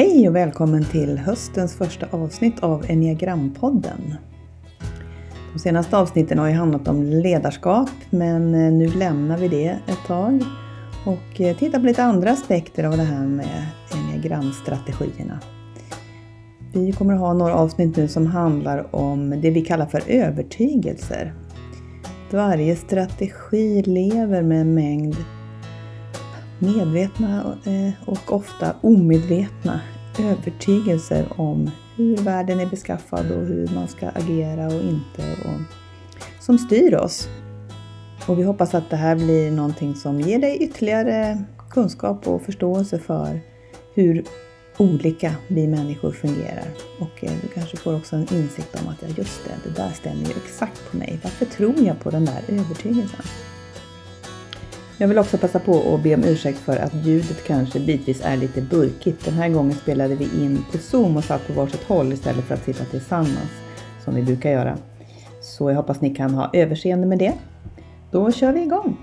Hej 0.00 0.28
och 0.28 0.36
välkommen 0.36 0.84
till 0.84 1.18
höstens 1.18 1.74
första 1.74 2.06
avsnitt 2.10 2.60
av 2.60 2.84
Enneagrampodden. 2.88 4.14
De 5.52 5.58
senaste 5.58 5.98
avsnitten 5.98 6.38
har 6.38 6.48
ju 6.48 6.54
handlat 6.54 6.88
om 6.88 7.02
ledarskap 7.02 7.90
men 8.10 8.54
eh, 8.54 8.72
nu 8.72 8.88
lämnar 8.88 9.38
vi 9.38 9.48
det 9.48 9.66
ett 9.66 10.06
tag 10.06 10.44
och 11.06 11.40
eh, 11.40 11.56
tittar 11.56 11.78
på 11.80 11.86
lite 11.86 12.02
andra 12.02 12.30
aspekter 12.30 12.84
av 12.84 12.96
det 12.96 13.02
här 13.02 13.26
med 13.26 13.66
enneagramstrategierna. 13.94 15.40
Vi 16.72 16.92
kommer 16.92 17.14
att 17.14 17.20
ha 17.20 17.32
några 17.32 17.54
avsnitt 17.54 17.96
nu 17.96 18.08
som 18.08 18.26
handlar 18.26 18.94
om 18.94 19.40
det 19.40 19.50
vi 19.50 19.60
kallar 19.60 19.86
för 19.86 20.02
övertygelser. 20.06 21.34
Varje 22.30 22.76
strategi 22.76 23.82
lever 23.82 24.42
med 24.42 24.60
en 24.60 24.74
mängd 24.74 25.16
medvetna 26.60 27.56
eh, 27.64 28.08
och 28.08 28.32
ofta 28.32 28.74
omedvetna 28.80 29.80
övertygelser 30.18 31.26
om 31.36 31.70
hur 31.96 32.16
världen 32.16 32.60
är 32.60 32.66
beskaffad 32.66 33.30
och 33.30 33.46
hur 33.46 33.68
man 33.74 33.88
ska 33.88 34.08
agera 34.08 34.66
och 34.66 34.82
inte 34.82 35.22
och 35.44 35.60
som 36.40 36.58
styr 36.58 36.94
oss. 36.94 37.28
Och 38.26 38.38
vi 38.38 38.42
hoppas 38.42 38.74
att 38.74 38.90
det 38.90 38.96
här 38.96 39.16
blir 39.16 39.50
någonting 39.50 39.94
som 39.94 40.20
ger 40.20 40.38
dig 40.38 40.56
ytterligare 40.56 41.44
kunskap 41.70 42.28
och 42.28 42.42
förståelse 42.42 42.98
för 42.98 43.40
hur 43.94 44.24
olika 44.76 45.34
vi 45.48 45.66
människor 45.66 46.12
fungerar. 46.12 46.68
Och 46.98 47.24
eh, 47.24 47.32
du 47.42 47.48
kanske 47.48 47.76
får 47.76 47.96
också 47.96 48.16
en 48.16 48.34
insikt 48.34 48.80
om 48.82 48.88
att 48.88 49.02
ja, 49.02 49.08
just 49.16 49.44
det, 49.44 49.68
det 49.68 49.82
där 49.82 49.90
stämmer 49.90 50.24
ju 50.24 50.32
exakt 50.44 50.90
på 50.90 50.96
mig. 50.96 51.20
Varför 51.22 51.44
tror 51.44 51.74
jag 51.78 52.00
på 52.00 52.10
den 52.10 52.24
där 52.24 52.42
övertygelsen? 52.48 53.24
Jag 55.00 55.08
vill 55.08 55.18
också 55.18 55.38
passa 55.38 55.58
på 55.58 55.94
att 55.94 56.02
be 56.02 56.14
om 56.14 56.24
ursäkt 56.24 56.58
för 56.58 56.76
att 56.76 56.94
ljudet 56.94 57.44
kanske 57.46 57.80
bitvis 57.80 58.20
är 58.24 58.36
lite 58.36 58.62
burkigt. 58.62 59.24
Den 59.24 59.34
här 59.34 59.48
gången 59.48 59.74
spelade 59.74 60.14
vi 60.14 60.24
in 60.24 60.64
på 60.72 60.78
Zoom 60.78 61.16
och 61.16 61.24
satt 61.24 61.46
på 61.46 61.52
varsitt 61.52 61.84
håll 61.84 62.12
istället 62.12 62.44
för 62.44 62.54
att 62.54 62.64
sitta 62.64 62.84
tillsammans 62.84 63.50
som 64.04 64.14
vi 64.14 64.22
brukar 64.22 64.50
göra. 64.50 64.78
Så 65.42 65.70
jag 65.70 65.76
hoppas 65.76 66.00
ni 66.00 66.14
kan 66.14 66.34
ha 66.34 66.50
överseende 66.52 67.06
med 67.06 67.18
det. 67.18 67.32
Då 68.10 68.32
kör 68.32 68.52
vi 68.52 68.62
igång! 68.62 68.96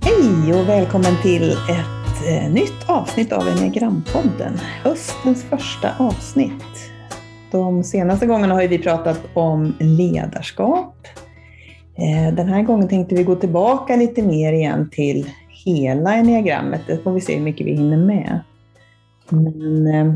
Hej 0.00 0.60
och 0.60 0.68
välkommen 0.68 1.22
till 1.22 1.50
ett 1.50 2.28
eh, 2.28 2.50
nytt 2.52 2.88
avsnitt 2.88 3.32
av 3.32 3.48
Enneagrampodden. 3.48 4.58
Höstens 4.82 5.44
första 5.44 5.90
avsnitt. 5.98 6.97
De 7.50 7.84
senaste 7.84 8.26
gångerna 8.26 8.54
har 8.54 8.68
vi 8.68 8.78
pratat 8.78 9.20
om 9.34 9.74
ledarskap. 9.80 10.94
Eh, 11.98 12.34
den 12.34 12.48
här 12.48 12.62
gången 12.62 12.88
tänkte 12.88 13.14
vi 13.14 13.24
gå 13.24 13.34
tillbaka 13.34 13.96
lite 13.96 14.22
mer 14.22 14.52
igen 14.52 14.90
till 14.92 15.30
hela 15.64 16.14
enneagrammet. 16.14 16.80
Det 16.86 16.98
får 16.98 17.12
vi 17.12 17.20
se 17.20 17.36
hur 17.36 17.44
mycket 17.44 17.66
vi 17.66 17.72
hinner 17.72 17.96
med. 17.96 18.40
Men, 19.28 19.86
eh, 19.86 20.14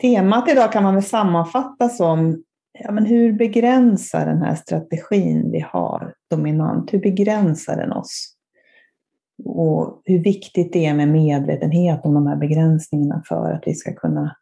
temat 0.00 0.48
idag 0.48 0.72
kan 0.72 0.82
man 0.82 0.94
väl 0.94 1.02
sammanfatta 1.02 1.88
som 1.88 2.42
ja, 2.78 2.92
men 2.92 3.06
hur 3.06 3.32
begränsar 3.32 4.26
den 4.26 4.42
här 4.42 4.54
strategin 4.54 5.50
vi 5.50 5.60
har 5.60 6.14
dominant? 6.30 6.92
Hur 6.92 7.00
begränsar 7.00 7.76
den 7.76 7.92
oss? 7.92 8.34
Och 9.44 10.02
hur 10.04 10.18
viktigt 10.18 10.72
det 10.72 10.86
är 10.86 10.94
med 10.94 11.08
medvetenhet 11.08 12.00
om 12.04 12.14
de 12.14 12.26
här 12.26 12.36
begränsningarna 12.36 13.22
för 13.28 13.52
att 13.52 13.62
vi 13.66 13.74
ska 13.74 13.94
kunna 13.94 14.36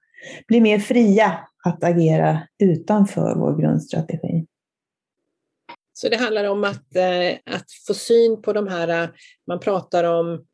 bli 0.49 0.61
mer 0.61 0.79
fria 0.79 1.39
att 1.65 1.85
agera 1.85 2.43
utanför 2.59 3.35
vår 3.35 3.63
grundstrategi. 3.63 4.47
Så 5.93 6.09
det 6.09 6.17
handlar 6.17 6.45
om 6.45 6.65
att, 6.65 6.97
eh, 6.97 7.55
att 7.55 7.67
få 7.87 7.95
syn 7.95 8.43
på 8.43 8.53
de 8.53 8.69
här, 8.69 8.89
eh, 8.89 9.09
man 9.47 9.61
pratar 9.61 10.05
om 10.05 10.45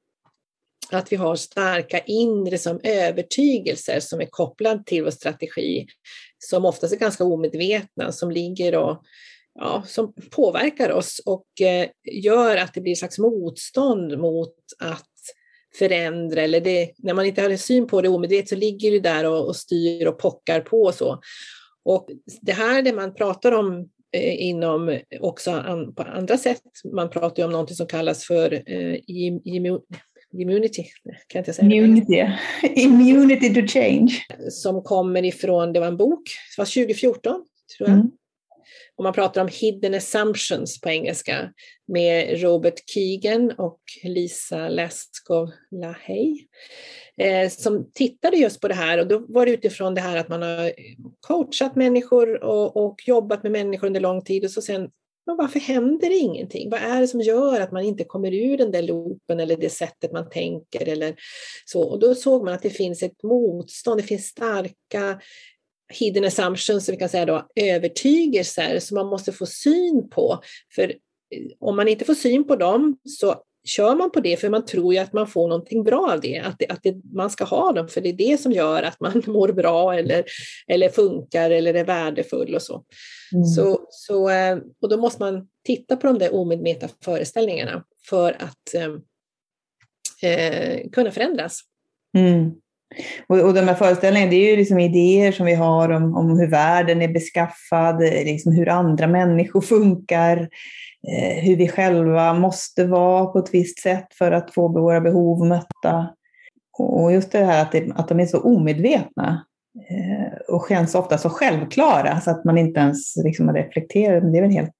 att 0.92 1.12
vi 1.12 1.16
har 1.16 1.36
starka 1.36 1.98
inre 1.98 2.58
som 2.58 2.80
övertygelser 2.84 4.00
som 4.00 4.20
är 4.20 4.26
kopplade 4.30 4.82
till 4.86 5.04
vår 5.04 5.10
strategi, 5.10 5.86
som 6.38 6.64
oftast 6.64 6.92
är 6.92 6.98
ganska 6.98 7.24
omedvetna, 7.24 8.12
som 8.12 8.30
ligger 8.30 8.76
och 8.76 9.02
ja, 9.54 9.82
som 9.86 10.12
påverkar 10.30 10.90
oss 10.90 11.22
och 11.26 11.60
eh, 11.60 11.88
gör 12.12 12.56
att 12.56 12.74
det 12.74 12.80
blir 12.80 12.92
ett 12.92 12.98
slags 12.98 13.18
motstånd 13.18 14.18
mot 14.18 14.54
att 14.78 15.11
förändra 15.78 16.42
eller 16.42 16.60
det, 16.60 16.92
när 16.98 17.14
man 17.14 17.26
inte 17.26 17.42
har 17.42 17.50
en 17.50 17.58
syn 17.58 17.86
på 17.86 18.02
det 18.02 18.08
omedvetet 18.08 18.48
så 18.48 18.56
ligger 18.56 18.90
det 18.90 19.00
där 19.00 19.24
och, 19.30 19.46
och 19.46 19.56
styr 19.56 20.06
och 20.06 20.18
pockar 20.18 20.60
på 20.60 20.82
och 20.82 20.94
så. 20.94 21.20
Och 21.84 22.08
det 22.40 22.52
här 22.52 22.82
det 22.82 22.92
man 22.92 23.14
pratar 23.14 23.52
om 23.52 23.88
eh, 24.12 24.42
inom 24.42 24.98
också 25.20 25.50
an, 25.50 25.94
på 25.94 26.02
andra 26.02 26.36
sätt, 26.36 26.62
man 26.94 27.10
pratar 27.10 27.42
ju 27.42 27.46
om 27.46 27.52
någonting 27.52 27.76
som 27.76 27.86
kallas 27.86 28.24
för 28.24 28.52
eh, 28.52 28.96
immunity, 30.32 30.82
kan 31.02 31.38
jag 31.38 31.40
inte 31.40 31.52
säga 31.52 31.66
immunity. 31.66 32.26
immunity 32.74 33.54
to 33.54 33.66
change. 33.66 34.12
Som 34.50 34.82
kommer 34.82 35.24
ifrån, 35.24 35.72
det 35.72 35.80
var 35.80 35.86
en 35.86 35.96
bok, 35.96 36.22
det 36.56 36.60
var 36.60 36.84
2014 36.84 37.44
tror 37.78 37.88
jag. 37.88 37.98
Mm. 37.98 38.10
Och 38.96 39.04
man 39.04 39.12
pratar 39.12 39.40
om 39.40 39.48
hidden 39.48 39.94
assumptions 39.94 40.80
på 40.80 40.88
engelska 40.88 41.52
med 41.88 42.42
Robert 42.42 42.90
Keegan 42.90 43.50
och 43.50 43.80
Lisa 44.04 44.68
Leskov 44.68 45.50
Lahey 45.70 46.46
eh, 47.16 47.48
som 47.48 47.90
tittade 47.92 48.36
just 48.36 48.60
på 48.60 48.68
det 48.68 48.74
här 48.74 48.98
och 48.98 49.06
då 49.06 49.24
var 49.28 49.46
det 49.46 49.52
utifrån 49.52 49.94
det 49.94 50.00
här 50.00 50.16
att 50.16 50.28
man 50.28 50.42
har 50.42 50.72
coachat 51.20 51.76
människor 51.76 52.44
och, 52.44 52.76
och 52.76 52.96
jobbat 53.06 53.42
med 53.42 53.52
människor 53.52 53.86
under 53.86 54.00
lång 54.00 54.24
tid 54.24 54.44
och 54.44 54.50
så 54.50 54.62
sen 54.62 54.90
men 55.26 55.36
varför 55.36 55.60
händer 55.60 56.08
det 56.08 56.16
ingenting? 56.16 56.70
Vad 56.70 56.80
är 56.80 57.00
det 57.00 57.08
som 57.08 57.20
gör 57.20 57.60
att 57.60 57.72
man 57.72 57.82
inte 57.82 58.04
kommer 58.04 58.34
ur 58.34 58.56
den 58.56 58.70
där 58.70 58.82
loopen 58.82 59.40
eller 59.40 59.56
det 59.56 59.70
sättet 59.70 60.12
man 60.12 60.30
tänker 60.30 60.88
eller 60.88 61.14
så? 61.64 61.82
Och 61.82 62.00
då 62.00 62.14
såg 62.14 62.44
man 62.44 62.54
att 62.54 62.62
det 62.62 62.70
finns 62.70 63.02
ett 63.02 63.22
motstånd, 63.22 63.98
det 63.98 64.02
finns 64.02 64.26
starka 64.26 65.20
hidden 65.92 66.24
assumptions, 66.24 66.88
vi 66.88 66.96
kan 66.96 67.08
säga 67.08 67.26
då, 67.26 67.46
övertygelser 67.56 68.78
som 68.78 68.94
man 68.94 69.06
måste 69.06 69.32
få 69.32 69.46
syn 69.46 70.08
på. 70.10 70.42
För 70.74 70.82
eh, 70.82 71.42
om 71.60 71.76
man 71.76 71.88
inte 71.88 72.04
får 72.04 72.14
syn 72.14 72.46
på 72.46 72.56
dem 72.56 72.98
så 73.04 73.42
kör 73.64 73.94
man 73.94 74.10
på 74.10 74.20
det 74.20 74.36
för 74.36 74.50
man 74.50 74.64
tror 74.64 74.94
ju 74.94 75.00
att 75.00 75.12
man 75.12 75.26
får 75.26 75.48
någonting 75.48 75.84
bra 75.84 76.12
av 76.12 76.20
det, 76.20 76.38
att, 76.38 76.58
det, 76.58 76.68
att 76.68 76.82
det, 76.82 76.96
man 77.14 77.30
ska 77.30 77.44
ha 77.44 77.72
dem 77.72 77.88
för 77.88 78.00
det 78.00 78.08
är 78.08 78.12
det 78.12 78.40
som 78.40 78.52
gör 78.52 78.82
att 78.82 79.00
man 79.00 79.22
mår 79.26 79.52
bra 79.52 79.94
eller, 79.94 80.24
eller 80.66 80.88
funkar 80.88 81.50
eller 81.50 81.74
är 81.74 81.84
värdefull 81.84 82.54
och 82.54 82.62
så. 82.62 82.84
Mm. 83.34 83.44
så, 83.44 83.86
så 83.90 84.30
eh, 84.30 84.58
och 84.82 84.88
då 84.88 84.96
måste 84.96 85.22
man 85.22 85.48
titta 85.66 85.96
på 85.96 86.06
de 86.06 86.18
där 86.18 86.34
omedvetna 86.34 86.88
föreställningarna 87.04 87.84
för 88.08 88.32
att 88.32 88.74
eh, 88.74 88.92
eh 90.30 90.90
kunna 90.90 91.10
förändras. 91.10 91.60
Mm. 92.18 92.50
Och, 93.26 93.38
och 93.38 93.54
de 93.54 93.60
här 93.60 93.74
föreställningarna, 93.74 94.30
det 94.30 94.36
är 94.36 94.50
ju 94.50 94.56
liksom 94.56 94.78
idéer 94.78 95.32
som 95.32 95.46
vi 95.46 95.54
har 95.54 95.88
om, 95.88 96.16
om 96.16 96.38
hur 96.38 96.50
världen 96.50 97.02
är 97.02 97.08
beskaffad, 97.08 98.00
liksom 98.00 98.52
hur 98.52 98.68
andra 98.68 99.06
människor 99.06 99.60
funkar, 99.60 100.48
eh, 101.08 101.44
hur 101.44 101.56
vi 101.56 101.68
själva 101.68 102.34
måste 102.34 102.84
vara 102.84 103.26
på 103.26 103.38
ett 103.38 103.54
visst 103.54 103.82
sätt 103.82 104.06
för 104.18 104.32
att 104.32 104.54
få 104.54 104.68
våra 104.68 105.00
behov 105.00 105.46
mötta. 105.46 106.14
Och 106.78 107.12
just 107.12 107.32
det 107.32 107.44
här 107.44 107.62
att, 107.62 107.72
det, 107.72 107.92
att 107.94 108.08
de 108.08 108.20
är 108.20 108.26
så 108.26 108.40
omedvetna 108.40 109.44
eh, 109.90 110.54
och 110.54 110.66
känns 110.68 110.94
ofta 110.94 111.18
så 111.18 111.28
självklara 111.28 112.20
så 112.20 112.30
att 112.30 112.44
man 112.44 112.58
inte 112.58 112.80
ens 112.80 113.16
liksom 113.16 113.54
reflekterar. 113.54 114.20
Det 114.20 114.38
är 114.38 114.42
väl 114.42 114.50
helt 114.50 114.74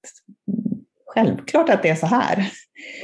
självklart 1.15 1.69
att 1.69 1.83
det 1.83 1.89
är 1.89 1.95
så 1.95 2.07
här. 2.07 2.51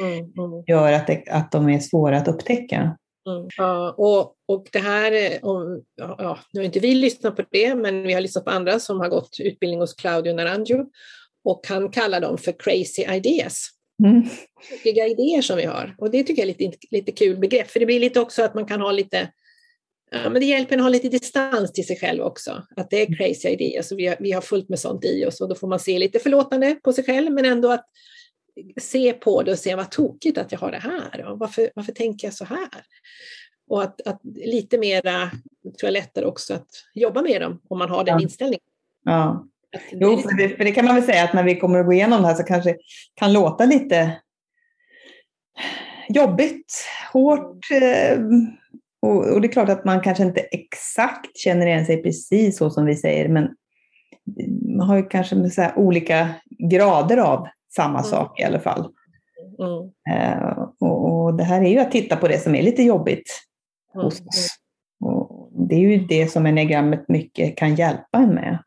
Mm, 0.01 0.19
mm. 0.19 0.65
gör 0.67 0.93
att, 0.93 1.07
det, 1.07 1.23
att 1.31 1.53
de 1.53 1.69
är 1.69 1.79
svåra 1.79 2.17
att 2.17 2.29
upptäcka. 2.29 2.97
Mm. 3.29 3.49
Ja, 3.57 3.95
och, 3.99 4.35
och 4.47 4.69
det 4.73 4.79
här, 4.79 5.39
om, 5.45 5.83
ja, 5.97 6.39
nu 6.53 6.61
har 6.61 6.65
inte 6.65 6.81
vi 6.81 6.95
lyssnat 6.95 7.37
på 7.37 7.45
det, 7.51 7.75
men 7.75 8.03
vi 8.03 8.13
har 8.13 8.21
lyssnat 8.21 8.45
på 8.45 8.51
andra 8.51 8.81
som 8.81 9.01
har 9.01 9.09
gått 9.09 9.37
utbildning 9.41 9.81
hos 9.81 9.95
Claudio 9.95 10.33
Naranjo 10.33 10.87
och 11.45 11.67
han 11.69 11.91
kallar 11.91 12.21
dem 12.21 12.39
för 12.39 12.55
crazy 12.59 13.03
ideas. 13.03 13.69
Mm. 14.05 14.23
idéer 14.85 15.43
som 15.43 15.57
vi 15.57 15.65
har. 15.65 15.95
Och 15.99 16.11
det 16.11 16.25
tycker 16.25 16.43
jag 16.43 16.51
är 16.51 16.59
lite, 16.59 16.79
lite 16.91 17.13
kul 17.13 17.39
begrepp, 17.39 17.71
för 17.71 17.81
det 17.81 17.87
blir 17.87 18.01
lite 18.01 18.21
också 18.21 18.43
att 18.43 18.55
man 18.55 18.67
kan 18.67 18.81
ha 18.81 18.93
lite 18.93 19.29
Ja, 20.11 20.31
men 20.31 20.41
det 20.41 20.47
hjälper 20.47 20.75
en 20.75 20.81
att 20.81 20.85
ha 20.85 20.91
lite 20.91 21.09
distans 21.09 21.73
till 21.73 21.87
sig 21.87 21.99
själv 21.99 22.23
också, 22.23 22.63
att 22.77 22.91
det 22.91 23.03
är 23.03 23.17
crazy 23.17 23.49
ideas. 23.49 23.89
Så 23.89 23.97
vi, 23.97 24.07
har, 24.07 24.17
vi 24.21 24.33
har 24.33 24.41
fullt 24.41 24.69
med 24.69 24.79
sånt 24.79 25.05
i 25.05 25.27
oss 25.27 25.41
och 25.41 25.49
då 25.49 25.55
får 25.55 25.69
man 25.69 25.81
se 25.81 25.99
lite 25.99 26.19
förlåtande 26.19 26.75
på 26.75 26.93
sig 26.93 27.05
själv, 27.05 27.33
men 27.33 27.45
ändå 27.45 27.73
att 27.73 27.85
se 28.81 29.13
på 29.13 29.43
det 29.43 29.53
och 29.53 29.59
se 29.59 29.75
vad 29.75 29.91
tokigt 29.91 30.39
att 30.39 30.53
jag 30.53 30.59
har 30.59 30.71
det 30.71 30.79
här. 30.79 31.25
Och 31.25 31.39
varför, 31.39 31.71
varför 31.75 31.93
tänker 31.93 32.27
jag 32.27 32.35
så 32.35 32.45
här? 32.45 32.69
Och 33.69 33.83
att, 33.83 34.07
att 34.07 34.21
lite 34.25 34.79
mera, 34.79 35.31
tror 35.63 35.83
jag 35.83 35.93
lättare 35.93 36.25
också 36.25 36.55
att 36.55 36.69
jobba 36.95 37.23
med 37.23 37.41
dem 37.41 37.61
om 37.69 37.79
man 37.79 37.91
har 37.91 38.05
den 38.05 38.15
ja. 38.15 38.23
inställningen. 38.23 38.65
Ja. 39.05 39.47
Jo, 39.93 40.17
för 40.17 40.37
det, 40.37 40.49
för 40.49 40.65
det, 40.65 40.73
kan 40.73 40.85
man 40.85 40.95
väl 40.95 41.05
säga 41.05 41.25
att 41.25 41.35
när 41.35 41.45
vi 41.45 41.57
kommer 41.57 41.79
att 41.79 41.87
gå 41.87 41.93
igenom 41.93 42.23
det 42.23 42.29
här 42.29 42.35
så 42.35 42.43
kanske 42.43 42.77
kan 43.15 43.33
låta 43.33 43.65
lite 43.65 44.21
jobbigt, 46.09 46.75
hårt. 47.13 47.71
Eh, 47.83 48.19
och, 49.03 49.33
och, 49.33 49.41
det 49.41 49.49
är 49.49 49.53
klart 49.53 49.69
att 49.69 49.85
man 49.85 50.01
kanske 50.01 50.25
inte 50.25 50.41
exakt 50.41 51.39
känner 51.39 51.67
igen 51.67 51.87
sig 51.87 52.03
precis 52.03 52.59
så 52.59 52.71
som 52.71 52.85
vi 52.85 52.97
säger, 52.97 53.29
men 53.29 53.49
man 54.77 54.89
har 54.89 54.97
ju 54.97 55.03
kanske 55.03 55.73
olika 55.77 56.29
grader 56.71 57.17
av 57.17 57.49
samma 57.77 57.99
mm. 57.99 58.11
sak 58.11 58.41
i 58.41 58.45
alla 58.45 58.61
fall. 58.61 58.93
Mm. 59.59 59.73
Uh, 60.17 60.69
och, 60.81 61.25
och 61.25 61.35
det 61.35 61.45
här 61.45 61.63
är 61.63 61.71
ju 61.71 61.79
att 61.79 61.93
titta 61.93 62.17
på 62.17 62.29
det 62.29 62.39
som 62.39 62.55
är 62.55 62.63
lite 62.63 62.83
jobbigt 62.83 63.41
mm. 63.95 64.05
hos 64.05 64.21
oss. 64.21 64.49
Och 65.05 65.51
det 65.69 65.75
är 65.75 65.79
ju 65.79 65.99
det 65.99 66.29
som 66.29 66.47
enneagrammet 66.47 67.09
mycket 67.09 67.57
kan 67.57 67.75
hjälpa 67.75 68.19
en 68.19 68.35
med. 68.35 68.59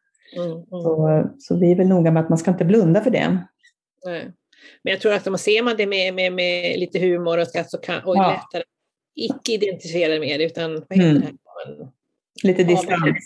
Så, 0.69 1.23
så 1.39 1.59
vi 1.59 1.71
är 1.71 1.75
väl 1.75 1.87
noga 1.87 2.11
med 2.11 2.23
att 2.23 2.29
man 2.29 2.37
ska 2.37 2.51
inte 2.51 2.65
blunda 2.65 3.01
för 3.01 3.11
det. 3.11 3.37
Nej. 4.05 4.31
Men 4.83 4.91
jag 4.91 5.01
tror 5.01 5.13
att 5.13 5.27
om 5.27 5.31
man 5.31 5.39
ser 5.39 5.63
man 5.63 5.77
det 5.77 5.87
med, 5.87 6.13
med, 6.13 6.33
med 6.33 6.79
lite 6.79 6.99
humor 6.99 7.37
och 7.37 7.47
skratt 7.47 7.71
så 7.71 7.77
kan, 7.77 8.03
och 8.03 8.15
ja. 8.15 8.31
lättare 8.31 8.63
icke 9.15 9.51
identifiera 9.51 10.19
med 10.19 10.39
det 10.39 10.45
utan 10.45 10.73
vad 10.73 10.97
heter 10.97 11.09
mm. 11.09 11.21
det 11.21 11.25
här? 11.25 11.35
Lite 12.43 12.63
distans. 12.63 13.17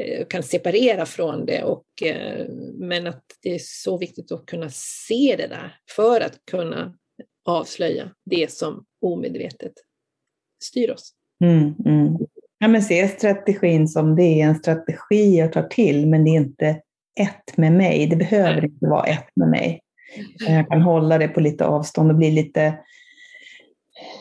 Eh, 0.00 0.26
kan 0.26 0.42
separera 0.42 1.06
från 1.06 1.46
det. 1.46 1.64
Och, 1.64 2.02
eh, 2.02 2.46
men 2.90 3.06
att 3.06 3.24
det 3.42 3.54
är 3.54 3.60
så 3.62 3.98
viktigt 3.98 4.32
att 4.32 4.46
kunna 4.46 4.68
se 4.70 5.34
det 5.38 5.46
där 5.46 5.76
för 5.96 6.20
att 6.20 6.38
kunna 6.50 6.94
avslöja 7.44 8.10
det 8.24 8.50
som 8.50 8.84
omedvetet 9.00 9.72
styr 10.64 10.90
oss. 10.90 11.12
Mm, 11.44 11.74
mm. 11.86 12.18
Ja, 12.58 12.68
men 12.68 12.82
se 12.82 13.08
strategin 13.08 13.88
som 13.88 14.16
det 14.16 14.22
är 14.22 14.46
en 14.46 14.54
strategi 14.54 15.38
jag 15.38 15.52
tar 15.52 15.62
till, 15.62 16.06
men 16.06 16.24
det 16.24 16.30
är 16.30 16.36
inte 16.36 16.68
ett 17.20 17.56
med 17.56 17.72
mig. 17.72 18.06
Det 18.06 18.16
behöver 18.16 18.64
inte 18.64 18.86
vara 18.86 19.04
ett 19.04 19.28
med 19.36 19.48
mig. 19.48 19.80
Jag 20.48 20.68
kan 20.68 20.82
hålla 20.82 21.18
det 21.18 21.28
på 21.28 21.40
lite 21.40 21.66
avstånd 21.66 22.10
och 22.10 22.16
bli 22.16 22.30
lite 22.30 22.78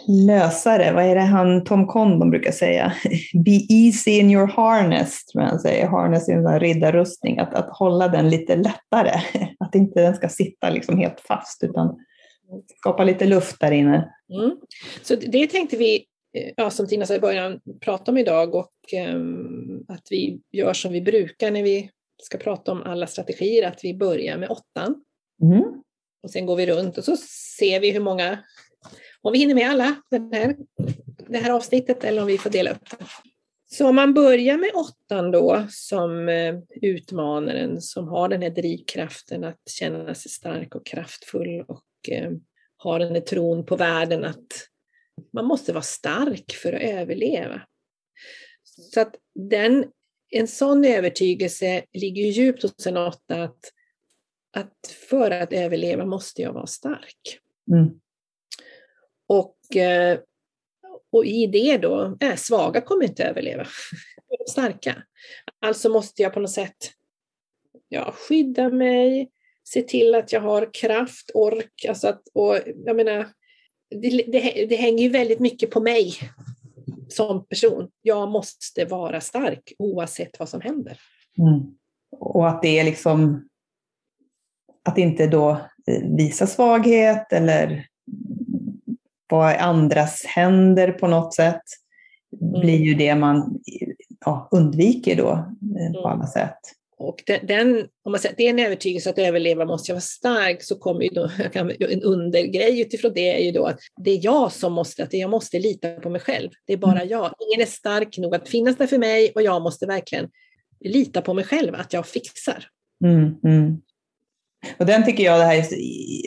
lösare. 0.07 0.93
Vad 0.93 1.03
är 1.03 1.15
det 1.15 1.21
han 1.21 1.63
Tom 1.63 1.87
Condon 1.87 2.29
brukar 2.29 2.51
säga? 2.51 2.93
Be 3.45 3.59
easy 3.69 4.11
in 4.11 4.31
your 4.31 4.47
harness, 4.47 5.25
tror 5.25 5.43
jag 5.43 5.49
han 5.49 5.59
säger. 5.59 5.87
Harness 5.87 6.29
är 6.29 6.33
en 6.33 6.59
riddarrustning. 6.59 7.39
Att, 7.39 7.53
att 7.53 7.69
hålla 7.77 8.07
den 8.07 8.29
lite 8.29 8.55
lättare. 8.55 9.21
Att 9.59 9.75
inte 9.75 10.01
den 10.01 10.15
ska 10.15 10.29
sitta 10.29 10.69
liksom 10.69 10.97
helt 10.97 11.19
fast, 11.19 11.63
utan 11.63 11.97
skapa 12.77 13.03
lite 13.03 13.25
luft 13.25 13.59
där 13.59 13.71
inne. 13.71 14.13
Mm. 14.33 14.57
Så 15.01 15.15
det 15.15 15.47
tänkte 15.47 15.77
vi, 15.77 16.05
ja, 16.55 16.69
som 16.69 16.87
Tina 16.87 17.05
sa 17.05 17.15
i 17.15 17.19
början, 17.19 17.59
prata 17.79 18.11
om 18.11 18.17
idag 18.17 18.55
och 18.55 18.73
um, 19.13 19.85
att 19.87 20.07
vi 20.09 20.39
gör 20.51 20.73
som 20.73 20.91
vi 20.91 21.01
brukar 21.01 21.51
när 21.51 21.63
vi 21.63 21.89
ska 22.23 22.37
prata 22.37 22.71
om 22.71 22.83
alla 22.83 23.07
strategier, 23.07 23.67
att 23.67 23.79
vi 23.83 23.93
börjar 23.93 24.37
med 24.37 24.49
åttan. 24.49 25.03
Mm. 25.41 25.63
Och 26.23 26.31
sen 26.31 26.45
går 26.45 26.55
vi 26.55 26.65
runt 26.65 26.97
och 26.97 27.03
så 27.03 27.17
ser 27.57 27.79
vi 27.79 27.91
hur 27.91 27.99
många 27.99 28.39
om 29.21 29.31
vi 29.31 29.39
hinner 29.39 29.55
med 29.55 29.69
alla 29.69 29.95
den 30.11 30.33
här, 30.33 30.55
det 31.27 31.37
här 31.37 31.51
avsnittet 31.51 32.03
eller 32.03 32.21
om 32.21 32.27
vi 32.27 32.37
får 32.37 32.49
dela 32.49 32.71
upp 32.71 32.89
det. 32.89 33.05
Så 33.71 33.87
om 33.87 33.95
man 33.95 34.13
börjar 34.13 34.57
med 34.57 34.71
åttan 34.73 35.31
då 35.31 35.65
som 35.69 36.29
eh, 36.29 36.55
utmanaren 36.81 37.81
som 37.81 38.07
har 38.07 38.29
den 38.29 38.41
här 38.41 38.49
drivkraften 38.49 39.43
att 39.43 39.69
känna 39.69 40.15
sig 40.15 40.31
stark 40.31 40.75
och 40.75 40.85
kraftfull 40.85 41.65
och 41.67 42.09
eh, 42.09 42.31
har 42.77 42.99
den 42.99 43.13
här 43.13 43.21
tron 43.21 43.65
på 43.65 43.75
världen 43.75 44.25
att 44.25 44.69
man 45.33 45.45
måste 45.45 45.73
vara 45.73 45.81
stark 45.81 46.51
för 46.51 46.73
att 46.73 46.81
överleva. 46.81 47.61
Så 48.63 49.01
att 49.01 49.15
den, 49.35 49.85
en 50.29 50.47
sån 50.47 50.85
övertygelse 50.85 51.83
ligger 51.93 52.23
djupt 52.23 52.63
hos 52.63 52.87
en 52.87 52.97
åtta 52.97 53.43
att, 53.43 53.73
att 54.57 54.95
för 55.09 55.31
att 55.31 55.53
överleva 55.53 56.05
måste 56.05 56.41
jag 56.41 56.53
vara 56.53 56.67
stark. 56.67 57.39
Mm. 57.71 57.99
Och, 59.29 59.75
eh, 59.75 60.19
och 61.11 61.25
i 61.25 61.47
det 61.47 61.77
då, 61.77 62.17
äh, 62.19 62.35
svaga 62.35 62.81
kommer 62.81 63.05
inte 63.05 63.23
överleva. 63.23 63.65
Starka. 64.49 65.03
Alltså 65.61 65.89
måste 65.89 66.21
jag 66.21 66.33
på 66.33 66.39
något 66.39 66.51
sätt 66.51 66.91
ja, 67.89 68.13
skydda 68.15 68.69
mig, 68.69 69.31
se 69.63 69.81
till 69.81 70.15
att 70.15 70.33
jag 70.33 70.41
har 70.41 70.73
kraft, 70.73 71.31
ork, 71.33 71.85
alltså 71.89 72.07
att, 72.07 72.21
och 72.33 72.57
jag 72.85 72.95
menar, 72.95 73.29
det, 73.89 74.09
det, 74.09 74.65
det 74.65 74.75
hänger 74.75 75.03
ju 75.03 75.09
väldigt 75.09 75.39
mycket 75.39 75.71
på 75.71 75.79
mig 75.79 76.13
som 77.09 77.45
person. 77.45 77.89
Jag 78.01 78.29
måste 78.29 78.85
vara 78.85 79.21
stark 79.21 79.73
oavsett 79.79 80.39
vad 80.39 80.49
som 80.49 80.61
händer. 80.61 80.99
Mm. 81.37 81.77
Och 82.19 82.49
att 82.49 82.61
det 82.61 82.79
är 82.79 82.83
liksom 82.83 83.49
att 84.85 84.97
inte 84.97 85.27
då 85.27 85.61
visa 86.17 86.47
svaghet 86.47 87.33
eller 87.33 87.88
i 89.35 89.57
andras 89.57 90.25
händer 90.25 90.91
på 90.91 91.07
något 91.07 91.33
sätt 91.33 91.61
mm. 92.41 92.61
blir 92.61 92.77
ju 92.77 92.93
det 92.93 93.15
man 93.15 93.59
ja, 94.25 94.49
undviker 94.51 95.15
då 95.15 95.29
eh, 95.31 95.91
på 96.01 96.07
mm. 96.07 96.11
alla 96.11 96.27
sätt. 96.27 96.59
Och 96.99 97.23
den, 97.43 97.87
om 98.03 98.11
man 98.11 98.19
säger 98.19 98.33
att 98.33 98.37
det 98.37 98.45
är 98.45 98.49
en 98.49 98.59
övertygelse 98.59 99.09
att 99.09 99.17
överleva 99.17 99.65
måste 99.65 99.91
jag 99.91 99.95
vara 99.95 100.01
stark 100.01 100.63
så 100.63 100.75
kommer 100.75 101.01
ju 101.01 101.09
då 101.09 101.29
en 101.79 102.03
undergrej 102.03 102.81
utifrån 102.81 103.11
det 103.15 103.35
är 103.39 103.45
ju 103.45 103.51
då 103.51 103.65
att 103.65 103.79
det 104.01 104.11
är 104.11 104.19
jag 104.23 104.51
som 104.51 104.73
måste, 104.73 105.03
att 105.03 105.13
jag 105.13 105.29
måste 105.29 105.59
lita 105.59 105.89
på 105.89 106.09
mig 106.09 106.21
själv. 106.21 106.49
Det 106.67 106.73
är 106.73 106.77
bara 106.77 107.01
mm. 107.01 107.07
jag. 107.07 107.33
Ingen 107.39 107.67
är 107.67 107.71
stark 107.71 108.17
nog 108.17 108.35
att 108.35 108.49
finnas 108.49 108.77
där 108.77 108.87
för 108.87 108.97
mig 108.97 109.31
och 109.35 109.41
jag 109.41 109.61
måste 109.61 109.85
verkligen 109.85 110.29
lita 110.79 111.21
på 111.21 111.33
mig 111.33 111.43
själv 111.43 111.75
att 111.75 111.93
jag 111.93 112.07
fixar. 112.07 112.65
Mm, 113.03 113.35
mm. 113.43 113.81
Och 114.77 114.85
den 114.85 115.05
tycker 115.05 115.23
jag, 115.23 115.39
det 115.39 115.45
här 115.45 115.59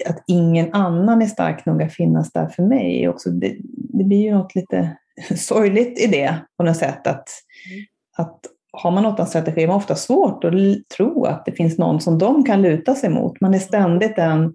att 0.07 0.25
ingen 0.27 0.75
annan 0.75 1.23
är 1.23 1.27
stark 1.27 1.67
nog 1.67 1.83
att 1.83 1.93
finnas 1.93 2.33
där 2.33 2.47
för 2.47 2.63
mig. 2.63 3.09
Också, 3.09 3.31
det, 3.31 3.57
det 3.75 4.05
blir 4.05 4.23
ju 4.23 4.35
något 4.35 4.55
lite 4.55 4.97
sorgligt 5.37 6.01
i 6.01 6.07
det 6.07 6.35
på 6.57 6.65
något 6.65 6.77
sätt. 6.77 7.07
Att, 7.07 7.29
mm. 7.71 7.85
att 8.17 8.41
har 8.73 8.91
man 8.91 9.03
något 9.03 9.29
strategi 9.29 9.63
är 9.63 9.67
man 9.67 9.77
ofta 9.77 9.95
svårt 9.95 10.45
att 10.45 10.53
tro 10.97 11.25
att 11.25 11.45
det 11.45 11.53
finns 11.53 11.79
någon 11.79 12.01
som 12.01 12.19
de 12.19 12.45
kan 12.45 12.63
luta 12.63 12.95
sig 12.95 13.11
mot. 13.11 13.41
Man 13.41 13.55
är 13.55 13.59
ständigt 13.59 14.17
den 14.17 14.55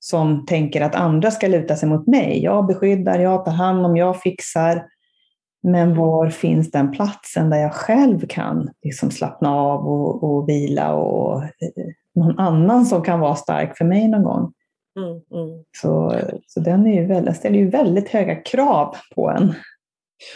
som 0.00 0.46
tänker 0.46 0.80
att 0.80 0.94
andra 0.94 1.30
ska 1.30 1.46
luta 1.46 1.76
sig 1.76 1.88
mot 1.88 2.06
mig. 2.06 2.42
Jag 2.42 2.66
beskyddar, 2.66 3.18
jag 3.18 3.44
tar 3.44 3.52
hand 3.52 3.86
om, 3.86 3.96
jag 3.96 4.20
fixar. 4.20 4.84
Men 5.62 5.96
var 5.96 6.30
finns 6.30 6.70
den 6.70 6.92
platsen 6.92 7.50
där 7.50 7.58
jag 7.58 7.74
själv 7.74 8.26
kan 8.26 8.70
liksom 8.82 9.10
slappna 9.10 9.54
av 9.54 9.86
och, 9.86 10.24
och 10.24 10.48
vila 10.48 10.94
och 10.94 11.42
eh, 11.42 11.48
någon 12.14 12.38
annan 12.38 12.86
som 12.86 13.02
kan 13.02 13.20
vara 13.20 13.34
stark 13.34 13.76
för 13.76 13.84
mig 13.84 14.08
någon 14.08 14.22
gång. 14.22 14.52
Mm, 14.98 15.10
mm. 15.10 15.64
Så, 15.80 16.20
så 16.46 16.60
den 16.60 16.86
är 16.86 17.00
ju 17.00 17.06
väldigt, 17.06 17.36
ställer 17.36 17.58
ju 17.58 17.70
väldigt 17.70 18.08
höga 18.08 18.34
krav 18.34 18.96
på 19.14 19.30
en. 19.30 19.54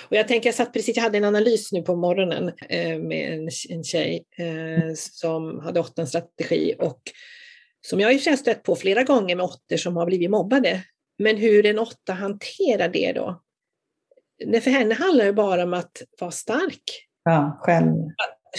Och 0.08 0.16
jag 0.16 0.28
tänker, 0.28 0.48
jag 0.48 0.54
satt 0.54 0.72
precis, 0.72 0.96
jag 0.96 1.02
hade 1.02 1.18
en 1.18 1.24
analys 1.24 1.72
nu 1.72 1.82
på 1.82 1.96
morgonen 1.96 2.52
eh, 2.68 2.98
med 2.98 3.32
en, 3.34 3.48
en 3.68 3.84
tjej 3.84 4.24
eh, 4.38 4.94
som 4.94 5.60
hade 5.60 5.80
åttan 5.80 6.06
strategi 6.06 6.74
och 6.78 7.00
som 7.86 8.00
jag 8.00 8.08
har 8.08 8.36
stött 8.36 8.62
på 8.62 8.76
flera 8.76 9.02
gånger 9.02 9.36
med 9.36 9.44
åttor 9.44 9.76
som 9.76 9.96
har 9.96 10.06
blivit 10.06 10.30
mobbade. 10.30 10.80
Men 11.18 11.36
hur 11.36 11.66
en 11.66 11.78
åtta 11.78 12.12
hanterar 12.12 12.88
det 12.88 13.12
då? 13.12 13.42
För 14.60 14.70
henne 14.70 14.94
handlar 14.94 15.24
det 15.24 15.32
bara 15.32 15.62
om 15.62 15.74
att 15.74 16.02
vara 16.20 16.30
stark. 16.30 16.82
Ja, 17.24 17.58
själv 17.62 17.94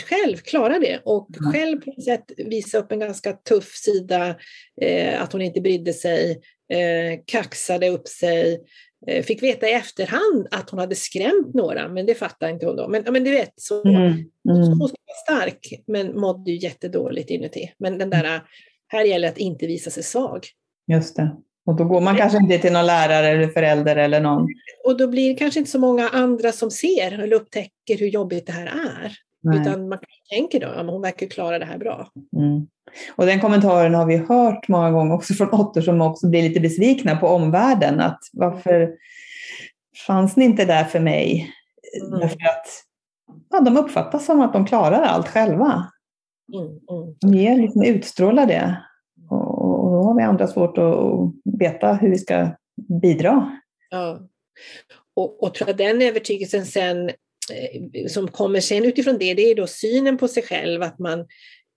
själv 0.02 0.38
klara 0.38 0.80
det 0.80 1.02
och 1.06 1.30
mm. 1.40 1.52
själv 1.52 1.82
på 1.82 1.90
något 1.90 2.04
sätt 2.04 2.32
visa 2.38 2.78
upp 2.78 2.92
en 2.92 3.00
ganska 3.00 3.34
tuff 3.34 3.76
sida, 3.76 4.36
eh, 4.82 5.22
att 5.22 5.34
hon 5.34 5.42
inte 5.42 5.62
brydde 5.62 5.94
sig, 5.94 6.42
eh, 6.74 7.20
kaxade 7.26 7.90
upp 7.90 8.08
sig, 8.08 8.60
eh, 9.08 9.24
fick 9.24 9.44
veta 9.44 9.68
i 9.68 9.74
efterhand 9.74 10.48
att 10.52 10.70
hon 10.70 10.80
hade 10.80 10.96
skrämt 10.96 11.54
några, 11.54 11.88
men 11.88 12.06
det 12.06 12.16
fattade 12.16 12.52
inte 12.52 12.66
hon 12.66 12.76
då. 12.76 12.88
Men, 12.88 13.04
men 13.14 13.24
du 13.24 13.32
vet, 13.32 13.54
så, 13.56 13.84
mm. 13.84 13.98
Mm. 14.02 14.24
hon 14.46 14.80
vara 14.80 14.92
stark 15.28 15.84
men 15.88 16.20
mådde 16.20 16.52
ju 16.52 16.58
jättedåligt 16.58 17.30
inuti. 17.30 17.72
Men 17.78 17.98
den 17.98 18.10
där, 18.10 18.42
här 18.88 19.06
gäller 19.06 19.28
att 19.28 19.38
inte 19.38 19.68
visa 19.68 19.90
sig 19.90 20.04
svag. 20.04 20.46
Just 20.88 21.16
det. 21.16 21.36
Och 21.66 21.76
då 21.76 21.84
går 21.84 22.02
man 22.02 22.18
kanske 22.18 22.38
inte 22.38 22.58
till 22.58 22.74
någon 22.74 22.86
lärare 22.86 23.28
eller 23.28 23.48
förälder 23.48 23.96
eller 23.96 24.22
någon. 24.22 24.48
Och 24.86 24.98
då 24.98 25.08
blir 25.08 25.30
det 25.30 25.36
kanske 25.36 25.60
inte 25.60 25.72
så 25.72 25.80
många 25.80 26.10
andra 26.10 26.52
som 26.52 26.72
ser 26.72 27.20
eller 27.20 27.36
upptäcker 27.36 27.98
hur 27.98 28.08
jobbigt 28.08 28.48
det 28.48 28.54
här 28.54 28.66
är. 28.66 29.12
Nej. 29.44 29.62
Utan 29.62 29.90
man 29.90 30.00
tänker 30.30 30.60
då, 30.60 30.68
ja, 30.68 30.84
hon 30.84 31.02
verkar 31.02 31.28
klara 31.28 31.60
det 31.60 31.66
här 31.66 31.78
bra. 31.78 32.08
Mm. 32.38 32.68
Och 33.16 33.26
den 33.26 33.40
kommentaren 33.40 33.94
har 33.94 34.06
vi 34.06 34.18
hört 34.18 34.68
många 34.68 34.92
gånger 34.92 35.16
också 35.16 35.34
från 35.34 35.50
åttor 35.50 35.82
som 35.82 36.02
också 36.02 36.30
blir 36.30 36.42
lite 36.42 36.60
besvikna 36.60 37.16
på 37.16 37.28
omvärlden. 37.28 38.00
Att 38.00 38.20
varför 38.34 38.90
fanns 40.08 40.36
ni 40.36 40.46
inte 40.46 40.66
där 40.66 40.84
för 40.84 41.00
mig? 41.00 41.52
Mm. 42.08 42.20
Därför 42.20 42.36
att 42.36 42.68
ja, 43.50 43.60
de 43.60 43.78
uppfattas 43.78 44.26
som 44.26 44.42
att 44.42 44.54
de 44.54 44.66
klarar 44.66 45.02
allt 45.02 45.28
själva. 45.28 45.88
Mm. 46.54 46.66
Mm. 46.66 47.16
De 47.22 47.34
ger, 47.34 47.58
liksom, 47.58 47.84
utstrålar 47.84 48.46
det. 48.46 48.78
Då 49.94 50.04
har 50.04 50.16
vi 50.16 50.24
andra 50.24 50.48
svårt 50.48 50.78
att 50.78 51.58
veta 51.60 51.94
hur 51.94 52.10
vi 52.10 52.18
ska 52.18 52.48
bidra. 53.02 53.58
Ja. 53.90 54.20
Och, 55.16 55.44
och 55.44 55.54
tror 55.54 55.70
jag 55.70 55.78
den 55.78 56.02
övertygelsen 56.02 56.66
sen 56.66 57.12
Eh, 57.52 58.08
som 58.08 58.28
kommer 58.28 58.60
sen 58.60 58.86
utifrån 58.86 59.18
det, 59.18 59.34
det 59.34 59.52
är 59.52 59.56
då 59.56 59.68
synen 59.68 60.18
på 60.18 60.28
sig 60.28 60.44
själv, 60.44 60.82
att 60.82 61.00
man 61.00 61.28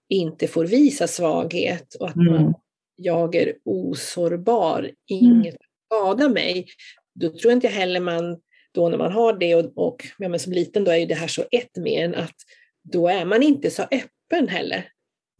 inte 0.09 0.49
får 0.49 0.67
visa 0.67 1.07
svaghet 1.07 1.95
och 1.95 2.09
att 2.09 2.17
mm. 2.17 2.33
man, 2.33 2.55
jag 2.97 3.35
är 3.35 3.55
osårbar, 3.65 4.91
inget 5.07 5.55
mm. 5.55 5.57
skadar 5.87 6.29
mig. 6.29 6.67
Då 7.15 7.29
tror 7.29 7.53
inte 7.53 7.67
jag 7.67 7.75
heller 7.75 8.01
man, 8.01 8.41
då 8.73 8.89
när 8.89 8.99
man 8.99 9.13
har 9.13 9.39
det 9.39 9.55
och, 9.55 9.87
och 9.87 10.07
ja, 10.19 10.29
men 10.29 10.41
som 10.41 10.53
liten 10.53 10.85
då 10.85 10.91
är 10.91 10.97
ju 10.97 11.07
det 11.07 11.15
här 11.15 11.29
så 11.29 11.45
ett 11.51 11.77
med 11.77 12.05
en 12.05 12.15
att 12.15 12.37
då 12.83 13.09
är 13.09 13.25
man 13.25 13.43
inte 13.43 13.71
så 13.71 13.83
öppen 13.83 14.49
heller. 14.49 14.89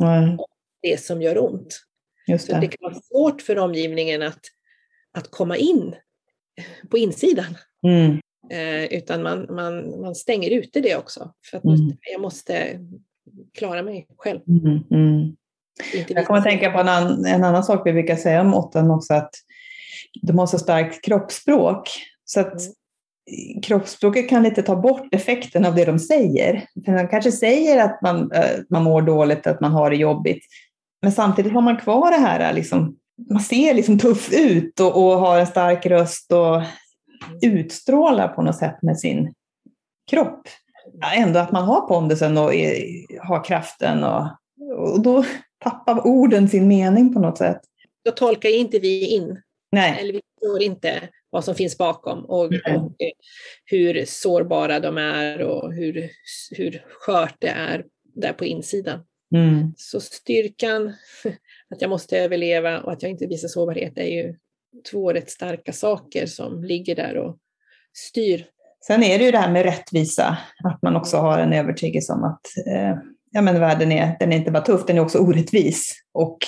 Mm. 0.03 0.39
Det 0.83 1.01
som 1.01 1.23
gör 1.23 1.45
ont. 1.45 1.81
Just 2.27 2.47
det. 2.47 2.55
Så 2.55 2.61
det 2.61 2.67
kan 2.67 2.91
vara 2.91 2.95
svårt 3.03 3.43
för 3.43 3.59
omgivningen 3.59 4.23
att, 4.23 4.41
att 5.13 5.31
komma 5.31 5.57
in 5.57 5.95
på 6.91 6.99
insidan. 6.99 7.57
Mm. 7.87 8.21
Eh, 8.51 8.85
utan 8.99 9.23
man, 9.23 9.47
man, 9.51 10.01
man 10.01 10.15
stänger 10.15 10.51
ute 10.51 10.81
det 10.81 10.97
också. 10.97 11.33
För 11.51 11.59
att 11.59 11.65
Mm. 11.65 11.97
jag 12.13 12.21
måste 12.21 12.81
klara 13.59 13.83
mig 13.83 14.07
själv. 14.17 14.41
Mm. 14.49 14.79
Mm. 14.91 15.37
Jag 16.09 16.27
kommer 16.27 16.39
att 16.39 16.45
tänka 16.47 16.71
på 16.71 16.79
en, 16.79 16.89
annan, 16.89 17.25
en 17.25 17.45
annan 17.45 17.65
sak 17.65 17.83
vi 17.87 17.93
brukar 17.93 18.17
säga 18.17 18.41
om 18.41 18.55
åttan 18.55 18.91
också, 18.91 19.15
att 19.15 19.31
de 20.23 20.39
har 20.39 20.47
så 20.47 20.59
starkt 20.59 21.05
kroppsspråk. 21.05 21.89
Så 22.25 22.41
att 22.41 22.61
Mm. 23.53 23.63
kroppsspråket 23.63 24.29
kan 24.29 24.43
lite 24.43 24.63
ta 24.63 24.77
bort 24.77 25.15
effekten 25.15 25.65
av 25.65 25.75
det 25.75 25.85
de 25.85 25.99
säger. 25.99 26.65
För 26.85 26.93
de 26.93 27.09
kanske 27.09 27.33
säger 27.33 27.85
att 27.85 28.03
man, 28.03 28.33
eh, 28.33 28.59
man 28.71 28.83
mår 28.83 29.03
dåligt, 29.03 29.47
att 29.47 29.61
man 29.61 29.73
har 29.73 29.91
det 29.91 29.97
jobbigt. 29.97 30.45
Men 31.03 31.13
samtidigt 31.13 31.53
har 31.53 31.61
man 31.61 31.77
kvar 31.77 32.11
det 32.11 32.17
här, 32.17 32.53
liksom, 32.53 32.97
man 33.31 33.43
ser 33.43 33.75
liksom 33.75 33.99
tuff 33.99 34.33
ut 34.33 34.81
och, 34.81 34.97
och 34.97 35.19
har 35.19 35.39
en 35.39 35.47
stark 35.47 35.87
röst 35.87 36.33
och 36.33 36.63
utstrålar 37.43 38.29
på 38.29 38.43
något 38.43 38.57
sätt 38.57 38.83
med 38.83 38.99
sin 38.99 39.35
kropp. 40.11 40.49
Ändå 41.17 41.41
att 41.41 41.53
man 41.53 41.65
har 41.65 41.81
pondusen 41.81 42.39
och 42.39 42.55
är, 42.55 42.83
har 43.27 43.45
kraften 43.45 44.05
och, 44.05 44.29
och 44.77 45.01
då 45.01 45.25
tappar 45.65 46.07
orden 46.07 46.49
sin 46.49 46.69
mening 46.69 47.15
på 47.15 47.21
något 47.21 47.39
sätt. 47.39 47.61
Då 48.05 48.11
tolkar 48.11 48.49
inte 48.49 48.79
vi 48.79 49.15
in, 49.15 49.43
Nej. 49.73 49.99
eller 50.01 50.13
vi 50.13 50.21
förstår 50.41 50.63
inte 50.63 51.09
vad 51.31 51.45
som 51.45 51.55
finns 51.55 51.79
bakom 51.79 52.25
och, 52.25 52.51
Nej. 52.51 52.77
och 52.77 53.03
eh, 53.03 53.11
hur 53.65 54.05
sårbara 54.07 54.81
de 54.81 54.99
är 54.99 55.43
och 55.43 55.73
hur, 55.73 56.11
hur 56.51 56.85
skört 56.89 57.35
det 57.39 57.49
är 57.49 57.85
där 58.15 58.33
på 58.33 58.45
insidan. 58.45 59.01
Mm. 59.35 59.73
Så 59.77 60.01
styrkan, 60.01 60.87
att 61.75 61.83
jag 61.83 61.89
måste 61.89 62.19
överleva 62.19 62.81
och 62.81 62.93
att 62.93 63.03
jag 63.03 63.11
inte 63.11 63.27
visar 63.27 63.49
sårbarhet 63.49 63.99
är 63.99 64.05
ju 64.05 64.37
två 64.91 65.13
rätt 65.13 65.31
starka 65.31 65.73
saker 65.73 66.27
som 66.27 66.65
ligger 66.65 66.97
där 66.97 67.17
och 67.17 67.37
styr. 67.93 68.47
Sen 68.87 69.03
är 69.03 69.19
det 69.19 69.25
ju 69.25 69.31
det 69.31 69.39
här 69.39 69.53
med 69.53 69.63
rättvisa, 69.63 70.39
att 70.65 70.83
man 70.83 70.97
också 70.97 71.17
har 71.17 71.39
en 71.39 71.53
övertygelse 71.53 72.13
om 72.13 72.25
att 72.25 72.67
eh, 72.67 72.99
ja, 73.31 73.43
men 73.43 73.61
världen 73.61 73.93
är, 73.93 74.17
den 74.19 74.33
är 74.33 74.37
inte 74.37 74.51
bara 74.51 74.65
tuff, 74.65 74.87
den 74.87 74.97
är 74.97 75.01
också 75.01 75.19
orättvis. 75.19 75.95
Och 76.13 76.39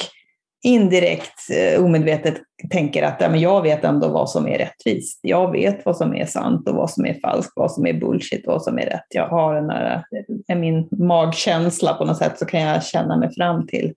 indirekt, 0.65 1.51
eh, 1.51 1.85
omedvetet 1.85 2.35
tänker 2.71 3.03
att 3.03 3.21
ja, 3.21 3.29
men 3.29 3.41
jag 3.41 3.63
vet 3.63 3.85
ändå 3.85 4.09
vad 4.09 4.31
som 4.31 4.49
är 4.49 4.59
rättvist. 4.59 5.21
Jag 5.23 5.53
vet 5.53 5.87
vad 5.87 5.97
som 5.97 6.15
är 6.15 6.27
sant 6.27 6.69
och 6.69 6.75
vad 6.75 6.91
som 6.91 7.07
är 7.07 7.15
falskt, 7.15 7.53
vad 7.57 7.73
som 7.73 7.87
är 7.87 7.93
bullshit 7.93 8.47
och 8.47 8.53
vad 8.53 8.63
som 8.63 8.79
är 8.79 8.87
rätt. 8.87 9.07
Jag 9.09 9.29
har 9.29 9.55
den 9.55 9.67
där, 9.67 10.05
eh, 10.49 10.57
min 10.59 10.89
magkänsla 10.91 11.95
på 11.95 12.05
något 12.05 12.19
sätt 12.19 12.39
så 12.39 12.47
kan 12.47 12.61
jag 12.61 12.85
känna 12.85 13.17
mig 13.17 13.35
fram 13.35 13.67
till 13.67 13.95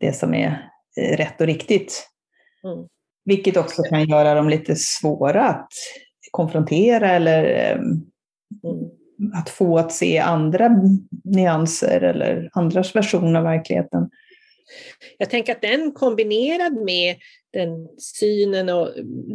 det 0.00 0.12
som 0.12 0.34
är 0.34 0.70
eh, 1.00 1.16
rätt 1.16 1.40
och 1.40 1.46
riktigt. 1.46 2.08
Mm. 2.64 2.86
Vilket 3.24 3.56
också 3.56 3.82
kan 3.82 4.04
göra 4.04 4.34
dem 4.34 4.48
lite 4.48 4.76
svåra 4.76 5.48
att 5.48 5.72
konfrontera 6.30 7.10
eller 7.10 7.44
eh, 7.44 7.80
Mm. 9.22 9.32
att 9.34 9.48
få 9.48 9.78
att 9.78 9.92
se 9.92 10.18
andra 10.18 10.70
nyanser 11.24 12.00
eller 12.00 12.50
andras 12.52 12.96
version 12.96 13.36
av 13.36 13.42
verkligheten. 13.42 14.10
Jag 15.18 15.30
tänker 15.30 15.52
att 15.52 15.62
den 15.62 15.92
kombinerad 15.92 16.72
med 16.72 17.16
den 17.52 17.88
synen 17.98 18.68
och 18.68 18.90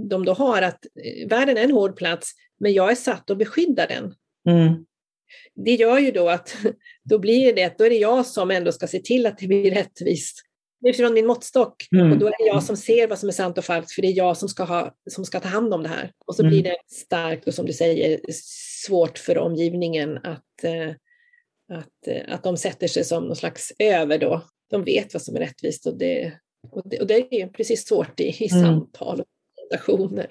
de 0.10 0.26
då 0.26 0.34
har 0.34 0.62
att 0.62 0.86
eh, 0.86 1.28
världen 1.30 1.58
är 1.58 1.62
en 1.64 1.72
hård 1.72 1.96
plats, 1.98 2.32
men 2.60 2.74
jag 2.74 2.92
är 2.92 2.96
satt 2.96 3.30
att 3.30 3.38
beskydda 3.38 3.86
den. 3.88 4.14
Mm. 4.50 4.86
Det 5.56 5.76
gör 5.76 6.00
ju 6.00 6.12
då 6.12 6.30
att 6.30 6.56
då 7.04 7.20
blir 7.20 7.54
det, 7.54 7.78
då 7.78 7.84
är 7.84 7.90
det 7.90 7.98
jag 7.98 8.26
som 8.26 8.52
ändå 8.52 8.72
ska 8.72 8.88
se 8.88 9.00
till 9.00 9.26
att 9.26 9.38
det 9.38 9.48
blir 9.48 9.72
rättvist. 9.72 10.44
Utifrån 10.86 11.14
min 11.14 11.28
måttstock. 11.28 11.88
Mm. 11.92 12.12
Och 12.12 12.18
då 12.18 12.28
är 12.28 12.32
det 12.32 12.48
jag 12.48 12.64
som 12.64 12.78
ser 12.78 13.08
vad 13.08 13.20
som 13.20 13.30
är 13.30 13.34
sant 13.34 13.58
och 13.58 13.66
falskt, 13.66 13.92
för 13.92 14.02
det 14.02 14.08
är 14.08 14.18
jag 14.18 14.38
som 14.38 14.50
ska, 14.50 14.64
ha, 14.64 14.96
som 15.10 15.26
ska 15.26 15.40
ta 15.40 15.48
hand 15.48 15.74
om 15.74 15.84
det 15.84 15.90
här. 15.90 16.12
Och 16.26 16.36
så 16.36 16.42
Mm. 16.42 16.50
blir 16.52 16.64
det 16.64 16.78
starkt 16.88 17.48
och 17.48 17.54
som 17.54 17.66
du 17.66 17.74
säger, 17.74 18.20
svårt 18.86 19.18
för 19.18 19.38
omgivningen 19.38 20.18
att, 20.18 20.64
eh, 20.64 20.90
att, 21.78 22.08
eh, 22.08 22.34
att 22.34 22.44
de 22.44 22.58
sätter 22.58 22.88
sig 22.88 23.04
som 23.04 23.24
någon 23.24 23.36
slags 23.36 23.74
över 23.80 24.18
då. 24.18 24.42
De 24.70 24.84
vet 24.84 25.14
vad 25.14 25.22
som 25.22 25.36
är 25.36 25.40
rättvist 25.40 25.86
och 25.86 25.98
det, 25.98 26.34
och 26.72 26.82
det, 26.90 27.00
och 27.00 27.08
det 27.08 27.42
är 27.42 27.48
precis 27.48 27.88
svårt 27.88 28.20
i, 28.20 28.24
i 28.24 28.50
Mm. 28.52 28.64
samtal 28.64 29.20
och 29.20 29.26
relationer 29.72 30.28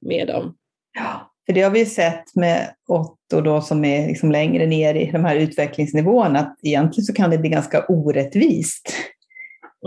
med 0.00 0.26
dem. 0.26 0.56
Ja, 0.94 1.32
för 1.46 1.52
det 1.52 1.62
har 1.62 1.70
vi 1.70 1.86
sett 1.86 2.34
med 2.34 2.74
Otto 2.88 3.40
då 3.40 3.60
som 3.60 3.84
är 3.84 4.08
liksom 4.08 4.32
längre 4.32 4.66
ner 4.66 4.94
i 4.94 5.10
de 5.10 5.24
här 5.24 5.36
utvecklingsnivåerna, 5.36 6.38
att 6.38 6.56
egentligen 6.62 7.04
så 7.04 7.12
kan 7.12 7.30
det 7.30 7.38
bli 7.38 7.50
ganska 7.50 7.86
orättvist. 7.88 8.94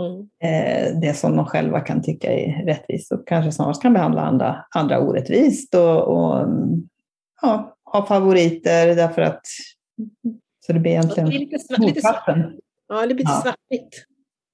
Mm. 0.00 0.28
Eh, 0.42 1.00
det 1.00 1.14
som 1.14 1.36
de 1.36 1.46
själva 1.46 1.80
kan 1.80 2.02
tycka 2.02 2.32
är 2.32 2.64
rättvist 2.66 3.12
och 3.12 3.28
kanske 3.28 3.52
snarare 3.52 3.74
kan 3.82 3.92
behandla 3.92 4.20
andra, 4.20 4.64
andra 4.74 5.00
orättvist 5.00 5.74
och, 5.74 6.08
och 6.08 6.48
ja, 7.42 7.76
ha 7.84 8.06
favoriter 8.06 8.96
därför 8.96 9.22
att 9.22 9.40
så 10.66 10.72
det 10.72 10.80
blir 10.80 10.92
egentligen 10.92 11.48
motsatsen. 11.78 12.60
Ja, 12.92 13.06
det 13.06 13.14
blir 13.14 13.24
lite 13.24 13.30
Ja. 13.30 13.42
svartvitt. 13.42 14.04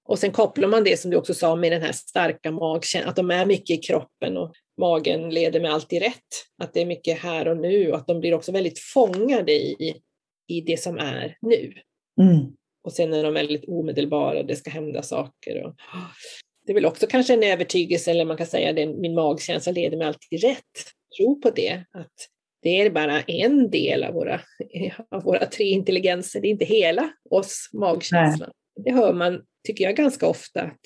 Och 0.04 0.18
sen 0.18 0.32
kopplar 0.32 0.68
man 0.68 0.84
det 0.84 1.00
som 1.00 1.10
du 1.10 1.16
också 1.16 1.34
sa 1.34 1.56
med 1.56 1.72
den 1.72 1.82
här 1.82 1.92
starka 1.92 2.50
magkänslan, 2.50 3.10
att 3.10 3.16
de 3.16 3.30
är 3.30 3.46
mycket 3.46 3.78
i 3.78 3.82
kroppen 3.82 4.36
och 4.36 4.54
magen 4.80 5.30
leder 5.30 5.60
mig 5.60 5.70
alltid 5.70 6.02
rätt. 6.02 6.28
Att 6.62 6.74
det 6.74 6.80
är 6.80 6.86
mycket 6.86 7.18
här 7.18 7.48
och 7.48 7.56
nu 7.56 7.90
och 7.90 7.96
att 7.98 8.06
de 8.06 8.20
blir 8.20 8.34
också 8.34 8.52
väldigt 8.52 8.78
fångade 8.78 9.52
i, 9.52 10.00
i 10.48 10.60
det 10.60 10.80
som 10.80 10.98
är 10.98 11.36
nu. 11.40 11.72
Mm. 12.20 12.46
Och 12.84 12.92
sen 12.92 13.12
är 13.14 13.22
de 13.22 13.34
väldigt 13.34 13.64
omedelbara, 13.68 14.42
det 14.42 14.56
ska 14.56 14.70
hända 14.70 15.02
saker. 15.02 15.62
Och 15.64 15.74
det 16.66 16.72
är 16.72 16.74
väl 16.74 16.86
också 16.86 17.06
kanske 17.06 17.34
en 17.34 17.42
övertygelse, 17.42 18.10
eller 18.10 18.24
man 18.24 18.36
kan 18.36 18.46
säga 18.46 18.72
det, 18.72 18.86
min 18.86 19.14
magkänsla 19.14 19.72
leder 19.72 19.96
mig 19.96 20.06
alltid 20.06 20.42
rätt. 20.42 20.92
Tro 21.16 21.40
på 21.40 21.50
det, 21.50 21.84
att 21.92 22.14
det 22.62 22.80
är 22.80 22.90
bara 22.90 23.20
en 23.20 23.70
del 23.70 24.04
av 24.04 24.14
våra, 24.14 24.40
av 25.10 25.22
våra 25.22 25.46
tre 25.46 25.64
intelligenser, 25.64 26.40
det 26.40 26.48
är 26.48 26.50
inte 26.50 26.64
hela 26.64 27.10
oss, 27.30 27.70
magkänslan. 27.72 28.50
Det 28.84 28.92
hör 28.92 29.12
man, 29.12 29.40
tycker 29.66 29.84
jag, 29.84 29.96
ganska 29.96 30.26
ofta, 30.26 30.62
att, 30.62 30.80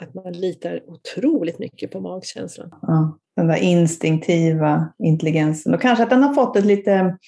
att 0.00 0.14
man 0.14 0.32
litar 0.32 0.82
otroligt 0.86 1.58
mycket 1.58 1.90
på 1.90 2.00
magkänslan. 2.00 2.68
Ja, 2.82 3.18
den 3.36 3.46
där 3.46 3.56
instinktiva 3.56 4.92
intelligensen. 4.98 5.74
Och 5.74 5.80
kanske 5.80 6.02
att 6.04 6.10
den 6.10 6.22
har 6.22 6.34
fått 6.34 6.56
ett 6.56 6.64
lite, 6.64 7.18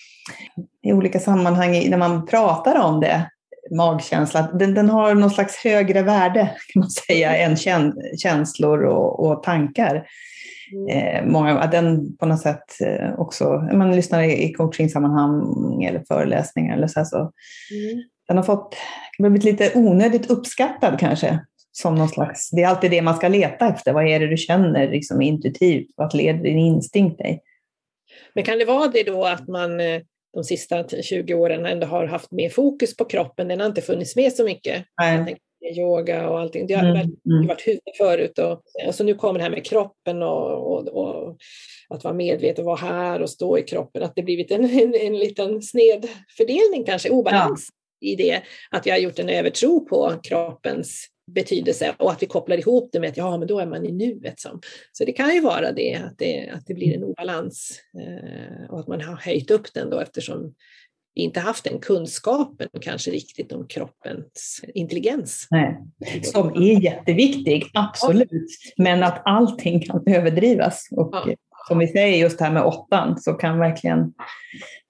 i 0.82 0.92
olika 0.92 1.20
sammanhang 1.20 1.90
när 1.90 1.98
man 1.98 2.26
pratar 2.26 2.80
om 2.80 3.00
det, 3.00 3.30
magkänsla, 3.76 4.42
den, 4.42 4.74
den 4.74 4.90
har 4.90 5.14
någon 5.14 5.30
slags 5.30 5.56
högre 5.56 6.02
värde 6.02 6.50
kan 6.72 6.80
man 6.80 6.90
säga 6.90 7.36
än 7.36 7.56
kän, 7.56 7.92
känslor 8.22 8.84
och, 8.84 9.26
och 9.26 9.42
tankar. 9.42 10.06
Eh, 10.90 11.24
många, 11.26 11.58
att 11.58 11.72
den 11.72 12.16
på 12.16 12.26
något 12.26 12.40
sätt 12.40 12.80
eh, 12.80 13.20
också, 13.20 13.68
man 13.72 13.96
lyssnar 13.96 14.22
i, 14.22 14.44
i 14.44 14.52
coachingsammanhang 14.52 15.84
eller 15.84 16.04
föreläsningar 16.08 16.76
eller 16.76 16.86
så, 16.86 17.00
här, 17.00 17.04
så 17.04 17.16
Mm. 17.16 18.02
den 18.28 18.36
har 18.36 18.44
fått, 18.44 18.76
blivit 19.18 19.44
lite 19.44 19.72
onödigt 19.74 20.30
uppskattad 20.30 21.00
kanske. 21.00 21.38
Som 21.72 21.94
någon 21.94 22.08
slags, 22.08 22.50
det 22.50 22.62
är 22.62 22.68
alltid 22.68 22.90
det 22.90 23.02
man 23.02 23.16
ska 23.16 23.28
leta 23.28 23.68
efter. 23.68 23.92
Vad 23.92 24.06
är 24.06 24.20
det 24.20 24.26
du 24.26 24.36
känner 24.36 24.88
liksom, 24.88 25.22
intuitivt? 25.22 25.86
Vart 25.96 26.14
leder 26.14 26.42
din 26.42 26.58
instinkt 26.58 27.18
dig? 27.18 27.42
Men 28.34 28.44
kan 28.44 28.58
det 28.58 28.64
vara 28.64 28.88
det 28.88 29.02
då 29.02 29.24
att 29.24 29.48
man 29.48 29.80
eh, 29.80 30.00
de 30.34 30.44
sista 30.44 30.84
20 30.88 31.34
åren 31.34 31.66
ändå 31.66 31.86
har 31.86 32.06
haft 32.06 32.32
mer 32.32 32.48
fokus 32.48 32.96
på 32.96 33.04
kroppen? 33.04 33.48
Den 33.48 33.60
har 33.60 33.66
inte 33.66 33.82
funnits 33.82 34.16
med 34.16 34.32
så 34.32 34.44
mycket. 34.44 34.84
Nej. 35.00 35.36
Yoga 35.72 36.28
och 36.28 36.40
allting. 36.40 36.66
Det 36.66 36.74
har 36.74 36.84
Mm, 36.84 37.16
mm. 37.26 37.46
varit 37.46 37.66
huvudet 37.66 37.96
förut. 37.96 38.38
Och, 38.38 38.62
och 38.86 38.94
så 38.94 39.04
nu 39.04 39.14
kommer 39.14 39.38
det 39.38 39.42
här 39.42 39.50
med 39.50 39.66
kroppen 39.66 40.22
och, 40.22 40.72
och, 40.72 40.88
och 40.88 41.36
att 41.88 42.04
vara 42.04 42.14
medveten, 42.14 42.64
vara 42.64 42.76
här 42.76 43.22
och 43.22 43.30
stå 43.30 43.58
i 43.58 43.62
kroppen. 43.62 44.02
Att 44.02 44.12
det 44.16 44.22
blivit 44.22 44.50
en, 44.50 44.64
en, 44.64 44.94
en 44.94 45.18
liten 45.18 45.62
snedfördelning 45.62 46.84
kanske, 46.86 47.10
obalans 47.10 47.68
i 48.00 48.16
det. 48.16 48.42
Att 48.70 48.86
vi 48.86 48.90
har 48.90 48.98
gjort 48.98 49.18
en 49.18 49.28
övertro 49.28 49.86
på 49.86 50.14
kroppens 50.22 51.08
betydelse 51.26 51.94
och 51.98 52.10
att 52.10 52.22
vi 52.22 52.26
kopplar 52.26 52.56
ihop 52.56 52.88
det 52.92 53.00
med 53.00 53.10
att 53.10 53.16
ja, 53.16 53.38
men 53.38 53.48
då 53.48 53.58
är 53.58 53.66
man 53.66 53.86
i 53.86 53.92
nuet. 53.92 54.40
Som. 54.40 54.60
Så 54.92 55.04
det 55.04 55.12
kan 55.12 55.34
ju 55.34 55.40
vara 55.40 55.72
det, 55.72 55.94
att 55.94 56.18
det, 56.18 56.48
att 56.48 56.66
det 56.66 56.74
blir 56.74 56.94
en 56.94 57.04
obalans 57.04 57.80
eh, 58.00 58.70
och 58.70 58.80
att 58.80 58.88
man 58.88 59.00
har 59.00 59.16
höjt 59.16 59.50
upp 59.50 59.74
den 59.74 59.90
då 59.90 60.00
eftersom 60.00 60.54
inte 61.14 61.40
haft 61.40 61.64
den 61.64 61.78
kunskapen 61.78 62.68
kanske 62.80 63.10
riktigt 63.10 63.52
om 63.52 63.66
kroppens 63.66 64.60
intelligens. 64.74 65.46
Nej. 65.50 65.78
Som 66.22 66.48
är 66.48 66.82
jätteviktig, 66.82 67.70
absolut. 67.74 68.30
Men 68.76 69.02
att 69.02 69.22
allting 69.24 69.80
kan 69.80 70.02
överdrivas. 70.06 70.88
Och 70.90 71.10
Ja. 71.12 71.34
som 71.68 71.78
vi 71.78 71.86
säger 71.88 72.18
just 72.18 72.40
här 72.40 72.52
med 72.52 72.62
åttan 72.62 73.18
så 73.18 73.32
kan 73.32 73.58
verkligen 73.58 74.12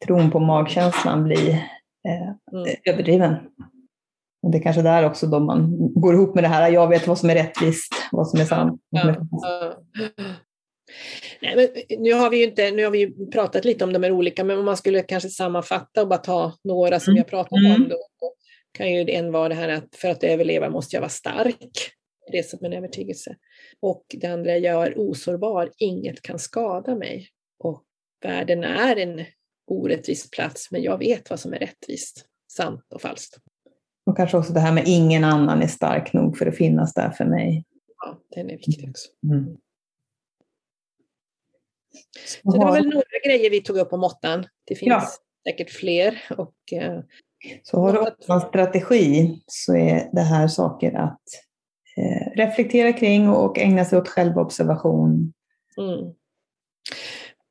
tron 0.07 0.31
på 0.31 0.41
magkänslan 0.41 1.25
bli 1.25 1.51
eh, 2.09 2.29
Mm. 2.53 2.77
överdriven. 2.85 3.35
Och 4.43 4.51
det 4.51 4.59
är 4.59 4.63
kanske 4.63 4.83
där 4.83 5.07
också 5.07 5.27
då 5.27 5.41
man 5.41 5.77
går 5.95 6.15
ihop 6.15 6.35
med 6.35 6.45
det 6.45 6.49
här, 6.49 6.71
jag 6.71 6.89
vet 6.89 7.07
vad 7.07 7.19
som 7.19 7.31
är 7.31 7.35
rättvist, 7.35 7.93
vad 8.13 8.29
som 8.29 8.41
är 8.41 8.45
sant. 8.45 8.81
falskt. 9.03 9.23
Ja. 9.31 9.75
Nej, 11.43 11.57
men 11.57 11.99
nu, 12.03 12.13
har 12.13 12.31
vi 12.31 12.37
ju 12.37 12.45
inte, 12.45 12.71
nu 12.71 12.85
har 12.85 12.91
vi 12.91 13.31
pratat 13.31 13.65
lite 13.65 13.85
om 13.85 13.93
de 13.93 14.03
här 14.03 14.13
olika, 14.13 14.45
men 14.45 14.59
om 14.59 14.65
man 14.65 14.77
skulle 14.77 15.03
kanske 15.03 15.29
sammanfatta 15.29 16.03
och 16.03 16.09
bara 16.09 16.19
ta 16.19 16.53
några 16.65 17.01
som 17.01 17.11
Mm. 17.11 17.15
vi 17.15 17.21
har 17.21 17.29
pratat 17.29 17.59
Mm. 17.59 17.83
om, 17.83 17.89
då, 17.89 17.97
kan 18.73 18.93
ju 18.93 19.11
en 19.11 19.33
vara 19.33 19.49
det 19.49 19.55
här 19.55 19.69
att 19.69 19.97
för 19.97 20.09
att 20.09 20.25
överleva 20.25 20.71
måste 20.71 20.97
jag 20.97 21.01
vara 21.01 21.09
stark. 21.09 21.91
det 22.33 22.49
som 22.49 22.65
en 22.65 22.73
övertygelse. 22.73 23.37
Och 23.81 24.05
det 24.09 24.27
andra 24.27 24.53
är 24.53 24.57
jag 24.61 24.87
är 24.87 24.99
osårbar, 24.99 25.71
inget 25.79 26.23
kan 26.23 26.39
skada 26.39 26.95
mig. 26.95 27.29
Och 27.59 27.83
världen 28.23 28.65
är 28.65 28.97
en 28.97 29.25
orättvis 29.71 30.31
plats, 30.31 30.71
men 30.71 30.83
jag 30.83 30.99
vet 30.99 31.31
vad 31.31 31.41
som 31.41 31.53
är 31.53 31.59
rättvist, 31.59 32.25
sant 32.53 32.87
och 32.95 33.03
falskt. 33.03 33.37
Och 34.07 34.17
kanske 34.17 34.37
också 34.37 34.53
det 34.53 34.61
här 34.61 34.73
med 34.73 34.85
ingen 34.87 35.25
annan 35.25 35.63
är 35.63 35.67
stark 35.67 36.13
nog 36.13 36.39
för 36.39 36.47
att 36.47 36.57
finnas 36.57 36.95
där 36.95 37.11
för 37.11 37.25
mig. 37.25 37.65
Ja, 38.05 38.19
den 38.35 38.51
är 38.51 38.57
viktig 38.57 38.89
också. 38.91 39.09
Mm. 39.33 39.57
Så 42.25 42.51
det 42.51 42.59
var 42.59 42.73
väl 42.73 42.87
några 42.87 43.19
grejer 43.25 43.51
vi 43.51 43.61
tog 43.61 43.77
upp 43.77 43.93
om 43.93 44.05
åttan. 44.05 44.47
Det 44.65 44.75
finns 44.75 44.89
ja. 44.89 45.09
säkert 45.49 45.71
fler. 45.71 46.23
Och, 46.39 46.73
eh, 46.73 47.01
så 47.63 47.81
har 47.81 47.93
du 47.93 47.99
åttan 47.99 48.41
strategi 48.41 49.43
så 49.47 49.77
är 49.77 50.09
det 50.13 50.21
här 50.21 50.49
saker 50.49 50.93
att 50.95 51.23
eh, 51.97 52.37
reflektera 52.37 52.93
kring 52.93 53.29
och 53.29 53.59
ägna 53.59 53.85
sig 53.85 53.99
åt 53.99 54.09
självobservation. 54.09 55.33
Mm. 55.79 56.15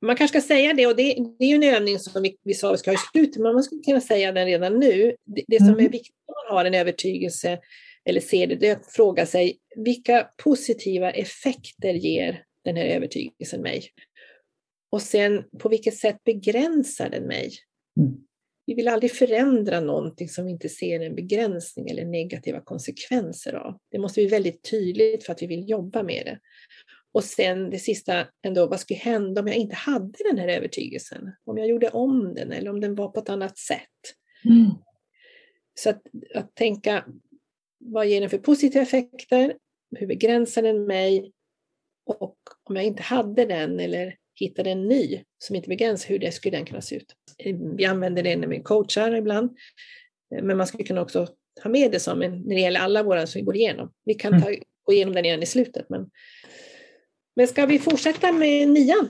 Man 0.02 0.16
kanske 0.16 0.42
ska 0.42 0.48
säga 0.48 0.74
det, 0.74 0.88
och 0.88 0.96
det, 0.96 1.18
det 1.40 1.46
är 1.46 1.56
en 1.56 1.76
övning 1.76 2.00
som 2.00 2.22
vi, 2.22 2.38
vi 2.44 2.54
sa 2.54 2.72
vi 2.72 2.78
ska 2.78 2.92
ha 2.92 2.96
i 2.96 3.12
slutet, 3.12 3.42
men 3.42 3.54
man 3.54 3.64
skulle 3.64 3.82
kunna 3.82 4.02
säga 4.02 4.32
den 4.32 4.46
redan 4.46 4.80
nu. 4.80 5.16
Det, 5.26 5.44
det 5.48 5.58
som 5.58 5.68
mm. 5.68 5.86
är 5.86 5.90
viktigt 5.90 6.16
om 6.26 6.34
man 6.50 6.58
har 6.58 6.66
en 6.66 6.74
övertygelse 6.74 7.60
eller 8.06 8.22
ser 8.22 8.48
det, 8.48 8.56
det 8.56 8.70
är 8.70 8.76
att 8.76 8.92
fråga 8.92 9.26
sig 9.26 9.58
vilka 9.76 10.28
positiva 10.44 11.12
effekter 11.12 11.94
ger 11.94 12.44
den 12.66 12.76
här 12.76 12.86
övertygelsen 12.86 13.62
mig? 13.62 13.84
Och 14.94 15.02
sen 15.02 15.44
på 15.60 15.70
vilket 15.70 15.98
sätt 15.98 16.24
begränsar 16.24 17.10
den 17.10 17.24
mig? 17.24 17.52
Mm. 18.00 18.14
Vi 18.66 18.74
vill 18.74 18.88
aldrig 18.88 19.12
förändra 19.12 19.80
någonting 19.80 20.30
som 20.30 20.46
vi 20.46 20.52
inte 20.52 20.70
ser 20.70 21.00
en 21.00 21.16
begränsning 21.16 21.90
eller 21.90 22.06
negativa 22.06 22.62
konsekvenser 22.62 23.54
av. 23.54 23.80
Det 23.92 24.00
måste 24.00 24.22
bli 24.22 24.28
väldigt 24.28 24.70
tydligt 24.70 25.24
för 25.24 25.34
att 25.34 25.42
vi 25.42 25.48
vill 25.48 25.70
jobba 25.70 26.04
med 26.04 26.26
det. 26.26 26.40
Och 27.12 27.24
sen 27.24 27.70
det 27.70 27.80
sista 27.80 28.28
ändå, 28.42 28.68
vad 28.68 28.80
skulle 28.80 29.00
hända 29.00 29.42
om 29.42 29.48
jag 29.48 29.56
inte 29.56 29.76
hade 29.76 30.18
den 30.30 30.38
här 30.38 30.48
övertygelsen? 30.48 31.32
Om 31.46 31.58
jag 31.58 31.68
gjorde 31.68 31.90
om 31.90 32.34
den 32.34 32.52
eller 32.52 32.70
om 32.70 32.80
den 32.80 32.96
var 32.96 33.10
på 33.10 33.20
ett 33.20 33.30
annat 33.30 33.58
sätt. 33.58 33.80
Mm. 34.46 34.72
Så 35.74 35.90
att, 35.90 36.02
att 36.36 36.56
tänka, 36.56 37.06
vad 37.80 38.08
ger 38.08 38.22
den 38.22 38.30
för 38.30 38.38
positiva 38.38 38.84
effekter? 38.84 39.58
Hur 39.96 40.08
begränsar 40.08 40.62
den 40.62 40.86
mig? 40.86 41.32
Och 42.06 42.38
om 42.64 42.76
jag 42.76 42.86
inte 42.86 43.04
hade 43.04 43.46
den 43.46 43.80
eller 43.80 44.23
hittade 44.36 44.70
en 44.70 44.88
ny 44.88 45.24
som 45.38 45.56
inte 45.56 45.70
begränsar, 45.70 46.10
hur 46.10 46.20
det 46.20 46.32
skulle 46.32 46.58
den 46.58 46.66
kunna 46.66 46.82
se 46.82 46.96
ut? 46.96 47.16
Vi 47.78 47.86
använder 47.86 48.24
det 48.24 48.36
när 48.36 48.48
vi 48.48 48.60
coachar 48.60 49.16
ibland, 49.16 49.58
men 50.42 50.58
man 50.58 50.68
skulle 50.68 50.84
kunna 50.84 51.02
också 51.02 51.28
ha 51.64 51.70
med 51.70 51.92
det 51.92 52.00
som 52.00 52.22
en, 52.22 52.42
när 52.42 52.56
det 52.56 52.62
gäller 52.62 52.80
alla 52.80 53.04
våra 53.04 53.28
som 53.28 53.40
vi 53.40 53.46
går 53.46 53.56
igenom. 53.56 53.92
Vi 54.06 54.14
kan 54.14 54.42
ta, 54.42 54.50
gå 54.84 54.94
igenom 54.94 55.14
den 55.16 55.26
igen 55.26 55.44
i 55.44 55.46
slutet, 55.46 55.90
men 55.90 56.10
men 57.36 57.48
ska 57.48 57.66
vi 57.66 57.80
fortsätta 57.80 58.32
med 58.32 58.70
nian? 58.70 59.10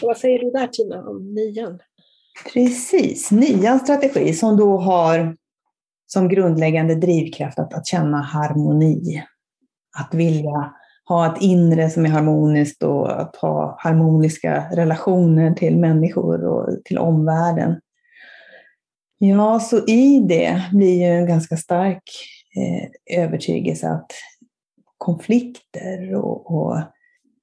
Så 0.00 0.06
vad 0.06 0.18
säger 0.18 0.38
du 0.38 0.50
där 0.50 0.66
Tina 0.66 1.08
om 1.08 1.34
nian? 1.34 1.78
Precis, 2.52 3.30
nians 3.30 3.82
strategi 3.82 4.32
som 4.32 4.56
då 4.56 4.78
har 4.78 5.36
som 6.06 6.28
grundläggande 6.28 6.94
drivkraft 6.94 7.58
att, 7.58 7.74
att 7.74 7.86
känna 7.86 8.22
harmoni. 8.22 9.24
Att 9.98 10.14
vilja 10.14 10.74
ha 11.08 11.26
ett 11.26 11.42
inre 11.42 11.90
som 11.90 12.06
är 12.06 12.10
harmoniskt 12.10 12.82
och 12.82 13.20
att 13.20 13.36
ha 13.36 13.76
harmoniska 13.78 14.66
relationer 14.72 15.54
till 15.54 15.78
människor 15.78 16.44
och 16.44 16.84
till 16.84 16.98
omvärlden. 16.98 17.80
Ja, 19.18 19.60
så 19.60 19.86
i 19.86 20.20
det 20.28 20.62
blir 20.72 20.98
ju 20.98 21.18
en 21.18 21.26
ganska 21.26 21.56
stark 21.56 22.02
eh, 22.56 23.18
övertygelse 23.20 23.88
att 23.88 24.10
konflikter 24.98 26.14
och, 26.14 26.56
och 26.56 26.78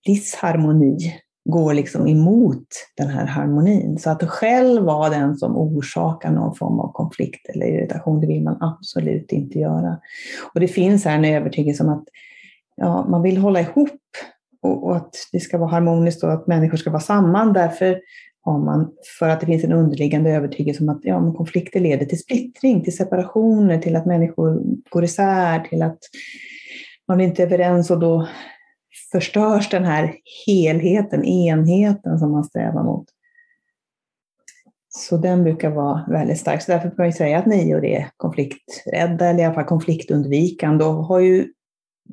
disharmoni 0.05 0.97
går 1.45 1.73
liksom 1.73 2.07
emot 2.07 2.67
den 2.97 3.07
här 3.07 3.25
harmonin. 3.25 3.99
Så 3.99 4.09
att 4.09 4.23
själv 4.23 4.83
vara 4.83 5.09
den 5.09 5.37
som 5.37 5.57
orsakar 5.57 6.31
någon 6.31 6.55
form 6.55 6.79
av 6.79 6.91
konflikt 6.91 7.49
eller 7.49 7.65
irritation, 7.65 8.21
det 8.21 8.27
vill 8.27 8.43
man 8.43 8.57
absolut 8.61 9.31
inte 9.31 9.59
göra. 9.59 9.99
Och 10.53 10.59
det 10.59 10.67
finns 10.67 11.05
här 11.05 11.15
en 11.15 11.25
övertygelse 11.25 11.83
om 11.83 11.89
att 11.89 12.03
ja, 12.81 13.07
man 13.09 13.21
vill 13.21 13.37
hålla 13.37 13.59
ihop 13.61 13.99
och, 14.61 14.83
och, 14.83 14.95
att 14.95 15.15
det 15.31 15.39
ska 15.39 15.57
vara 15.57 15.69
harmoniskt 15.69 16.23
och 16.23 16.33
att 16.33 16.47
människor 16.47 16.77
ska 16.77 16.89
vara 16.89 17.01
samman. 17.01 17.53
Därför 17.53 18.01
har 18.41 18.59
man, 18.59 18.91
för 19.19 19.29
att 19.29 19.39
det 19.39 19.45
finns 19.45 19.63
en 19.63 19.71
underliggande 19.71 20.29
övertygelse 20.31 20.83
om 20.83 20.89
att 20.89 20.99
ja, 21.03 21.19
men 21.19 21.33
konflikter 21.33 21.79
leder 21.79 22.05
till 22.05 22.19
splittring, 22.19 22.83
till 22.83 22.97
separationer, 22.97 23.77
till 23.77 23.95
att 23.95 24.05
människor 24.05 24.61
går 24.89 25.03
isär, 25.03 25.59
till 25.59 25.81
att 25.81 25.99
man 27.07 27.21
inte 27.21 27.43
är 27.43 27.47
överens 27.47 27.91
och 27.91 27.99
då 27.99 28.27
förstörs 29.11 29.69
den 29.69 29.85
här 29.85 30.13
helheten, 30.47 31.25
enheten 31.25 32.19
som 32.19 32.31
man 32.31 32.43
strävar 32.43 32.83
mot. 32.83 33.05
Så 34.89 35.17
den 35.17 35.43
brukar 35.43 35.69
vara 35.69 36.05
väldigt 36.09 36.39
stark. 36.39 36.61
Så 36.61 36.71
därför 36.71 36.89
kan 36.89 37.05
man 37.05 37.13
säga 37.13 37.37
att 37.37 37.45
nior 37.45 37.85
är 37.85 38.09
konflikträdda, 38.17 39.25
eller 39.25 39.39
i 39.39 39.45
alla 39.45 39.53
fall 39.53 39.63
konfliktundvikande, 39.63 40.85
och 40.85 41.05
har 41.05 41.19
ju 41.19 41.47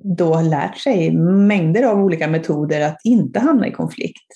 då 0.05 0.41
lärt 0.41 0.77
sig 0.77 1.11
mängder 1.21 1.83
av 1.83 2.01
olika 2.01 2.29
metoder 2.29 2.81
att 2.81 3.01
inte 3.05 3.41
hamna 3.41 3.69
i 3.69 3.73
konflikt. 3.73 4.27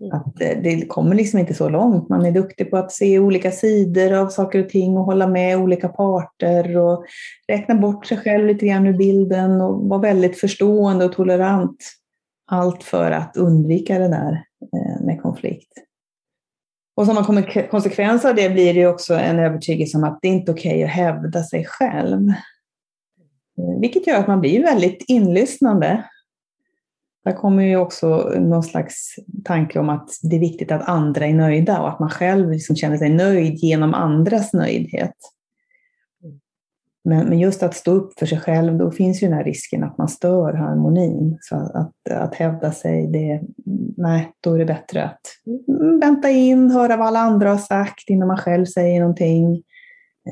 Mm. 0.00 0.12
Att 0.12 0.40
eh, 0.40 0.62
det 0.62 0.86
kommer 0.86 1.14
liksom 1.14 1.40
inte 1.40 1.54
så 1.54 1.68
långt. 1.68 2.08
Man 2.08 2.26
är 2.26 2.32
duktig 2.32 2.70
på 2.70 2.76
att 2.76 2.92
se 2.92 3.18
olika 3.18 3.50
sidor 3.50 4.12
av 4.12 4.28
saker 4.28 4.64
och 4.64 4.68
ting 4.68 4.96
och 4.96 5.04
hålla 5.04 5.26
med 5.26 5.58
olika 5.58 5.88
parter 5.88 6.76
och 6.76 7.04
räkna 7.48 7.74
bort 7.74 8.06
sig 8.06 8.16
själv 8.16 8.46
lite 8.46 8.66
grann 8.66 8.86
ur 8.86 8.98
bilden 8.98 9.60
och 9.60 9.88
vara 9.88 10.00
väldigt 10.00 10.40
förstående 10.40 11.04
och 11.04 11.12
tolerant. 11.12 11.76
Allt 12.50 12.84
för 12.84 13.10
att 13.10 13.36
undvika 13.36 13.98
det 13.98 14.08
där 14.08 14.44
eh, 14.76 15.04
med 15.06 15.22
konflikt. 15.22 15.72
Och 16.96 17.06
som 17.06 17.36
en 17.36 17.68
konsekvens 17.70 18.24
av 18.24 18.34
det 18.34 18.50
blir 18.50 18.74
det 18.74 18.86
också 18.86 19.14
en 19.14 19.38
övertygelse 19.38 19.98
om 19.98 20.04
att 20.04 20.18
det 20.22 20.28
inte 20.28 20.52
är 20.52 20.54
okej 20.54 20.70
okay 20.70 20.84
att 20.84 20.90
hävda 20.90 21.42
sig 21.42 21.64
själv. 21.64 22.32
Eh, 23.58 23.80
vilket 23.80 24.06
gör 24.06 24.16
att 24.16 24.28
man 24.28 24.40
blir 24.40 24.62
väldigt 24.62 25.04
inlyssnande. 25.08 26.04
Där 27.24 27.32
kommer 27.32 27.62
ju 27.62 27.76
också 27.76 28.32
någon 28.38 28.62
slags 28.62 29.14
tanke 29.44 29.78
om 29.78 29.88
att 29.88 30.10
det 30.22 30.36
är 30.36 30.40
viktigt 30.40 30.72
att 30.72 30.88
andra 30.88 31.26
är 31.26 31.34
nöjda 31.34 31.80
och 31.80 31.88
att 31.88 32.00
man 32.00 32.10
själv 32.10 32.50
liksom 32.50 32.76
känner 32.76 32.96
sig 32.96 33.10
nöjd 33.10 33.54
genom 33.54 33.94
andras 33.94 34.52
nöjdhet. 34.52 35.14
Men, 37.04 37.28
men 37.28 37.38
just 37.38 37.62
att 37.62 37.74
stå 37.74 37.90
upp 37.90 38.18
för 38.18 38.26
sig 38.26 38.40
själv, 38.40 38.78
då 38.78 38.90
finns 38.90 39.22
ju 39.22 39.26
den 39.26 39.36
här 39.36 39.44
risken 39.44 39.84
att 39.84 39.98
man 39.98 40.08
stör 40.08 40.52
harmonin. 40.52 41.38
Så 41.40 41.56
att, 41.56 42.10
att 42.10 42.34
hävda 42.34 42.72
sig, 42.72 43.06
det, 43.06 43.40
nej, 43.96 44.32
då 44.40 44.54
är 44.54 44.58
det 44.58 44.64
bättre 44.64 45.04
att 45.04 45.20
vänta 46.00 46.30
in, 46.30 46.70
höra 46.70 46.96
vad 46.96 47.06
alla 47.06 47.20
andra 47.20 47.50
har 47.50 47.58
sagt 47.58 48.10
innan 48.10 48.28
man 48.28 48.36
själv 48.36 48.64
säger 48.64 49.00
någonting. 49.00 49.62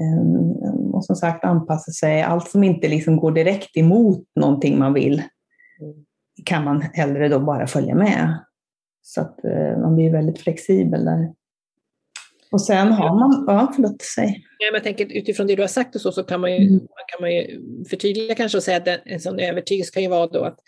Ehm, 0.01 0.86
och 0.97 1.05
som 1.05 1.17
sagt 1.17 1.45
anpassa 1.45 1.93
sig. 1.93 2.23
Allt 2.23 2.51
som 2.51 2.65
inte 2.65 2.89
liksom 2.89 3.17
går 3.17 3.33
direkt 3.33 3.77
emot 3.77 4.25
någonting 4.41 4.79
man 4.79 4.95
vill 4.95 5.23
kan 6.45 6.65
man 6.65 6.81
hellre 6.81 7.29
då 7.29 7.41
bara 7.41 7.67
följa 7.67 7.95
med. 7.95 8.39
Så 9.03 9.21
att 9.21 9.45
eh, 9.45 9.79
man 9.79 9.95
blir 9.95 10.13
väldigt 10.13 10.41
flexibel 10.41 11.05
där. 11.05 11.33
Och 12.53 12.61
sen 12.63 12.93
har 12.93 13.19
man, 13.19 13.45
ja 13.47 13.73
förlåt, 13.75 14.03
säg. 14.03 14.45
Ja, 14.59 14.67
men 14.73 14.75
jag 14.75 14.83
tänker 14.85 15.17
utifrån 15.17 15.47
det 15.47 15.57
du 15.57 15.63
har 15.63 15.69
sagt 15.69 15.95
och 15.95 16.01
så, 16.01 16.13
så 16.13 16.23
kan 16.23 16.41
man 16.41 16.53
ju, 16.53 16.69
mm. 16.69 16.79
kan 16.79 17.21
man 17.21 17.35
ju 17.35 17.61
förtydliga 17.91 18.35
kanske 18.35 18.59
och 18.59 18.65
säga 18.65 18.77
att 18.77 19.01
en 19.05 19.21
sån 19.21 19.39
övertygelse 19.39 19.93
kan 19.93 20.03
ju 20.03 20.09
vara 20.09 20.27
då 20.27 20.45
att 20.45 20.59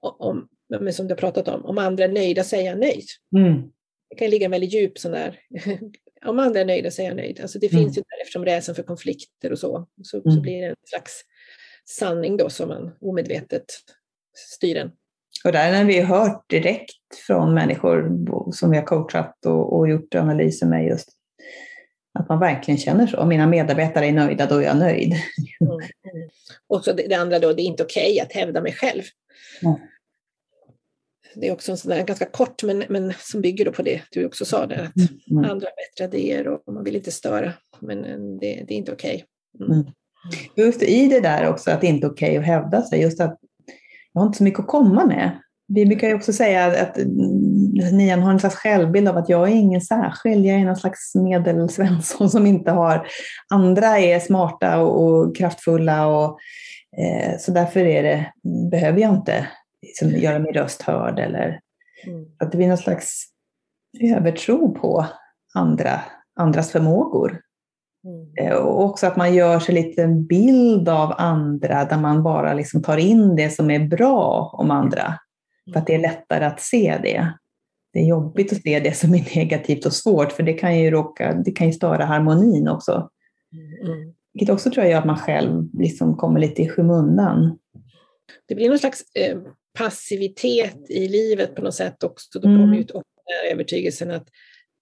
om, 0.00 0.48
som 0.92 1.06
du 1.06 1.14
har 1.14 1.18
pratat 1.18 1.48
om, 1.48 1.64
om 1.64 1.78
andra 1.78 2.04
är 2.04 2.08
nöjda 2.08 2.42
jag 2.52 2.78
nöjd. 2.78 3.06
Mm. 3.36 3.62
Det 4.10 4.16
kan 4.16 4.30
ligga 4.30 4.44
en 4.44 4.50
väldigt 4.50 4.74
djup 4.74 4.98
sån 4.98 5.12
där 5.12 5.38
om 6.26 6.38
andra 6.38 6.60
är 6.60 6.64
nöjda 6.64 6.90
så 6.90 7.02
är 7.02 7.06
jag 7.06 7.16
nöjd. 7.16 7.40
Alltså 7.40 7.58
det 7.58 7.72
mm. 7.72 7.84
finns 7.84 7.98
ju 7.98 8.02
där 8.02 8.22
eftersom 8.22 8.44
rädslan 8.44 8.74
för 8.74 8.82
konflikter 8.82 9.52
och 9.52 9.58
så, 9.58 9.86
så, 10.02 10.16
mm. 10.16 10.36
så 10.36 10.40
blir 10.40 10.60
det 10.60 10.66
en 10.66 10.74
slags 10.84 11.22
sanning 11.84 12.36
då 12.36 12.50
som 12.50 12.68
man 12.68 12.92
omedvetet 13.00 13.64
styr 14.54 14.74
den. 14.74 14.90
Och 15.44 15.52
där 15.52 15.72
när 15.72 15.84
vi 15.84 16.00
har 16.00 16.18
hört 16.18 16.50
direkt 16.50 17.16
från 17.26 17.54
människor 17.54 18.10
som 18.52 18.70
vi 18.70 18.76
har 18.76 18.84
coachat 18.84 19.46
och, 19.46 19.78
och 19.78 19.88
gjort 19.88 20.14
analyser 20.14 20.66
med 20.66 20.86
just 20.86 21.08
att 22.18 22.28
man 22.28 22.40
verkligen 22.40 22.78
känner 22.78 23.06
så. 23.06 23.16
Om 23.16 23.28
mina 23.28 23.46
medarbetare 23.46 24.06
är 24.06 24.12
nöjda, 24.12 24.46
då 24.46 24.54
är 24.54 24.62
jag 24.62 24.76
nöjd. 24.76 25.12
Mm. 25.60 25.72
Mm. 25.72 26.28
Och 26.66 26.84
så 26.84 26.92
det, 26.92 27.06
det, 27.08 27.14
andra 27.14 27.38
då, 27.38 27.52
det 27.52 27.62
är 27.62 27.64
inte 27.64 27.82
okej 27.82 28.12
okay 28.12 28.20
att 28.20 28.32
hävda 28.32 28.60
mig 28.62 28.72
själv. 28.72 29.02
Mm 29.62 29.76
det 31.40 31.48
är 31.48 31.52
också 31.52 31.70
en 31.72 31.78
sån 31.78 31.90
där, 31.90 32.04
ganska 32.04 32.24
kort, 32.24 32.62
men, 32.62 32.84
men 32.88 33.12
som 33.18 33.40
bygger 33.40 33.70
på 33.70 33.82
det 33.82 34.02
du 34.10 34.26
också 34.26 34.44
sa, 34.44 34.66
där, 34.66 34.76
att 34.76 34.96
mm. 34.96 35.20
mm. 35.30 35.50
andra 35.50 35.66
har 35.66 36.06
bättre 36.06 36.18
idéer 36.18 36.48
och 36.48 36.74
man 36.74 36.84
vill 36.84 36.96
inte 36.96 37.10
störa, 37.10 37.52
men 37.80 38.02
det, 38.38 38.64
det 38.68 38.74
är 38.74 38.78
inte 38.78 38.92
okej. 38.92 39.24
Okay. 39.54 39.66
Mm. 39.66 39.80
mm. 39.80 39.92
Just 40.56 40.82
i 40.82 41.08
det 41.08 41.20
där 41.20 41.48
också, 41.48 41.70
att 41.70 41.80
det 41.80 41.86
inte 41.86 42.06
är 42.06 42.10
okej 42.10 42.28
okay 42.28 42.38
att 42.38 42.46
hävda 42.46 42.82
sig, 42.82 43.00
just 43.00 43.20
att 43.20 43.38
jag 44.12 44.20
har 44.20 44.26
inte 44.26 44.38
så 44.38 44.44
mycket 44.44 44.60
att 44.60 44.66
komma 44.66 45.06
med. 45.06 45.30
Vi 45.68 45.86
brukar 45.86 46.08
ju 46.08 46.14
också 46.14 46.32
säga 46.32 46.82
att 46.82 46.98
nian 47.92 48.22
har 48.22 48.32
en 48.32 48.40
slags 48.40 48.56
självbild 48.56 49.08
av 49.08 49.16
att 49.16 49.28
jag 49.28 49.48
är 49.48 49.54
ingen 49.54 49.80
särskild, 49.80 50.46
jag 50.46 50.56
är 50.56 50.64
någon 50.64 50.76
slags 50.76 51.14
medelsvensson 51.14 52.30
som 52.30 52.46
inte 52.46 52.70
har... 52.70 53.06
Andra 53.54 53.98
är 53.98 54.20
smarta 54.20 54.80
och, 54.80 55.04
och 55.04 55.36
kraftfulla 55.36 56.06
och 56.06 56.38
Eh, 56.98 57.38
så 57.38 57.52
därför 57.52 57.80
är 57.80 58.02
det, 58.02 58.32
behöver 58.70 59.00
jag 59.00 59.14
inte 59.14 59.48
liksom, 59.86 60.10
göra 60.10 60.38
min 60.38 60.54
röst 60.54 60.82
hörd 60.82 61.18
eller 61.18 61.60
mm. 62.06 62.26
att 62.38 62.52
det 62.52 62.58
blir 62.58 62.68
någon 62.68 62.78
slags 62.78 63.24
övertro 64.00 64.74
på 64.74 65.06
andra, 65.54 66.00
andras 66.36 66.70
förmågor. 66.70 67.40
Mm. 68.04 68.52
Eh, 68.52 68.56
och 68.56 68.84
också 68.84 69.06
att 69.06 69.16
man 69.16 69.34
gör 69.34 69.58
sig 69.58 69.74
lite 69.74 70.02
en 70.02 70.26
bild 70.26 70.88
av 70.88 71.14
andra 71.18 71.84
där 71.84 71.98
man 71.98 72.22
bara 72.22 72.54
liksom 72.54 72.82
tar 72.82 72.96
in 72.96 73.36
det 73.36 73.50
som 73.50 73.70
är 73.70 73.88
bra 73.88 74.50
om 74.52 74.70
andra. 74.70 75.14
För 75.72 75.80
att 75.80 75.86
det 75.86 75.94
är 75.94 75.98
lättare 75.98 76.44
att 76.44 76.60
se 76.60 76.98
det. 77.02 77.32
Det 77.92 78.00
är 78.00 78.06
jobbigt 78.06 78.52
att 78.52 78.62
se 78.62 78.80
det 78.80 78.96
som 78.96 79.14
är 79.14 79.36
negativt 79.36 79.86
och 79.86 79.92
svårt 79.92 80.32
för 80.32 80.42
det 80.42 80.52
kan 80.52 80.78
ju, 80.78 80.90
råka, 80.90 81.34
det 81.34 81.50
kan 81.50 81.66
ju 81.66 81.72
störa 81.72 82.04
harmonin 82.04 82.68
också. 82.68 83.10
Mm. 83.82 84.14
Vilket 84.34 84.54
också 84.54 84.70
tror 84.70 84.84
jag 84.84 84.92
gör 84.92 84.98
att 84.98 85.06
man 85.06 85.18
själv 85.18 85.68
liksom 85.72 86.16
kommer 86.16 86.40
lite 86.40 86.62
i 86.62 86.68
skymundan. 86.68 87.58
Det 88.48 88.54
blir 88.54 88.68
någon 88.68 88.78
slags 88.78 89.00
eh, 89.14 89.38
passivitet 89.76 90.90
i 90.90 91.08
livet 91.08 91.54
på 91.54 91.62
något 91.62 91.74
sätt 91.74 92.02
också. 92.02 92.38
Då 92.38 92.48
mm. 92.48 92.60
kommer 92.60 92.78
ut 92.78 92.90
övertygelsen 93.52 94.10
att 94.10 94.28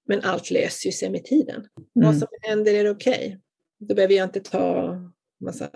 men 0.09 0.21
allt 0.23 0.51
löser 0.51 0.91
sig 0.91 1.11
med 1.11 1.25
tiden. 1.25 1.57
Mm. 1.57 2.07
Vad 2.07 2.19
som 2.19 2.29
händer 2.43 2.75
är 2.75 2.91
okej. 2.91 3.15
Okay. 3.15 3.37
Då 3.79 3.95
behöver 3.95 4.15
jag 4.15 4.25
inte 4.25 4.41
ta 4.41 4.97
massa 5.45 5.71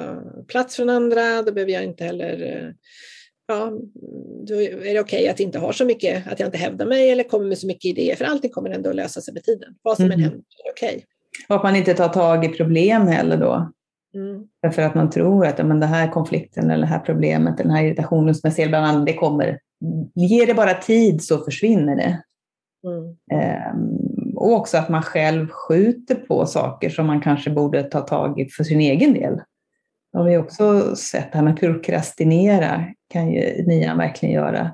plats 0.48 0.76
från 0.76 0.90
andra, 0.90 1.42
då 1.42 1.52
behöver 1.52 1.72
jag 1.72 1.84
inte 1.84 2.04
heller 2.04 2.42
eh, 2.42 2.70
ja, 3.46 3.72
då 4.46 4.62
är 4.62 4.94
det 4.94 5.00
okej 5.00 5.00
okay 5.00 5.28
att 5.28 5.40
inte 5.40 5.58
ha 5.58 5.72
så 5.72 5.84
mycket, 5.84 6.26
att 6.26 6.40
jag 6.40 6.46
inte 6.46 6.58
hävdar 6.58 6.86
mig 6.86 7.10
eller 7.10 7.24
kommer 7.24 7.46
med 7.46 7.58
så 7.58 7.66
mycket 7.66 7.84
idéer, 7.84 8.16
för 8.16 8.24
allting 8.24 8.50
kommer 8.50 8.70
ändå 8.70 8.90
att 8.90 8.96
lösa 8.96 9.20
sig 9.20 9.34
med 9.34 9.44
tiden. 9.44 9.74
Vad 9.82 9.96
som 9.96 10.04
mm. 10.04 10.14
än 10.14 10.20
händer 10.20 10.38
är 10.38 10.70
okej. 10.70 10.88
Okay. 10.88 11.02
Och 11.48 11.56
att 11.56 11.62
man 11.62 11.76
inte 11.76 11.94
tar 11.94 12.08
tag 12.08 12.44
i 12.44 12.48
problem 12.48 13.06
heller 13.06 13.36
då. 13.36 13.72
Mm. 14.14 14.44
Därför 14.62 14.82
att 14.82 14.94
man 14.94 15.10
tror 15.10 15.46
att 15.46 15.66
men, 15.66 15.80
den 15.80 15.88
här 15.88 16.08
konflikten 16.08 16.70
eller 16.70 16.86
det 16.86 16.92
här 16.92 16.98
problemet, 16.98 17.58
den 17.58 17.70
här 17.70 17.84
irritationen 17.84 18.34
som 18.34 18.40
jag 18.48 18.54
ser 18.54 18.68
bland 18.68 18.86
annat, 18.86 19.06
det 19.06 19.14
kommer. 19.14 19.58
Ger 20.14 20.46
det 20.46 20.54
bara 20.54 20.74
tid 20.74 21.24
så 21.24 21.38
försvinner 21.44 21.96
det. 21.96 22.22
Mm. 22.86 23.16
Ehm, 23.32 24.36
och 24.36 24.52
också 24.52 24.78
att 24.78 24.88
man 24.88 25.02
själv 25.02 25.48
skjuter 25.48 26.14
på 26.14 26.46
saker 26.46 26.90
som 26.90 27.06
man 27.06 27.20
kanske 27.20 27.50
borde 27.50 27.82
ta 27.82 28.00
tag 28.00 28.40
i 28.40 28.48
för 28.48 28.64
sin 28.64 28.80
egen 28.80 29.14
del. 29.14 29.40
Det 30.12 30.18
har 30.18 30.24
vi 30.24 30.36
också 30.36 30.96
sett, 30.96 31.32
det 31.32 31.38
här 31.38 31.44
med 31.44 31.60
prokrastinera 31.60 32.84
kan 33.12 33.32
ju 33.32 33.64
nian 33.66 33.98
verkligen 33.98 34.34
göra. 34.34 34.70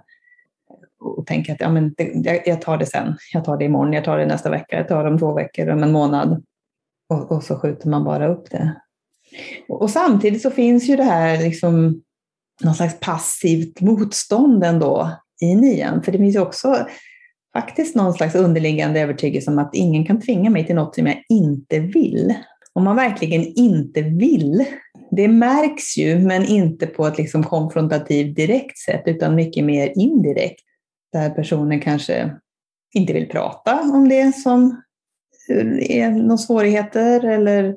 Och 1.00 1.26
tänka 1.26 1.52
att 1.52 1.60
ja, 1.60 1.70
men 1.70 1.94
det, 1.96 2.42
jag 2.46 2.62
tar 2.62 2.78
det 2.78 2.86
sen, 2.86 3.16
jag 3.32 3.44
tar 3.44 3.56
det 3.56 3.64
imorgon, 3.64 3.92
jag 3.92 4.04
tar 4.04 4.18
det 4.18 4.26
nästa 4.26 4.50
vecka, 4.50 4.76
jag 4.76 4.88
tar 4.88 5.04
det 5.04 5.10
om 5.10 5.18
två 5.18 5.34
veckor, 5.34 5.68
om 5.68 5.82
en 5.82 5.92
månad. 5.92 6.44
Och, 7.08 7.32
och 7.32 7.42
så 7.42 7.58
skjuter 7.58 7.88
man 7.88 8.04
bara 8.04 8.28
upp 8.28 8.50
det. 8.50 8.74
Och, 9.68 9.82
och, 9.82 9.90
samtidigt 9.90 10.42
så 10.42 10.50
finns 10.50 10.88
ju 10.88 10.96
det 10.96 11.04
här 11.04 11.38
liksom 11.38 12.02
någon 12.62 12.74
slags 12.74 13.00
passivt 13.00 13.80
motstånd 13.80 14.64
ändå 14.64 15.10
i 15.42 15.54
nian. 15.54 16.02
För 16.02 16.12
det 16.12 16.18
finns 16.18 16.36
ju 16.36 16.40
också 16.40 16.86
faktiskt 17.56 17.94
någon 17.94 18.14
slags 18.14 18.34
underliggande 18.34 19.00
övertygelse 19.00 19.50
om 19.50 19.58
att 19.58 19.74
ingen 19.74 20.06
kan 20.06 20.20
tvinga 20.20 20.50
mig 20.50 20.66
till 20.66 20.74
något 20.74 20.94
som 20.94 21.06
jag 21.06 21.22
inte 21.28 21.80
vill. 21.80 22.34
Om 22.72 22.84
man 22.84 22.96
verkligen 22.96 23.42
inte 23.42 24.02
vill, 24.02 24.64
det 25.10 25.28
märks 25.28 25.96
ju, 25.96 26.18
men 26.18 26.44
inte 26.44 26.86
på 26.86 27.06
ett 27.06 27.18
liksom 27.18 27.44
konfrontativt 27.44 28.36
direkt 28.36 28.78
sätt, 28.78 29.02
utan 29.06 29.34
mycket 29.34 29.64
mer 29.64 29.92
indirekt. 29.96 30.64
Där 31.12 31.30
personen 31.30 31.80
kanske 31.80 32.30
inte 32.94 33.12
vill 33.12 33.28
prata 33.28 33.80
om 33.80 34.08
det 34.08 34.36
som 34.36 34.82
Eh, 35.50 35.96
är 35.98 36.10
några 36.10 36.36
svårigheter 36.36 37.24
eller 37.24 37.74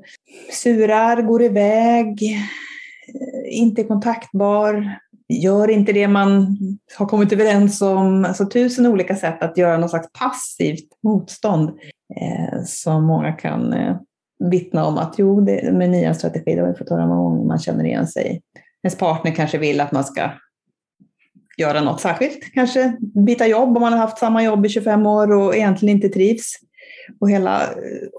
surar, 0.51 1.21
går 1.21 1.43
iväg, 1.43 2.23
eh, 2.23 3.59
inte 3.59 3.81
är 3.81 3.87
kontaktbar, 3.87 4.97
gör 5.29 5.69
inte 5.69 5.93
det 5.93 6.07
man 6.07 6.57
har 6.97 7.05
kommit 7.05 7.33
överens 7.33 7.81
om. 7.81 8.25
Alltså 8.25 8.45
tusen 8.45 8.85
olika 8.85 9.15
sätt 9.15 9.43
att 9.43 9.57
göra 9.57 9.77
något 9.77 9.89
slags 9.89 10.07
passivt 10.19 10.87
motstånd 11.03 11.69
eh, 12.15 12.63
som 12.65 13.05
många 13.05 13.31
kan 13.31 13.73
eh, 13.73 13.97
vittna 14.51 14.85
om 14.85 14.97
att 14.97 15.15
jo, 15.17 15.41
det, 15.41 15.73
med 15.73 15.89
nya 15.89 16.13
strategi, 16.13 16.55
det 16.55 16.61
har 16.61 16.67
vi 16.67 16.77
fått 16.77 16.89
höra 16.89 17.07
många 17.07 17.21
gånger, 17.21 17.47
man 17.47 17.59
känner 17.59 17.85
igen 17.85 18.07
sig. 18.07 18.41
Ens 18.83 18.97
partner 18.97 19.31
kanske 19.31 19.57
vill 19.57 19.81
att 19.81 19.91
man 19.91 20.03
ska 20.03 20.29
göra 21.57 21.81
något 21.81 22.01
särskilt, 22.01 22.53
kanske 22.53 22.97
byta 23.25 23.47
jobb 23.47 23.77
om 23.77 23.81
man 23.81 23.93
har 23.93 23.99
haft 23.99 24.17
samma 24.17 24.43
jobb 24.43 24.65
i 24.65 24.69
25 24.69 25.05
år 25.05 25.31
och 25.31 25.55
egentligen 25.55 25.95
inte 25.95 26.09
trivs. 26.09 26.53
Och 27.19 27.29
hela, 27.29 27.61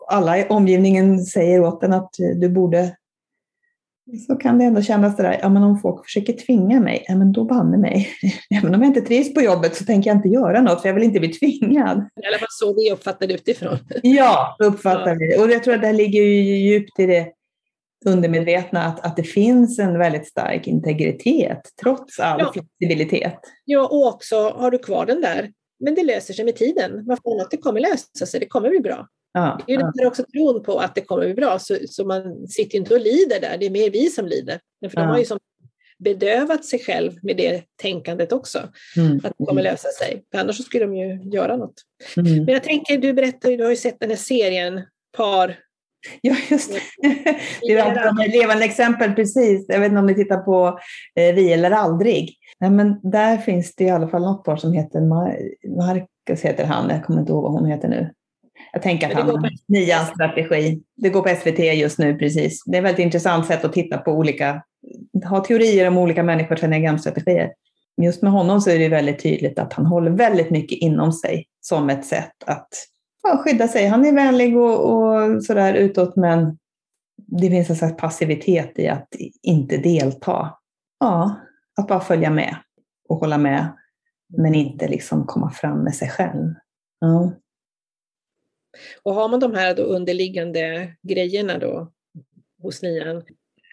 alla 0.08 0.38
i 0.38 0.46
omgivningen 0.48 1.24
säger 1.24 1.60
åt 1.60 1.82
en 1.82 1.92
att 1.92 2.10
du 2.40 2.48
borde 2.48 2.96
så 4.26 4.36
kan 4.36 4.58
det 4.58 4.64
ändå 4.64 4.82
kännas 4.82 5.16
det 5.16 5.22
där, 5.22 5.38
ja 5.42 5.48
men 5.48 5.62
om 5.62 5.78
folk 5.78 6.04
försöker 6.04 6.32
tvinga 6.32 6.80
mig, 6.80 7.04
ja 7.08 7.16
men 7.16 7.32
då 7.32 7.44
banne 7.44 7.76
mig. 7.76 8.08
Även 8.58 8.74
om 8.74 8.82
jag 8.82 8.90
inte 8.90 9.00
trivs 9.00 9.34
på 9.34 9.40
jobbet 9.40 9.76
så 9.76 9.84
tänker 9.84 10.10
jag 10.10 10.16
inte 10.18 10.28
göra 10.28 10.60
något, 10.60 10.82
för 10.82 10.88
jag 10.88 10.94
vill 10.94 11.04
inte 11.04 11.20
bli 11.20 11.28
tvingad. 11.28 11.98
I 12.22 12.26
alla 12.26 12.38
fall 12.38 12.48
så 12.50 12.74
vi 12.74 12.92
uppfattar 12.92 13.26
det 13.26 13.34
utifrån. 13.34 13.78
Ja, 14.02 14.56
uppfattar 14.58 15.08
ja. 15.08 15.16
vi 15.18 15.42
Och 15.42 15.50
jag 15.50 15.64
tror 15.64 15.74
att 15.74 15.82
det 15.82 15.92
ligger 15.92 16.22
ju 16.22 16.56
djupt 16.56 16.98
i 16.98 17.06
det 17.06 17.32
undermedvetna 18.06 18.84
att, 18.84 19.06
att 19.06 19.16
det 19.16 19.22
finns 19.22 19.78
en 19.78 19.98
väldigt 19.98 20.26
stark 20.26 20.66
integritet, 20.66 21.60
trots 21.82 22.20
all 22.20 22.40
ja. 22.40 22.52
flexibilitet. 22.52 23.38
Ja, 23.64 23.86
och 23.86 24.06
också 24.06 24.50
har 24.50 24.70
du 24.70 24.78
kvar 24.78 25.06
den 25.06 25.20
där, 25.20 25.50
men 25.80 25.94
det 25.94 26.02
löser 26.02 26.34
sig 26.34 26.44
med 26.44 26.56
tiden. 26.56 27.04
Varför 27.06 27.42
att 27.42 27.50
det 27.50 27.56
kommer 27.56 27.80
lösa 27.80 28.26
sig, 28.26 28.40
det 28.40 28.46
kommer 28.46 28.70
bli 28.70 28.80
bra. 28.80 29.08
Ja, 29.32 29.60
det 29.66 29.72
är 29.72 29.76
ju 29.76 29.84
ja. 29.94 30.06
också 30.06 30.22
tron 30.22 30.62
på 30.62 30.78
att 30.78 30.94
det 30.94 31.00
kommer 31.00 31.24
bli 31.24 31.34
bra, 31.34 31.58
så, 31.58 31.76
så 31.88 32.06
man 32.06 32.48
sitter 32.48 32.78
inte 32.78 32.94
och 32.94 33.00
lider 33.00 33.40
där, 33.40 33.58
det 33.58 33.66
är 33.66 33.70
mer 33.70 33.90
vi 33.90 34.06
som 34.10 34.26
lider. 34.26 34.60
För 34.80 34.90
ja. 34.94 35.00
de 35.00 35.08
har 35.08 35.18
ju 35.18 35.24
som 35.24 35.38
bedövat 35.98 36.64
sig 36.64 36.78
själv 36.78 37.12
med 37.22 37.36
det 37.36 37.62
tänkandet 37.82 38.32
också, 38.32 38.58
mm. 38.96 39.16
att 39.16 39.32
det 39.38 39.44
kommer 39.44 39.62
lösa 39.62 39.88
sig. 39.88 40.24
För 40.30 40.38
annars 40.38 40.64
skulle 40.64 40.84
de 40.84 40.96
ju 40.96 41.30
göra 41.32 41.56
något. 41.56 41.74
Mm. 42.16 42.44
Men 42.44 42.54
jag 42.54 42.62
tänker, 42.62 42.98
du 42.98 43.12
berättar 43.12 43.50
du 43.50 43.64
har 43.64 43.70
ju 43.70 43.76
sett 43.76 44.00
den 44.00 44.10
här 44.10 44.16
serien 44.16 44.82
Par 45.16 45.58
Ja, 46.20 46.36
just 46.50 46.72
det. 46.72 46.80
Det 47.62 47.72
är 47.72 48.40
levande 48.40 48.64
exempel, 48.64 49.12
precis. 49.12 49.66
Jag 49.68 49.80
vet 49.80 49.88
inte 49.88 49.98
om 49.98 50.06
ni 50.06 50.14
tittar 50.14 50.38
på 50.38 50.78
eh, 51.14 51.34
Vi 51.34 51.52
eller 51.52 51.70
aldrig. 51.70 52.34
Nej, 52.60 52.70
men 52.70 53.00
där 53.02 53.36
finns 53.36 53.74
det 53.74 53.84
i 53.84 53.90
alla 53.90 54.08
fall 54.08 54.22
något 54.22 54.44
par 54.44 54.56
som 54.56 54.72
heter 54.72 55.00
Mar 55.00 55.38
Marcus, 55.76 56.44
heter 56.44 56.64
han. 56.64 56.90
Jag 56.90 57.04
kommer 57.04 57.20
inte 57.20 57.32
ihåg 57.32 57.42
vad 57.42 57.52
hon 57.52 57.66
heter 57.66 57.88
nu. 57.88 58.12
Jag 58.72 58.82
tänker 58.82 59.06
att 59.06 59.14
han 59.14 59.30
har 59.30 59.50
nians 59.68 60.08
strategi. 60.08 60.82
Det 60.96 61.08
går 61.08 61.22
på 61.22 61.28
SVT 61.28 61.58
just 61.58 61.98
nu, 61.98 62.14
precis. 62.18 62.62
Det 62.66 62.76
är 62.76 62.80
ett 62.80 62.84
väldigt 62.84 63.04
intressant 63.04 63.46
sätt 63.46 63.64
att 63.64 63.72
titta 63.72 63.98
på 63.98 64.12
olika, 64.12 64.62
ha 65.28 65.44
teorier 65.44 65.88
om 65.88 65.98
olika 65.98 66.22
människors 66.22 66.62
enneagramstrategier. 66.62 67.50
Just 68.02 68.22
med 68.22 68.32
honom 68.32 68.60
så 68.60 68.70
är 68.70 68.78
det 68.78 68.88
väldigt 68.88 69.22
tydligt 69.22 69.58
att 69.58 69.72
han 69.72 69.86
håller 69.86 70.10
väldigt 70.10 70.50
mycket 70.50 70.78
inom 70.78 71.12
sig 71.12 71.46
som 71.60 71.90
ett 71.90 72.04
sätt 72.04 72.32
att 72.46 72.68
ja, 73.22 73.42
skydda 73.44 73.68
sig. 73.68 73.86
Han 73.86 74.06
är 74.06 74.12
vänlig 74.12 74.56
och, 74.56 74.92
och 74.92 75.44
sådär 75.44 75.74
utåt, 75.74 76.16
men 76.16 76.58
det 77.16 77.50
finns 77.50 77.70
en 77.70 77.76
slags 77.76 77.96
passivitet 77.96 78.78
i 78.78 78.88
att 78.88 79.08
inte 79.42 79.76
delta. 79.76 80.58
Ja, 81.00 81.40
att 81.80 81.88
bara 81.88 82.00
följa 82.00 82.30
med 82.30 82.56
och 83.08 83.16
hålla 83.16 83.38
med, 83.38 83.76
men 84.36 84.54
inte 84.54 84.88
liksom 84.88 85.26
komma 85.26 85.50
fram 85.50 85.78
med 85.78 85.94
sig 85.94 86.08
själv. 86.08 86.54
Ja. 86.98 87.32
Och 89.02 89.14
har 89.14 89.28
man 89.28 89.40
de 89.40 89.54
här 89.54 89.74
då 89.74 89.82
underliggande 89.82 90.94
grejerna 91.02 91.58
då 91.58 91.92
hos 92.62 92.82
nian, 92.82 93.16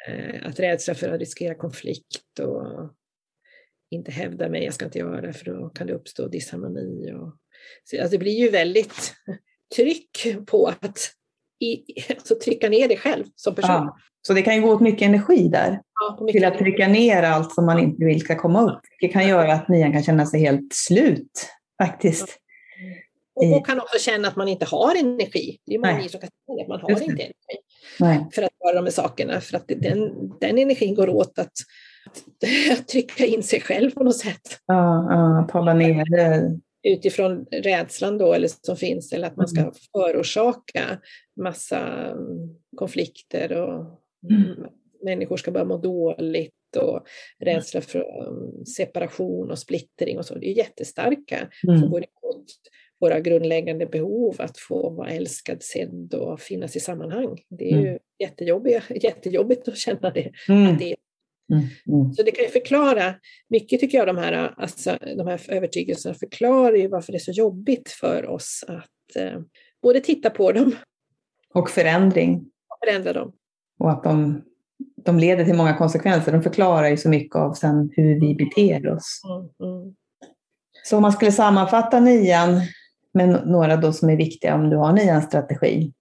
eh, 0.07 0.47
att 0.47 0.59
rädsla 0.59 0.95
för 0.95 1.09
att 1.09 1.19
riskera 1.19 1.55
konflikt 1.55 2.39
och 2.39 2.89
inte 3.89 4.11
hävda 4.11 4.49
mig, 4.49 4.63
jag 4.63 4.73
ska 4.73 4.85
inte 4.85 4.99
göra 4.99 5.21
det 5.21 5.33
för 5.33 5.45
då 5.45 5.69
kan 5.69 5.87
det 5.87 5.93
uppstå 5.93 6.27
disharmoni. 6.27 7.11
Och, 7.13 7.37
så, 7.83 8.01
alltså 8.01 8.11
det 8.11 8.17
blir 8.17 8.39
ju 8.39 8.49
väldigt 8.49 9.13
tryck 9.75 10.27
på 10.47 10.67
att 10.67 10.99
i, 11.59 11.83
alltså 12.09 12.35
trycka 12.35 12.69
ner 12.69 12.87
dig 12.87 12.97
själv 12.97 13.25
som 13.35 13.55
person. 13.55 13.71
Ja, 13.71 13.97
så 14.27 14.33
det 14.33 14.41
kan 14.41 14.55
ju 14.55 14.61
gå 14.61 14.73
åt 14.73 14.81
mycket 14.81 15.01
energi 15.01 15.47
där 15.47 15.81
ja, 15.99 16.17
mycket 16.21 16.39
till 16.39 16.45
att 16.45 16.57
trycka 16.57 16.87
ner 16.87 17.23
allt 17.23 17.53
som 17.53 17.65
man 17.65 17.79
inte 17.79 18.05
vill 18.05 18.21
ska 18.21 18.35
komma 18.35 18.61
upp. 18.61 18.81
Det 18.99 19.07
kan 19.07 19.27
göra 19.27 19.53
att 19.53 19.69
nian 19.69 19.91
kan 19.91 20.03
känna 20.03 20.25
sig 20.25 20.39
helt 20.39 20.73
slut 20.73 21.49
faktiskt. 21.83 22.39
Och, 23.35 23.57
och, 23.57 23.65
kan 23.65 23.79
också 23.79 23.99
känna 23.99 24.27
att 24.27 24.35
man 24.35 24.47
inte 24.47 24.65
har 24.65 24.95
energi. 24.95 25.59
Det 25.65 25.75
är 25.75 25.79
många 25.79 26.09
som 26.09 26.19
kan 26.19 26.29
säga 26.45 26.61
att 26.61 26.67
man 26.67 26.81
har 26.81 26.89
inte 26.89 27.23
energi 27.23 27.57
Nej. 27.99 28.27
för 28.33 28.43
att 28.43 28.49
göra 28.65 28.75
de 28.75 28.83
här 28.83 28.91
sakerna. 28.91 29.41
För 29.41 29.57
att 29.57 29.67
den, 29.67 30.11
den 30.39 30.57
energin 30.57 30.95
går 30.95 31.09
åt 31.09 31.39
att, 31.39 31.51
att 32.71 32.87
trycka 32.87 33.25
in 33.25 33.43
sig 33.43 33.61
själv 33.61 33.91
på 33.91 34.03
något 34.03 34.17
sätt. 34.17 34.59
Ja, 34.65 35.07
ja 35.09 35.47
tala 35.51 35.73
ner 35.73 36.03
Utifrån 36.87 37.45
rädslan 37.51 38.17
då, 38.17 38.33
eller 38.33 38.47
som 38.47 38.77
finns, 38.77 39.13
eller 39.13 39.27
att 39.27 39.37
man 39.37 39.47
ska 39.47 39.61
mm. 39.61 39.73
förorsaka 39.91 41.01
massa 41.41 41.79
mm, 41.79 42.55
konflikter 42.77 43.51
och 43.51 44.01
mm. 44.31 44.69
människor 45.03 45.37
ska 45.37 45.51
börja 45.51 45.65
må 45.65 45.77
dåligt 45.77 46.51
och 46.77 47.05
rädsla 47.39 47.81
för 47.81 48.05
separation 48.77 49.51
och 49.51 49.59
splittring 49.59 50.17
och 50.17 50.25
så. 50.25 50.35
Det 50.35 50.47
är 50.47 50.57
jättestarka 50.57 51.49
mm. 51.67 51.79
som 51.79 51.89
går 51.89 51.99
emot 51.99 52.45
våra 52.99 53.19
grundläggande 53.19 53.85
behov 53.85 54.35
att 54.37 54.57
få 54.57 54.89
vara 54.89 55.09
älskad, 55.09 55.63
sedd 55.63 56.13
och 56.13 56.39
finnas 56.39 56.75
i 56.75 56.79
sammanhang. 56.79 57.37
Det 57.49 57.71
är 57.71 57.77
mm. 57.77 57.99
jättejobbigt, 58.19 59.03
jättejobbigt 59.03 59.67
att 59.67 59.77
känna 59.77 60.09
det. 60.09 60.31
Mm. 60.49 60.73
Att 60.73 60.79
det 60.79 60.85
Mm, 60.85 60.95
mm. 61.51 62.13
Så 62.13 62.23
det 62.23 62.31
kan 62.31 62.45
ju 62.45 62.49
förklara, 62.51 63.15
mycket 63.49 63.79
tycker 63.79 63.97
jag 63.97 64.07
de 64.07 64.17
här, 64.17 64.53
alltså, 64.57 64.97
de 65.17 65.27
här 65.27 65.41
övertygelserna 65.47 66.15
förklarar 66.15 66.75
ju 66.75 66.87
varför 66.87 67.11
det 67.11 67.17
är 67.17 67.19
så 67.19 67.31
jobbigt 67.31 67.89
för 67.89 68.29
oss 68.29 68.63
att 68.67 69.15
eh, 69.15 69.39
både 69.81 69.99
titta 69.99 70.29
på 70.29 70.51
dem 70.51 70.75
och 71.53 71.69
förändring. 71.69 72.35
Och 72.35 72.87
förändra 72.87 73.13
dem. 73.13 73.33
Och 73.79 73.91
att 73.91 74.03
de, 74.03 74.41
de 75.05 75.19
leder 75.19 75.45
till 75.45 75.55
många 75.55 75.77
konsekvenser. 75.77 76.31
De 76.31 76.43
förklarar 76.43 76.87
ju 76.87 76.97
så 76.97 77.09
mycket 77.09 77.35
av 77.35 77.53
sen 77.53 77.89
hur 77.93 78.19
vi 78.19 78.35
beter 78.35 78.87
oss. 78.95 79.21
Mm, 79.25 79.71
mm. 79.73 79.95
Så 80.83 80.95
om 80.95 81.01
man 81.01 81.11
skulle 81.11 81.31
sammanfatta 81.31 81.99
nian 81.99 82.61
med 83.13 83.47
några 83.47 83.77
då 83.77 83.93
som 83.93 84.09
är 84.09 84.17
viktiga 84.17 84.55
om 84.55 84.69
du 84.69 84.77
har 84.77 84.93
nians 84.93 85.25
strategi. 85.25 85.93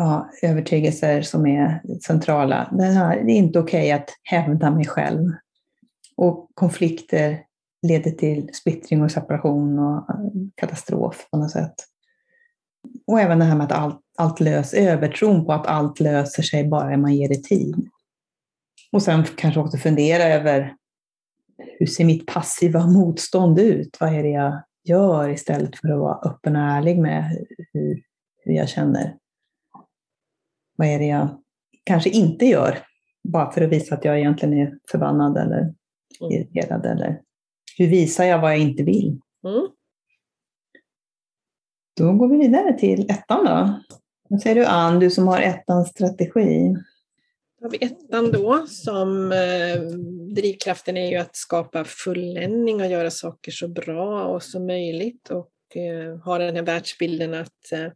Ja, 0.00 0.30
övertygelser 0.42 1.22
som 1.22 1.46
är 1.46 1.82
centrala. 2.06 2.68
Det, 2.72 2.84
här, 2.84 3.24
det 3.24 3.32
är 3.32 3.36
inte 3.36 3.58
okej 3.58 3.80
okay 3.80 3.90
att 3.90 4.10
hävda 4.22 4.70
mig 4.70 4.86
själv. 4.86 5.32
Och 6.16 6.50
konflikter 6.54 7.42
leder 7.82 8.10
till 8.10 8.50
splittring 8.52 9.02
och 9.02 9.10
separation 9.10 9.78
och 9.78 9.96
eh, 9.96 10.30
katastrof 10.54 11.28
på 11.30 11.38
något 11.38 11.50
sätt. 11.50 11.74
Och 13.06 13.20
även 13.20 13.38
det 13.38 13.44
här 13.44 13.56
med 13.56 13.64
att 13.64 13.72
allt, 13.72 14.00
allt 14.18 14.40
löser, 14.40 14.90
övertron 14.90 15.44
på 15.44 15.52
att 15.52 15.66
allt 15.66 16.00
löser 16.00 16.42
sig 16.42 16.68
bara 16.68 16.96
man 16.96 17.14
ger 17.14 17.28
det 17.28 17.44
tid. 17.44 17.88
Och 18.92 19.02
sen 19.02 19.24
kanske 19.36 19.60
också 19.60 19.76
fundera 19.76 20.22
över 20.22 20.74
hur 21.78 21.86
ser 21.86 22.04
mitt 22.04 22.26
passiva 22.26 22.86
motstånd 22.86 23.58
ut? 23.58 23.96
Vad 24.00 24.14
är 24.14 24.22
det 24.22 24.28
jag 24.28 24.62
gör 24.84 25.28
istället 25.28 25.76
för 25.76 25.88
att 25.88 25.98
vara 25.98 26.30
öppen 26.30 26.56
och 26.56 26.62
ärlig 26.62 26.98
med 26.98 27.46
hur, 27.72 28.02
hur 28.44 28.52
jag 28.52 28.68
känner? 28.68 29.19
Vad 30.80 30.88
är 30.88 30.98
det 30.98 31.06
jag 31.06 31.28
kanske 31.84 32.10
inte 32.10 32.44
gör? 32.44 32.78
Bara 33.28 33.52
för 33.52 33.60
att 33.60 33.72
visa 33.72 33.94
att 33.94 34.04
jag 34.04 34.18
egentligen 34.18 34.58
är 34.58 34.78
förbannad 34.90 35.36
eller 35.36 35.58
mm. 35.60 36.32
irriterad. 36.32 36.86
Eller 36.86 37.20
hur 37.78 37.86
visar 37.86 38.24
jag 38.24 38.40
vad 38.40 38.52
jag 38.52 38.58
inte 38.58 38.82
vill? 38.82 39.20
Mm. 39.46 39.68
Då 41.96 42.12
går 42.12 42.28
vi 42.28 42.36
vidare 42.36 42.78
till 42.78 43.10
ettan 43.10 43.44
då. 43.44 43.80
Vad 44.28 44.40
säger 44.40 44.56
du 44.56 44.64
Ann, 44.64 44.98
du 44.98 45.10
som 45.10 45.28
har 45.28 45.40
ettans 45.40 45.88
strategi? 45.88 46.74
Då 47.58 47.64
har 47.64 47.70
vi 47.70 47.84
ettan 47.84 48.32
då 48.32 48.66
som 48.66 49.32
eh, 49.32 49.80
drivkraften 50.34 50.96
är 50.96 51.10
ju 51.10 51.16
att 51.16 51.36
skapa 51.36 51.84
fulländning 51.84 52.80
och 52.80 52.86
göra 52.86 53.10
saker 53.10 53.52
så 53.52 53.68
bra 53.68 54.24
och 54.24 54.42
så 54.42 54.60
möjligt 54.60 55.30
och 55.30 55.76
eh, 55.76 56.18
ha 56.18 56.38
den 56.38 56.56
här 56.56 56.62
världsbilden 56.62 57.34
att 57.34 57.72
eh, 57.72 57.88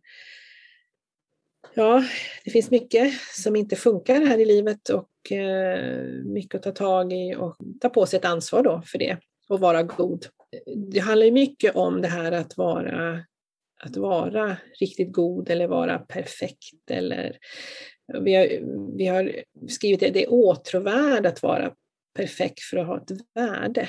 ja, 1.74 2.05
det 2.44 2.50
finns 2.50 2.70
mycket 2.70 3.14
som 3.20 3.57
inte 3.57 3.77
funkar 3.77 4.20
här 4.20 4.38
i 4.38 4.44
livet 4.44 4.88
och 4.88 5.33
eh, 5.33 6.03
mycket 6.24 6.55
att 6.55 6.62
ta 6.62 6.70
tag 6.70 7.12
i 7.12 7.35
och 7.35 7.57
ta 7.81 7.88
på 7.88 8.07
sig 8.07 8.18
ett 8.18 8.24
ansvar 8.24 8.62
då 8.62 8.83
för 8.87 8.98
det 8.98 9.18
och 9.48 9.61
vara 9.61 9.83
god. 9.83 10.27
Det 10.92 10.98
handlar 10.98 11.27
ju 11.27 11.33
mycket 11.33 11.77
om 11.77 12.03
det 12.03 12.09
här 12.09 12.33
att 12.33 12.57
vara 12.57 13.24
att 13.85 13.96
vara 13.96 14.57
riktigt 14.81 15.12
god 15.12 15.50
eller 15.50 15.66
vara 15.66 15.98
perfekt. 15.98 16.90
Eller, 16.90 17.38
vi, 18.22 18.35
har, 18.35 18.48
vi 18.96 19.07
har 19.07 19.42
skrivit 19.68 20.03
att 20.03 20.12
det 20.12 20.24
är 20.24 20.33
åtråvärd 20.33 21.27
att 21.27 21.42
vara 21.42 21.72
perfekt 22.16 22.61
för 22.61 22.77
att 22.77 22.87
ha 22.87 22.96
ett 22.96 23.11
värde. 23.35 23.88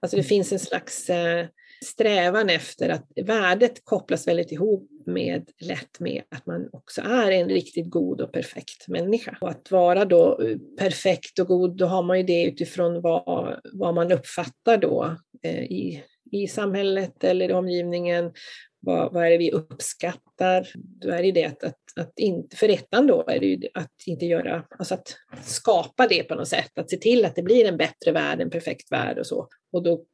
Alltså 0.00 0.16
det 0.16 0.22
finns 0.22 0.52
en 0.52 0.58
slags 0.58 1.10
eh, 1.10 1.46
strävan 1.84 2.50
efter 2.50 2.88
att 2.88 3.06
värdet 3.24 3.84
kopplas 3.84 4.28
väldigt 4.28 4.52
ihop 4.52 4.90
med 5.06 5.50
lätt 5.60 6.00
med 6.00 6.22
att 6.28 6.46
man 6.46 6.68
också 6.72 7.00
är 7.00 7.30
en 7.30 7.48
riktigt 7.48 7.90
god 7.90 8.20
och 8.20 8.32
perfekt 8.32 8.88
människa. 8.88 9.38
Och 9.40 9.50
att 9.50 9.70
vara 9.70 10.04
då 10.04 10.42
eh, 10.42 10.56
perfekt 10.78 11.38
och 11.38 11.46
god, 11.46 11.76
då 11.76 11.86
har 11.86 12.02
man 12.02 12.18
ju 12.18 12.22
det 12.22 12.44
utifrån 12.44 13.00
vad, 13.00 13.60
vad 13.72 13.94
man 13.94 14.12
uppfattar 14.12 14.76
då 14.76 15.16
eh, 15.42 15.62
i, 15.62 16.02
i 16.30 16.48
samhället 16.48 17.24
eller 17.24 17.50
i 17.50 17.52
omgivningen 17.52 18.32
vad, 18.80 19.12
vad 19.12 19.26
är 19.26 19.30
det 19.30 19.38
vi 19.38 19.52
uppskattar? 19.52 20.68
Då 20.74 21.10
är 21.10 21.22
det 21.22 21.32
det 21.32 21.44
att, 21.44 21.64
att, 21.64 21.78
att 21.96 22.18
inte, 22.18 22.56
för 22.56 22.68
ettan 22.68 23.06
då 23.06 23.24
är 23.28 23.40
det 23.40 23.46
ju 23.46 23.68
att 23.74 23.92
inte 24.06 24.26
göra, 24.26 24.64
alltså 24.78 24.94
att 24.94 25.16
skapa 25.44 26.06
det 26.06 26.22
på 26.22 26.34
något 26.34 26.48
sätt, 26.48 26.78
att 26.78 26.90
se 26.90 26.96
till 26.96 27.24
att 27.24 27.36
det 27.36 27.42
blir 27.42 27.68
en 27.68 27.76
bättre 27.76 28.12
värld, 28.12 28.40
en 28.40 28.50
perfekt 28.50 28.92
värld 28.92 29.18
och 29.18 29.26
så. 29.26 29.48
Och 29.72 29.82
då 29.82 30.04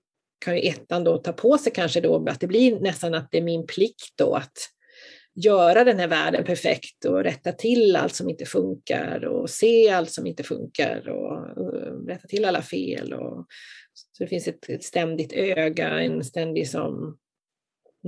kan 0.45 0.57
ju 0.57 0.69
ettan 0.69 1.05
då 1.05 1.19
ta 1.19 1.33
på 1.33 1.59
sig 1.59 1.73
kanske 1.73 2.01
då 2.01 2.29
att 2.29 2.41
det 2.41 2.47
blir 2.47 2.81
nästan 2.81 3.15
att 3.15 3.31
det 3.31 3.39
är 3.39 3.43
min 3.43 3.67
plikt 3.67 4.13
då 4.17 4.35
att 4.35 4.53
göra 5.35 5.85
den 5.85 5.99
här 5.99 6.09
världen 6.09 6.45
perfekt 6.45 7.05
och 7.05 7.25
rätta 7.25 7.53
till 7.53 7.97
allt 7.97 8.15
som 8.15 8.31
inte 8.31 8.45
funkar 8.45 9.25
och 9.25 9.51
se 9.51 9.91
allt 9.91 10.11
som 10.11 10.27
inte 10.27 10.43
funkar 10.43 11.09
och, 11.09 11.49
eh, 11.49 11.93
rätta 12.07 12.29
till 12.29 12.45
alla 12.45 12.63
fel. 12.63 13.13
Och, 13.13 13.47
så 13.93 14.25
det 14.25 14.27
finns 14.27 14.49
ett, 14.49 14.69
ett 14.69 14.85
ständigt 14.85 15.33
öga, 15.33 15.89
en 16.01 16.25
ständig 16.25 16.69
som 16.69 17.19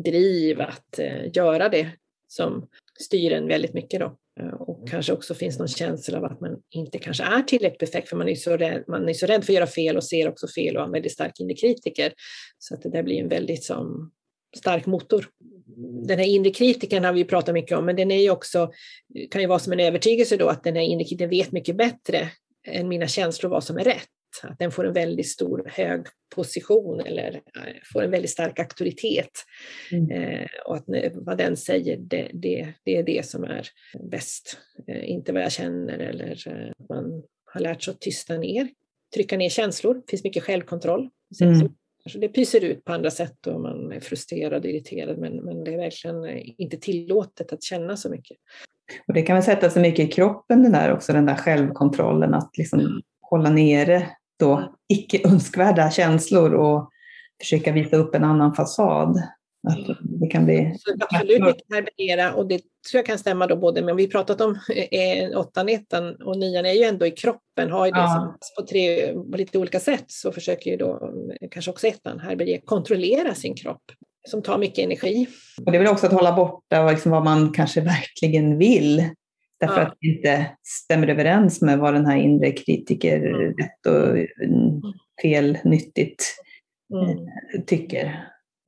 driv 0.05 0.61
att 0.61 0.99
eh, 0.99 1.31
göra 1.35 1.69
det 1.69 1.91
som 2.29 2.69
styr 3.01 3.33
en 3.33 3.49
väldigt 3.49 3.75
mycket 3.75 4.01
då. 4.01 4.19
Eh, 4.41 4.49
och 4.49 4.77
mm. 4.77 4.91
kanske 4.91 5.13
också 5.13 5.35
finns 5.35 5.59
någon 5.59 5.69
känsla 5.69 6.19
av 6.19 6.25
att 6.25 6.41
man 6.41 6.57
inte 6.71 6.99
kanske 6.99 7.25
är 7.25 7.43
tillräckligt 7.43 7.79
perfekt 7.79 8.09
för 8.09 8.17
man 8.17 8.29
är 8.29 8.35
så 8.35 8.57
rädd, 8.57 8.85
man 8.89 9.09
är 9.09 9.13
så 9.13 9.27
rädd 9.27 9.45
för 9.45 9.53
att 9.53 9.57
göra 9.57 9.67
fel 9.67 9.97
och 9.97 10.05
ser 10.05 10.29
också 10.29 10.49
fel 10.49 10.77
och 10.77 10.81
har 10.81 10.87
en 10.87 10.93
väldigt 10.93 11.13
stark 11.13 11.41
inre 11.41 11.55
kritiker. 11.55 12.13
Så 12.59 12.75
att 12.75 12.83
det 12.83 12.91
där 12.91 13.03
blir 13.03 13.21
en 13.21 13.29
väldigt 13.29 13.65
som, 13.65 14.13
stark 14.57 14.87
motor. 14.87 15.29
Den 16.07 16.19
här 16.19 16.27
inre 16.27 16.51
kritiken 16.51 17.05
har 17.05 17.13
vi 17.13 17.25
pratat 17.25 17.55
mycket 17.55 17.79
om, 17.79 17.85
men 17.85 17.97
den 17.97 18.11
är 18.11 18.23
ju 18.23 18.31
också, 18.31 18.71
kan 19.31 19.41
ju 19.41 19.47
vara 19.47 19.59
som 19.59 19.73
en 19.73 19.81
övertygelse 19.81 20.37
då 20.37 20.49
att 20.49 20.65
den 20.65 20.77
här 20.77 20.83
inre 20.83 21.05
kritiken 21.05 21.31
vet 21.31 21.53
mycket 21.53 21.77
bättre 21.77 22.29
än 22.67 22.89
mina 22.89 23.07
känslor 23.07 23.51
vad 23.51 23.65
som 23.65 23.79
är 23.79 23.85
rätt 23.85 24.09
att 24.43 24.59
den 24.59 24.71
får 24.71 24.87
en 24.87 24.93
väldigt 24.93 25.29
stor 25.29 25.71
hög 25.75 26.07
position 26.35 27.01
eller 27.01 27.35
eh, 27.35 27.75
får 27.93 28.03
en 28.03 28.11
väldigt 28.11 28.31
stark 28.31 28.59
auktoritet. 28.59 29.31
Mm. 29.93 30.11
Eh, 30.11 30.47
och 30.67 30.77
att 30.77 30.85
vad 31.15 31.39
den 31.39 31.57
säger, 31.57 31.97
det, 31.97 32.31
det, 32.33 32.75
det, 32.85 32.97
är 32.97 33.03
det 33.03 33.27
som 33.27 33.45
är 33.45 33.69
bäst. 34.11 34.59
Eh, 34.89 35.11
inte 35.11 35.33
vad 35.33 35.43
jag 35.43 35.53
känner 35.53 35.99
eller 35.99 36.49
eh, 36.49 36.87
man 36.89 37.23
har 37.45 37.61
lärt 37.61 37.83
sig 37.83 37.93
att 37.93 38.01
tysta 38.01 38.39
ner, 38.39 38.69
trycka 39.15 39.37
ner 39.37 39.49
känslor. 39.49 39.95
Det 39.95 40.11
finns 40.11 40.25
mycket 40.25 40.43
självkontroll. 40.43 41.11
Mm. 41.41 41.69
Det 42.15 42.29
pyser 42.29 42.65
ut 42.65 42.85
på 42.85 42.93
andra 42.93 43.11
sätt 43.11 43.47
och 43.47 43.61
man 43.61 43.93
är 43.93 44.01
frustrerad 44.01 44.65
och 44.65 44.71
irriterad 44.71 45.19
men, 45.19 45.37
men 45.37 45.65
det 45.65 45.75
är 45.75 45.77
verkligen 45.77 46.39
inte 46.39 46.77
tillåtet 46.77 47.53
att 47.53 47.63
känna 47.63 47.97
så 47.97 48.11
mycket. 48.11 48.37
Och 49.09 49.15
det 49.15 49.23
kan 49.23 49.37
väl 49.37 49.43
sätta 49.43 49.71
sig 49.71 49.83
mycket 49.83 50.09
i 50.09 50.13
kroppen 50.13 50.63
den 50.63 50.73
där 50.73 50.93
också, 50.93 51.13
den 51.13 51.27
där 51.27 51.35
självkontrollen, 51.35 52.35
att 52.35 52.57
liksom 52.57 52.81
mm. 52.81 53.03
hålla 53.21 53.51
nere 53.51 54.07
då 54.39 54.75
icke 54.89 55.29
önskvärda 55.29 55.91
känslor 55.91 56.55
och 56.55 56.91
försöka 57.41 57.73
visa 57.73 57.97
upp 57.97 58.15
en 58.15 58.25
annan 58.25 58.55
fasad. 58.55 59.23
Att 59.69 59.89
mm. 59.89 59.97
det 60.01 60.27
kan 60.27 60.45
bli... 60.45 60.75
Absolut 61.01 61.65
inte 61.71 62.33
och 62.33 62.49
det 62.49 62.59
tror 62.59 62.99
jag 62.99 63.07
kan 63.07 63.19
stämma 63.19 63.47
då 63.47 63.57
både 63.57 63.83
med, 63.83 63.97
vi 63.97 64.09
pratat 64.09 64.41
om 64.41 64.59
eh, 64.91 65.39
åttan, 65.39 65.69
ettan 65.69 66.17
och 66.23 66.39
nian 66.39 66.67
är 66.67 66.73
ju 66.73 66.83
ändå 66.83 67.07
i 67.07 67.11
kroppen, 67.11 67.71
har 67.71 67.87
ju 67.87 67.93
det 67.93 67.99
ja. 67.99 68.37
på, 68.59 68.67
tre, 68.67 69.13
på 69.13 69.37
lite 69.37 69.59
olika 69.59 69.81
sätt 69.81 70.05
så 70.07 70.33
försöker 70.33 70.71
ju 70.71 70.77
då 70.77 71.13
eh, 71.41 71.49
kanske 71.51 71.71
också 71.71 71.87
ettan 71.87 72.21
här 72.21 72.67
kontrollera 72.67 73.35
sin 73.35 73.55
kropp 73.55 73.83
som 74.29 74.43
tar 74.43 74.59
mycket 74.59 74.85
energi. 74.85 75.27
Och 75.67 75.73
det 75.73 75.79
är 75.79 75.83
väl 75.83 75.93
också 75.93 76.07
att 76.07 76.13
hålla 76.13 76.37
borta 76.37 76.91
liksom 76.91 77.13
vad 77.13 77.25
man 77.25 77.53
kanske 77.53 77.81
verkligen 77.81 78.59
vill. 78.59 79.11
Därför 79.61 79.81
ja. 79.81 79.87
att 79.87 79.97
det 80.01 80.07
inte 80.07 80.57
stämmer 80.63 81.09
överens 81.09 81.63
med 81.63 81.79
vad 81.79 81.95
den 81.95 82.07
här 82.07 82.17
inre 82.17 82.53
kritiker 82.53 83.17
mm. 83.17 83.55
rätt 83.57 83.87
och 83.87 84.17
mm, 84.45 84.83
fel, 85.23 85.59
nyttigt 85.65 86.25
mm. 86.95 87.11
Eh, 87.11 87.61
tycker. 87.67 88.05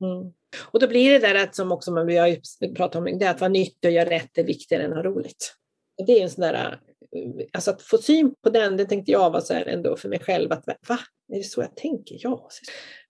Mm. 0.01 0.33
Och 0.71 0.79
då 0.79 0.87
blir 0.87 1.11
det 1.11 1.19
där 1.19 1.43
att, 1.43 1.55
som 1.55 1.71
också 1.71 2.03
vi 2.03 2.17
har 2.17 2.75
pratat 2.75 2.95
om, 2.95 3.19
det 3.19 3.29
att 3.29 3.41
vara 3.41 3.49
nyttig 3.49 3.87
och 3.89 3.91
göra 3.91 4.09
rätt 4.09 4.37
är 4.37 4.43
viktigare 4.43 4.83
än 4.83 4.91
att 4.91 4.97
ha 4.97 5.03
roligt. 5.03 5.55
Det 6.07 6.19
är 6.19 6.23
en 6.23 6.29
sån 6.29 6.41
där, 6.41 6.79
eh, 7.15 7.45
alltså 7.53 7.71
att 7.71 7.81
få 7.81 7.97
syn 7.97 8.33
på 8.43 8.49
den, 8.49 8.77
det 8.77 8.85
tänkte 8.85 9.11
jag 9.11 9.31
var 9.31 9.41
så 9.41 9.53
här 9.53 9.65
ändå 9.65 9.97
för 9.97 10.09
mig 10.09 10.19
själv, 10.19 10.51
att 10.51 10.67
va, 10.87 10.99
är 11.33 11.37
det 11.37 11.43
så 11.43 11.61
jag 11.61 11.75
tänker? 11.75 12.17
Ja. 12.19 12.49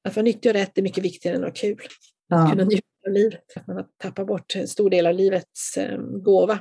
Att 0.04 0.16
vara 0.16 0.24
nyttig 0.24 0.50
och 0.50 0.56
rätt 0.56 0.78
är 0.78 0.82
mycket 0.82 1.04
viktigare 1.04 1.36
än 1.36 1.44
att 1.44 1.50
ha 1.50 1.56
kul. 1.56 1.88
Ja. 2.28 2.44
Att 2.44 2.52
kunna 2.52 2.64
njuta 2.64 2.84
av 3.08 3.14
livet, 3.14 3.44
att 3.56 3.68
man 3.68 3.76
har 3.76 3.86
tappat 4.02 4.28
bort 4.28 4.56
en 4.56 4.68
stor 4.68 4.90
del 4.90 5.08
av 5.08 5.14
livets 5.14 5.78
um, 5.78 6.24
gåva 6.24 6.60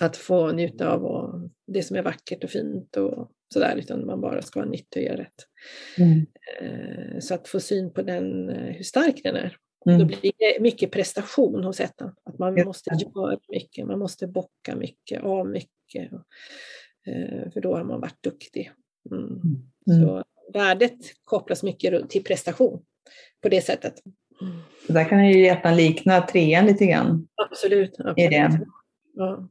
att 0.00 0.16
få 0.16 0.52
njuta 0.52 0.90
av 0.90 1.50
det 1.66 1.82
som 1.82 1.96
är 1.96 2.02
vackert 2.02 2.44
och 2.44 2.50
fint 2.50 2.96
och 2.96 3.30
sådär, 3.52 3.76
utan 3.76 4.06
man 4.06 4.20
bara 4.20 4.42
ska 4.42 4.60
vara 4.60 4.70
nyttig 4.70 5.02
och 5.02 5.08
göra 5.08 5.20
rätt. 5.20 5.46
Mm. 5.98 6.26
Eh, 6.60 7.18
så 7.20 7.34
att 7.34 7.48
få 7.48 7.60
syn 7.60 7.92
på 7.92 8.02
den, 8.02 8.48
eh, 8.48 8.74
hur 8.74 8.84
stark 8.84 9.20
den 9.22 9.36
är. 9.36 9.56
Mm. 9.86 9.98
Då 9.98 10.04
blir 10.04 10.32
det 10.38 10.60
mycket 10.60 10.90
prestation 10.90 11.64
hos 11.64 11.80
ettan. 11.80 12.14
Att 12.24 12.38
man 12.38 12.64
måste 12.64 12.90
göra 12.90 13.38
mycket, 13.48 13.86
man 13.86 13.98
måste 13.98 14.26
bocka 14.26 14.76
mycket, 14.76 15.22
av 15.22 15.48
mycket. 15.48 16.12
Eh, 17.06 17.52
för 17.52 17.60
då 17.60 17.76
har 17.76 17.84
man 17.84 18.00
varit 18.00 18.22
duktig. 18.22 18.70
Mm. 19.10 19.24
mm. 19.24 19.40
mm. 19.90 20.06
Så 20.06 20.24
värdet 20.52 20.98
kopplas 21.24 21.62
mycket 21.62 22.10
till 22.10 22.24
prestation 22.24 22.82
på 23.42 23.48
det 23.48 23.60
sättet. 23.60 23.94
Så 24.86 24.92
där 24.92 25.08
kan 25.08 25.28
ju 25.28 25.46
ettan 25.46 25.76
likna 25.76 26.20
trean 26.20 26.66
lite 26.66 26.86
grann. 26.86 27.28
Absolut. 27.34 27.94
absolut. 27.98 28.18
I 28.18 28.28
det. 28.28 28.60
Ja. 29.14 29.48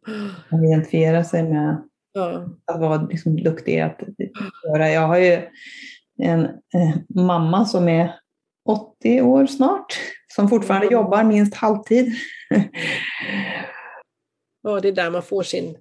Identifiera 0.52 1.24
sig 1.24 1.43
med 1.43 1.84
Ja. 2.13 2.45
Att 2.65 2.80
vara 2.80 3.02
liksom 3.02 3.43
duktig 3.43 3.80
att 3.80 4.00
göra. 4.67 4.89
Jag 4.89 5.08
har 5.08 5.17
ju 5.17 5.41
en 6.17 6.45
eh, 6.45 6.95
mamma 7.15 7.65
som 7.65 7.88
är 7.88 8.15
80 8.65 9.21
år 9.21 9.45
snart, 9.45 10.00
som 10.36 10.50
fortfarande 10.50 10.88
jobbar 10.88 11.24
minst 11.24 11.56
halvtid. 11.56 12.13
ja, 14.63 14.80
det 14.80 14.88
är 14.88 14.91
där 14.91 15.10
man 15.12 15.24
får 15.24 15.43
sin... 15.43 15.78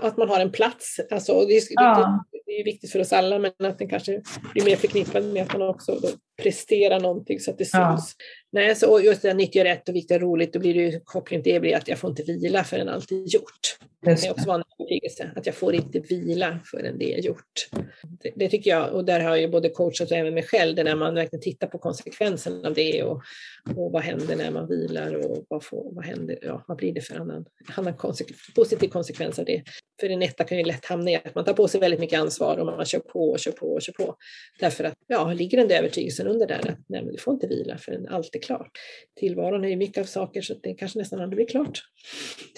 Att 0.00 0.16
man 0.16 0.28
har 0.28 0.40
en 0.40 0.52
plats. 0.52 1.00
Alltså, 1.10 1.32
det, 1.46 1.56
är, 1.56 1.62
Ja. 1.70 2.24
det 2.46 2.52
är 2.52 2.64
viktigt 2.64 2.92
för 2.92 3.00
oss 3.00 3.12
alla, 3.12 3.38
men 3.38 3.52
att 3.58 3.78
den 3.78 3.88
kanske 3.88 4.22
blir 4.52 4.64
mer 4.64 4.76
förknippad 4.76 5.24
med 5.24 5.42
att 5.42 5.58
man 5.58 5.68
också 5.68 5.92
då 6.38 6.42
presterar 6.42 7.00
någonting 7.00 7.40
så 7.40 7.50
att 7.50 7.58
det 7.58 7.64
syns. 7.64 7.72
Ja. 7.72 8.24
Nej, 8.52 8.74
så 8.74 8.92
och 8.92 9.02
just 9.02 9.22
det 9.22 9.28
här 9.28 9.34
nyttiga 9.34 9.64
rätt 9.64 9.88
och 9.88 9.94
viktigt 9.94 10.14
och 10.14 10.20
roligt, 10.20 10.52
då 10.52 10.58
blir 10.58 10.74
det 10.74 10.80
ju 10.80 11.00
kopplingen 11.04 11.44
till 11.44 11.52
det 11.52 11.60
blir 11.60 11.76
att 11.76 11.88
jag 11.88 11.98
får 11.98 12.10
inte 12.10 12.22
vila 12.22 12.64
förrän 12.64 12.88
allt 12.88 13.12
är 13.12 13.34
gjort. 13.34 13.78
Det 14.00 14.22
kan 14.22 14.30
också 14.30 14.50
en 14.50 14.62
övertygelse, 14.78 15.30
att 15.36 15.46
jag 15.46 15.54
får 15.54 15.74
inte 15.74 16.00
vila 16.00 16.60
förrän 16.64 16.98
det 16.98 17.14
är 17.14 17.18
gjort. 17.18 17.68
Det, 18.22 18.32
det 18.36 18.48
tycker 18.48 18.70
jag, 18.70 18.92
och 18.92 19.04
där 19.04 19.20
har 19.20 19.30
jag 19.30 19.40
ju 19.40 19.48
både 19.48 19.68
coachat 19.68 20.10
och 20.10 20.16
även 20.16 20.34
mig 20.34 20.42
själv, 20.42 20.76
det 20.76 20.84
när 20.84 20.96
man 20.96 21.14
verkligen 21.14 21.42
tittar 21.42 21.66
på 21.66 21.78
konsekvensen 21.78 22.64
av 22.64 22.74
det 22.74 23.02
och, 23.02 23.22
och 23.76 23.92
vad 23.92 24.02
händer 24.02 24.36
när 24.36 24.50
man 24.50 24.68
vilar 24.68 25.14
och 25.14 25.44
vad, 25.48 25.64
får, 25.64 25.94
vad, 25.94 26.04
händer, 26.04 26.38
ja, 26.42 26.64
vad 26.68 26.76
blir 26.76 26.92
det 26.92 27.00
för 27.00 27.16
annan, 27.16 27.44
annan 27.76 27.96
konsekvens, 27.96 28.40
positiv 28.54 28.88
konsekvens 28.88 29.38
av 29.38 29.44
det. 29.44 29.62
För 30.00 30.10
en 30.10 30.22
etta 30.22 30.44
kan 30.44 30.58
ju 30.58 30.64
lätt 30.64 30.84
hamna 30.84 31.10
i 31.10 31.16
att 31.16 31.34
man 31.34 31.44
tar 31.44 31.52
på 31.52 31.68
sig 31.68 31.80
väldigt 31.80 32.00
mycket 32.00 32.20
ansvar 32.20 32.56
och 32.56 32.66
man 32.66 32.84
kör 32.84 32.98
på 32.98 33.30
och 33.30 33.38
kör 33.38 33.52
på 33.52 33.66
och 33.66 33.82
kör 33.82 33.92
på. 33.92 34.16
Därför 34.60 34.84
att, 34.84 34.94
ja, 35.06 35.32
ligger 35.32 35.58
den 35.58 35.68
där 35.68 35.78
övertygelsen 35.78 36.27
under 36.28 36.46
där 36.46 36.58
att 36.58 36.78
nej, 36.86 37.02
men 37.04 37.12
du 37.12 37.18
får 37.18 37.34
inte 37.34 37.46
vila 37.46 37.78
förrän 37.78 38.08
allt 38.08 38.34
är 38.34 38.38
klart. 38.38 38.70
Tillvaron 39.20 39.64
är 39.64 39.68
ju 39.68 39.76
mycket 39.76 40.00
av 40.00 40.04
saker 40.04 40.40
så 40.42 40.54
det 40.62 40.74
kanske 40.74 40.98
nästan 40.98 41.20
aldrig 41.20 41.36
blir 41.36 41.46
klart. 41.46 41.80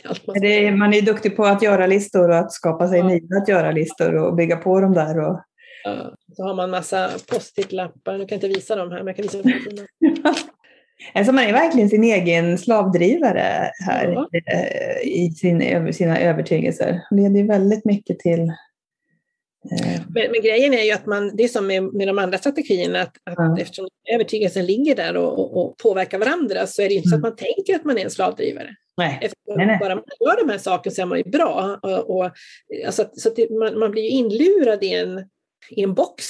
Allt 0.05 0.27
man 0.27 0.45
är, 0.45 0.73
man 0.73 0.95
är 0.95 1.03
duktig 1.03 1.37
på 1.37 1.45
att 1.45 1.63
göra 1.63 1.87
listor 1.87 2.29
och 2.31 2.37
att 2.39 2.53
skapa 2.53 2.89
sig 2.89 2.99
Ja. 2.99 3.09
nya 3.09 3.37
att 3.43 3.49
göra 3.49 3.73
listor 3.73 4.15
och 4.15 4.35
bygga 4.37 4.57
på 4.57 4.81
dem 4.81 4.93
där. 4.95 5.19
Och, 5.19 5.41
Ja, 5.85 6.15
så 6.37 6.43
har 6.43 6.55
man 6.55 6.71
massa 6.71 7.11
post-it-lappar, 7.33 8.13
nu 8.13 8.19
kan 8.19 8.27
jag 8.29 8.37
inte 8.37 8.49
visa 8.59 8.77
dem 8.77 8.91
här, 8.91 8.99
men 8.99 9.07
jag 9.07 9.17
kan 9.17 9.23
visa 9.23 9.43
dem 9.43 9.53
alltså 11.15 11.33
man 11.33 11.45
är 11.45 11.53
verkligen 11.53 11.89
sin 11.91 12.05
egen 12.05 12.59
slavdrivare 12.59 13.71
här 13.87 14.13
Ja. 14.13 14.29
eh, 14.53 15.09
i 15.09 15.31
sin, 15.31 15.93
sina 15.95 16.21
övertygelser. 16.21 17.01
Det 17.11 17.17
leder 17.29 17.45
väldigt 17.49 17.85
mycket 17.85 18.19
till 18.19 18.53
Men, 20.15 20.31
men 20.33 20.43
grejen 20.43 20.75
är 20.75 20.83
ju 20.83 20.91
att 20.93 21.07
man, 21.07 21.37
det 21.37 21.45
är 21.45 21.49
som 21.49 21.67
med, 21.67 21.83
med 21.83 22.09
de 22.09 22.19
andra 22.19 22.39
strategierna, 22.39 23.01
att, 23.01 23.17
att 23.25 23.35
Ja. 23.37 23.57
eftersom 23.61 23.89
övertygelsen 24.15 24.67
ligger 24.67 24.95
där 24.97 25.17
och, 25.17 25.39
och, 25.39 25.57
och 25.65 25.79
påverkar 25.79 26.19
varandra 26.19 26.67
så 26.67 26.83
är 26.83 26.87
det 26.89 26.93
ju 26.95 26.97
inte 26.99 27.09
så 27.09 27.17
att 27.17 27.23
man 27.23 27.37
tänker 27.37 27.75
att 27.75 27.85
man 27.85 27.99
är 27.99 28.05
en 28.05 28.11
slavdrivare. 28.11 28.75
nej. 28.97 29.19
Eftersom 29.23 29.57
Nej, 29.57 29.67
nej. 29.67 29.79
bara 29.81 29.95
man 29.95 30.05
gör 30.21 30.45
de 30.47 30.51
här 30.51 30.59
sakerna 30.59 30.95
så 30.95 31.03
är 31.03 31.07
man 31.07 31.19
ju 31.19 31.25
bra. 31.25 31.79
Och, 31.83 32.17
och, 32.17 32.31
alltså, 32.87 33.05
så 33.13 33.31
det, 33.37 33.51
man, 33.51 33.79
man 33.79 33.91
blir 33.91 34.03
ju 34.03 34.09
inlurad 34.09 34.85
i 34.85 34.95
en, 34.95 35.19
i 35.71 35.83
en 35.83 35.95
box 35.95 36.25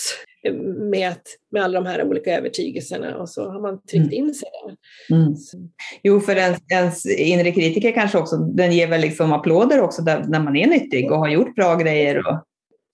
med, 0.90 1.16
med 1.52 1.62
alla 1.62 1.80
de 1.80 1.86
här 1.86 2.04
olika 2.04 2.36
övertygelserna 2.38 3.16
och 3.16 3.28
så 3.28 3.50
har 3.50 3.60
man 3.60 3.82
tryckt 3.82 4.12
in 4.12 4.34
sig 4.34 4.48
där. 4.52 4.76
Mm. 5.16 5.34
Jo, 6.02 6.20
för 6.20 6.36
ens, 6.36 6.58
ens 6.72 7.06
inre 7.06 7.52
kritiker 7.52 7.92
kanske 7.92 8.18
också, 8.18 8.36
den 8.36 8.72
ger 8.72 8.86
väl 8.88 9.00
liksom 9.00 9.32
applåder 9.32 9.80
också 9.80 10.02
där, 10.02 10.24
när 10.28 10.40
man 10.40 10.56
är 10.56 10.66
nyttig 10.66 11.12
och 11.12 11.18
har 11.18 11.28
gjort 11.28 11.54
bra 11.54 11.74
grejer. 11.74 12.18
Och, 12.18 12.44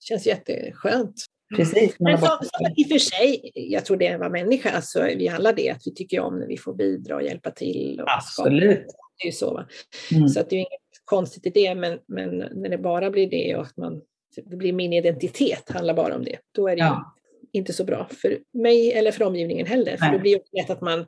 känns 0.07 0.27
jätteskönt. 0.27 1.15
precis. 1.57 1.95
Men 1.99 2.19
bara- 2.19 2.43
så, 2.43 2.49
i 2.77 2.83
och 2.83 2.87
för 2.87 2.99
sig, 2.99 3.51
jag 3.53 3.85
tror 3.85 3.97
det 3.97 4.17
var 4.17 4.29
människa, 4.29 4.69
alltså, 4.69 5.03
vi 5.03 5.29
alla 5.29 5.51
det, 5.51 5.69
att 5.69 5.81
vi 5.85 5.93
tycker 5.95 6.19
om 6.19 6.39
när 6.39 6.47
vi 6.47 6.57
får 6.57 6.73
bidra 6.73 7.15
och 7.15 7.23
hjälpa 7.23 7.51
till. 7.51 8.01
Och 8.01 8.07
skapa. 8.23 8.49
Absolut. 8.49 8.85
Det 9.17 9.23
är 9.23 9.25
ju 9.25 9.31
så. 9.31 9.53
Va? 9.53 9.67
Mm. 10.15 10.27
Så 10.27 10.39
att 10.39 10.49
det 10.49 10.55
är 10.55 10.59
inget 10.59 10.69
konstigt 11.05 11.45
i 11.45 11.49
det, 11.49 11.75
men, 11.75 11.99
men 12.07 12.29
när 12.37 12.69
det 12.69 12.77
bara 12.77 13.11
blir 13.11 13.29
det 13.29 13.55
och 13.55 13.61
att 13.63 13.77
man, 13.77 14.01
det 14.45 14.55
blir 14.55 14.73
min 14.73 14.93
identitet 14.93 15.69
handlar 15.69 15.93
bara 15.93 16.15
om 16.15 16.23
det, 16.23 16.37
då 16.55 16.67
är 16.67 16.75
det 16.75 16.81
Ja. 16.81 17.15
inte 17.51 17.73
så 17.73 17.83
bra 17.83 18.07
för 18.21 18.39
mig 18.53 18.93
eller 18.93 19.11
för 19.11 19.25
omgivningen 19.25 19.65
heller. 19.67 19.97
För 19.97 20.05
Nej. 20.05 20.13
det 20.13 20.19
blir 20.19 20.31
ju 20.31 20.39
lätt 20.61 20.69
att 20.69 20.81
man 20.81 21.05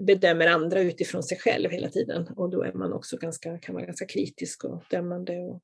bedömer 0.00 0.46
andra 0.46 0.80
utifrån 0.80 1.22
sig 1.22 1.38
själv 1.38 1.70
hela 1.70 1.88
tiden 1.88 2.28
och 2.36 2.50
då 2.50 2.62
är 2.62 2.72
man 2.72 2.92
också 2.92 3.16
ganska, 3.16 3.58
kan 3.58 3.74
vara 3.74 3.84
ganska 3.86 4.06
kritisk 4.06 4.64
och 4.64 4.82
dömande 4.90 5.38
och 5.38 5.60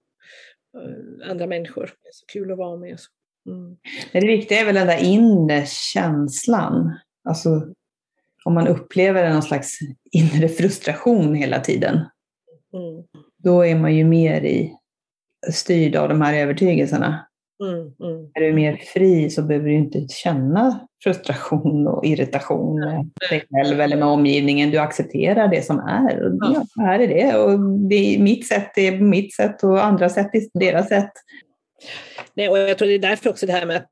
andra 1.30 1.46
människor. 1.46 1.82
Det 1.82 2.08
är 2.08 2.12
så 2.12 2.26
kul 2.26 2.52
att 2.52 2.58
vara 2.58 2.76
med. 2.76 2.98
Mm. 3.46 3.76
Det 4.12 4.20
viktiga 4.26 4.60
är 4.60 4.64
väl 4.64 4.74
den 4.74 4.86
där 4.86 5.04
inre 5.04 5.66
känslan. 5.66 6.98
Alltså 7.24 7.74
om 8.44 8.54
man 8.54 8.68
upplever 8.68 9.32
någon 9.32 9.42
slags 9.42 9.78
inre 10.12 10.48
frustration 10.48 11.34
hela 11.34 11.60
tiden, 11.60 12.00
Mm. 12.74 13.04
då 13.36 13.66
är 13.66 13.74
man 13.74 13.96
ju 13.96 14.04
mer 14.04 14.40
i, 14.40 14.76
styrd 15.52 15.96
av 15.96 16.08
de 16.08 16.20
här 16.20 16.34
övertygelserna. 16.34 17.26
Mm. 17.60 17.78
Mm. 17.80 18.30
Är 18.34 18.40
du 18.40 18.52
mer 18.52 18.76
fri 18.94 19.30
så 19.30 19.42
behöver 19.42 19.68
du 19.68 19.74
inte 19.74 20.06
känna 20.08 20.86
frustration 21.04 21.86
och 21.86 22.04
irritation 22.06 22.80
med 22.80 23.10
dig 23.30 23.44
själv 23.50 23.80
eller 23.80 23.96
med 23.96 24.08
omgivningen. 24.08 24.70
Du 24.70 24.78
accepterar 24.78 25.48
det 25.48 25.62
som 25.62 25.78
är. 25.78 26.22
Och 26.26 26.38
Ja. 26.54 26.64
här 26.82 26.98
är 26.98 27.08
det. 27.08 27.36
Och 27.38 27.60
det 27.88 27.94
är 28.14 28.18
mitt 28.18 28.48
sätt 28.48 28.78
är 28.78 29.00
mitt 29.00 29.34
sätt 29.34 29.64
och 29.64 29.84
andra 29.84 30.08
sätt 30.08 30.34
är 30.34 30.58
deras 30.58 30.88
sätt. 30.88 31.12
Nej, 32.34 32.48
och 32.48 32.58
jag 32.58 32.78
tror 32.78 32.88
det 32.88 32.94
är 32.94 32.98
därför 32.98 33.30
också 33.30 33.46
det 33.46 33.52
här 33.52 33.66
med 33.66 33.76
att 33.76 33.90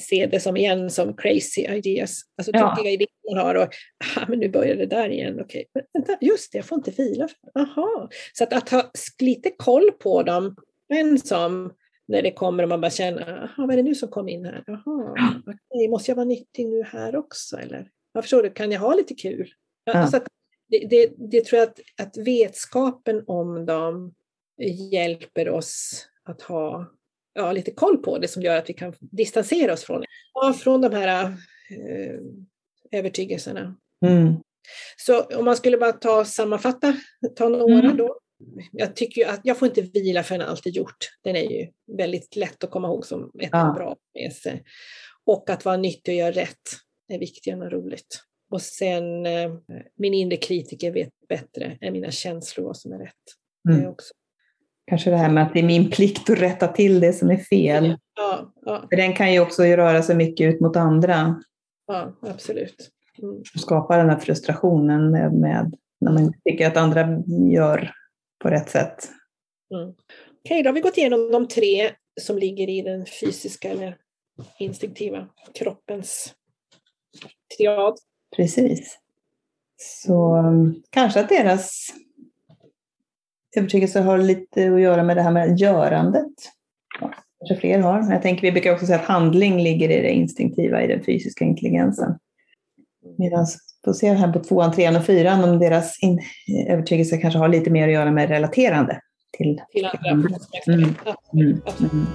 se 0.00 0.26
det 0.26 0.40
som 0.40 0.56
igen 0.56 0.90
som 0.90 1.16
crazy 1.16 1.60
ideas, 1.60 2.20
alltså 2.38 2.52
Ja. 2.54 2.70
tokiga 2.76 2.90
idéer 2.90 3.08
man 3.34 3.46
har 3.46 3.54
och 3.54 3.68
ah, 4.16 4.24
men 4.28 4.38
nu 4.38 4.48
börjar 4.48 4.76
det 4.76 4.86
där 4.86 5.08
igen, 5.08 5.40
okej, 5.40 5.64
men 5.74 5.82
vänta, 5.92 6.16
just 6.20 6.52
det, 6.52 6.58
jag 6.58 6.64
får 6.64 6.78
inte 6.78 6.90
vila. 6.90 7.28
Aha. 7.58 8.08
Så 8.32 8.44
att, 8.44 8.52
att 8.52 8.68
ha 8.68 8.90
lite 9.22 9.50
koll 9.56 9.90
på 10.02 10.22
dem, 10.22 10.56
men 10.88 11.18
som 11.18 11.72
när 12.08 12.22
det 12.22 12.32
kommer 12.32 12.62
och 12.62 12.68
man 12.68 12.80
bara 12.80 12.90
känner, 12.90 13.54
vad 13.56 13.70
är 13.70 13.76
det 13.76 13.82
nu 13.82 13.94
som 13.94 14.08
kom 14.08 14.28
in 14.28 14.44
här? 14.44 14.64
Aha, 14.68 15.14
okej, 15.46 15.88
måste 15.88 16.10
jag 16.10 16.16
vara 16.16 16.26
nyttig 16.26 16.66
nu 16.66 16.82
här 16.82 17.16
också 17.16 17.56
eller? 17.56 17.90
Jag 18.12 18.24
förstår 18.24 18.42
du, 18.42 18.50
kan 18.50 18.72
jag 18.72 18.80
ha 18.80 18.94
lite 18.94 19.14
kul? 19.14 19.48
Ja. 19.84 19.92
Ja. 19.92 20.06
Så 20.06 20.16
att 20.16 20.26
det, 20.68 20.86
det, 20.90 21.14
det 21.30 21.44
tror 21.44 21.58
jag 21.58 21.68
att, 21.68 21.80
att 22.02 22.16
vetskapen 22.16 23.24
om 23.26 23.66
dem 23.66 24.14
hjälper 24.92 25.48
oss 25.48 26.06
att 26.24 26.42
ha 26.42 26.86
ja, 27.34 27.52
lite 27.52 27.70
koll 27.70 27.98
på 27.98 28.18
det 28.18 28.28
som 28.28 28.42
gör 28.42 28.58
att 28.58 28.70
vi 28.70 28.74
kan 28.74 28.94
distansera 29.00 29.72
oss 29.72 29.84
från. 29.84 30.04
Ja, 30.34 30.52
från 30.52 30.80
de 30.80 30.92
här 30.92 31.24
eh, 31.70 32.18
övertygelserna. 32.98 33.76
Mm. 34.06 34.34
Så 34.96 35.20
om 35.20 35.44
man 35.44 35.56
skulle 35.56 35.78
bara 35.78 35.92
ta 35.92 36.24
sammanfatta, 36.24 36.94
ta 37.36 37.48
några 37.48 37.78
Mm. 37.78 37.96
då. 37.96 38.18
Jag 38.72 38.96
tycker 38.96 39.28
att 39.28 39.40
jag 39.44 39.58
får 39.58 39.68
inte 39.68 39.80
vila 39.82 40.22
förrän 40.22 40.40
allt 40.48 40.66
är 40.66 40.70
gjort. 40.70 40.96
Den 41.24 41.36
är 41.36 41.50
ju 41.50 41.66
väldigt 41.96 42.36
lätt 42.36 42.64
att 42.64 42.70
komma 42.70 42.88
ihåg 42.88 43.06
som 43.06 43.30
ett 43.40 43.48
Ja. 43.52 43.72
bra 43.76 43.96
med 44.14 44.32
sig. 44.32 44.62
Och 45.24 45.50
att 45.50 45.64
vara 45.64 45.76
nyttig 45.76 46.12
och 46.14 46.18
göra 46.18 46.30
rätt 46.32 46.62
är 47.08 47.18
viktigare 47.18 47.64
än 47.64 47.70
roligt. 47.70 48.20
Och 48.50 48.62
sen, 48.62 49.26
eh, 49.26 49.52
min 49.98 50.14
inre 50.14 50.36
kritiker 50.36 50.92
vet 50.92 51.08
bättre 51.28 51.78
än 51.80 51.92
mina 51.92 52.10
känslor 52.10 52.64
vad 52.64 52.76
som 52.76 52.92
är 52.92 52.98
rätt. 52.98 53.12
Det 53.64 53.70
är 53.72 53.78
Mm. 53.78 53.90
också, 53.90 54.14
Kanske 54.86 55.10
det 55.10 55.16
här 55.16 55.30
med 55.30 55.42
att 55.46 55.52
det 55.52 55.58
är 55.58 55.64
min 55.64 55.90
plikt 55.90 56.30
att 56.30 56.38
rätta 56.40 56.68
till 56.68 57.00
det 57.00 57.12
som 57.12 57.30
är 57.30 57.36
fel. 57.36 57.84
ja, 58.16 58.52
ja, 58.64 58.86
För 58.90 58.96
den 58.96 59.12
kan 59.12 59.32
ju 59.32 59.40
också 59.40 59.62
röra 59.62 60.02
sig 60.02 60.16
mycket 60.16 60.54
ut 60.54 60.60
mot 60.60 60.76
andra. 60.76 61.42
ja, 61.86 62.18
absolut. 62.20 62.90
Mm. 63.22 63.34
och 63.54 63.60
skapa 63.60 63.96
den 63.96 64.10
här 64.10 64.18
frustrationen 64.18 65.10
med, 65.10 65.32
med 65.32 65.74
när 66.00 66.12
man 66.12 66.32
tycker 66.48 66.66
att 66.66 66.76
andra 66.76 67.22
gör 67.52 67.90
på 68.44 68.50
rätt 68.50 68.70
sätt. 68.70 69.08
Mm. 69.74 69.94
Okej, 70.44 70.62
då 70.62 70.68
har 70.68 70.74
vi 70.74 70.80
gått 70.80 70.98
igenom 70.98 71.32
de 71.32 71.48
tre 71.48 71.90
som 72.20 72.38
ligger 72.38 72.68
i 72.68 72.82
den 72.82 73.06
fysiska 73.06 73.70
eller 73.70 73.96
instinktiva 74.58 75.28
kroppens 75.54 76.34
triad. 77.56 77.98
Precis. 78.36 78.98
Så 79.76 80.36
um, 80.36 80.82
kanske 80.90 81.20
att 81.20 81.28
deras 81.28 81.88
övertygelse 83.56 84.00
har 84.00 84.18
lite 84.18 84.74
att 84.74 84.80
göra 84.80 85.02
med 85.02 85.16
det 85.16 85.22
här 85.22 85.32
med 85.32 85.58
görandet. 85.58 86.32
Ja, 87.00 87.14
kanske 87.38 87.60
fler 87.60 87.78
har. 87.78 88.12
Jag 88.12 88.22
tänker, 88.22 88.42
vi 88.42 88.52
brukar 88.52 88.72
också 88.72 88.86
säga 88.86 88.98
att 88.98 89.04
handling 89.04 89.62
ligger 89.62 89.90
i 89.90 90.02
det 90.02 90.10
instinktiva, 90.10 90.82
i 90.82 90.86
den 90.86 91.04
fysiska 91.04 91.44
intelligensen. 91.44 92.18
Medan 93.18 93.46
får 93.84 93.92
se 93.92 94.12
här 94.12 94.32
på 94.32 94.38
tvåan, 94.44 94.72
trean 94.72 94.96
och 94.96 95.04
fyran 95.06 95.44
om 95.44 95.58
deras 95.58 96.02
in, 96.02 96.20
övertygelse 96.68 97.16
kanske 97.16 97.38
har 97.38 97.48
lite 97.48 97.70
mer 97.70 97.88
att 97.88 97.94
göra 97.94 98.10
med 98.10 98.28
relaterande 98.28 99.00
till 99.36 99.60
Till 99.72 99.84
andra. 99.84 100.10
Mm. 100.10 100.34
Absolut, 100.58 100.96
Mm. 101.32 101.60
absolut. 101.66 101.92
Mm. 101.92 102.06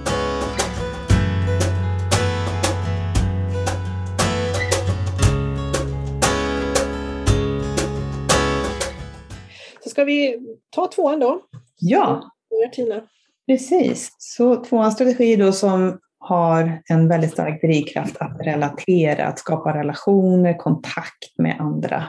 Så 9.84 9.90
ska 9.90 10.04
vi 10.04 10.38
ta 10.70 10.86
tvåan 10.86 11.20
då. 11.20 11.40
Ja, 11.78 12.30
Tina. 12.72 13.00
Precis. 13.46 14.10
Så 14.18 14.64
tvåans 14.64 14.94
strategi 14.94 15.36
då 15.36 15.52
som 15.52 15.98
har 16.20 16.82
en 16.88 17.08
väldigt 17.08 17.32
stark 17.32 17.62
drivkraft 17.62 18.16
att 18.16 18.40
relatera, 18.40 19.26
att 19.26 19.38
skapa 19.38 19.78
relationer, 19.78 20.58
kontakt 20.58 21.38
med 21.38 21.56
andra. 21.60 22.04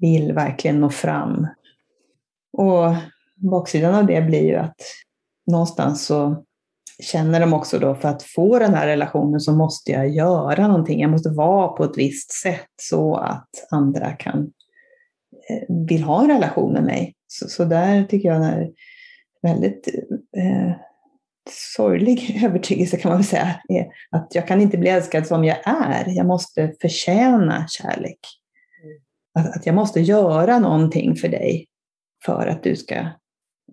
Vill 0.00 0.32
verkligen 0.32 0.80
nå 0.80 0.90
fram. 0.90 1.46
Och 2.52 2.94
baksidan 3.36 3.94
av 3.94 4.06
det 4.06 4.22
blir 4.22 4.42
ju 4.42 4.56
att 4.56 4.76
någonstans 5.46 6.06
så 6.06 6.44
känner 7.02 7.40
de 7.40 7.52
också 7.52 7.78
då 7.78 7.94
för 7.94 8.08
att 8.08 8.22
få 8.22 8.58
den 8.58 8.74
här 8.74 8.86
relationen 8.86 9.40
så 9.40 9.52
måste 9.52 9.92
jag 9.92 10.08
göra 10.08 10.68
någonting. 10.68 11.00
Jag 11.00 11.10
måste 11.10 11.30
vara 11.30 11.68
på 11.68 11.84
ett 11.84 11.98
visst 11.98 12.32
sätt 12.32 12.70
så 12.82 13.16
att 13.16 13.48
andra 13.70 14.12
kan 14.12 14.52
eh, 15.50 15.86
vill 15.88 16.02
ha 16.02 16.22
en 16.22 16.28
relation 16.28 16.72
med 16.72 16.84
mig. 16.84 17.14
Så, 17.26 17.48
så 17.48 17.64
där 17.64 18.04
tycker 18.04 18.28
jag 18.28 18.44
är 18.44 18.70
väldigt 19.42 19.88
eh, 20.36 20.72
sorglig 21.50 22.42
övertygelse 22.44 22.96
kan 22.96 23.08
man 23.08 23.18
väl 23.18 23.26
säga. 23.26 23.60
Är 23.68 23.86
att 24.10 24.34
jag 24.34 24.48
kan 24.48 24.60
inte 24.60 24.78
bli 24.78 24.90
älskad 24.90 25.26
som 25.26 25.44
jag 25.44 25.58
är. 25.64 26.04
Jag 26.06 26.26
måste 26.26 26.74
förtjäna 26.80 27.66
kärlek. 27.68 28.18
Mm. 28.84 29.48
Att, 29.48 29.56
att 29.56 29.66
jag 29.66 29.74
måste 29.74 30.00
göra 30.00 30.58
någonting 30.58 31.16
för 31.16 31.28
dig 31.28 31.66
för 32.24 32.46
att 32.46 32.62
du 32.62 32.76
ska 32.76 33.06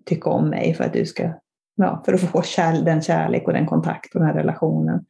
tycka 0.06 0.30
om 0.30 0.48
mig, 0.48 0.74
för 0.74 0.84
att 0.84 0.92
du 0.92 1.06
ska 1.06 1.32
ja, 1.76 2.02
för 2.04 2.12
att 2.12 2.20
få 2.20 2.42
kär, 2.42 2.84
den 2.84 3.02
kärlek 3.02 3.46
och 3.46 3.52
den 3.52 3.66
kontakt 3.66 4.14
och 4.14 4.20
den 4.20 4.28
här 4.28 4.36
relationen. 4.36 5.04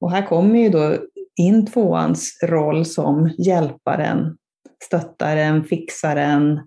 Och 0.00 0.10
här 0.10 0.26
kommer 0.26 0.58
ju 0.58 0.68
då 0.68 0.96
in 1.36 1.66
tvåans 1.66 2.38
roll 2.42 2.84
som 2.84 3.34
hjälparen, 3.38 4.36
stöttaren, 4.84 5.64
fixaren, 5.64 6.60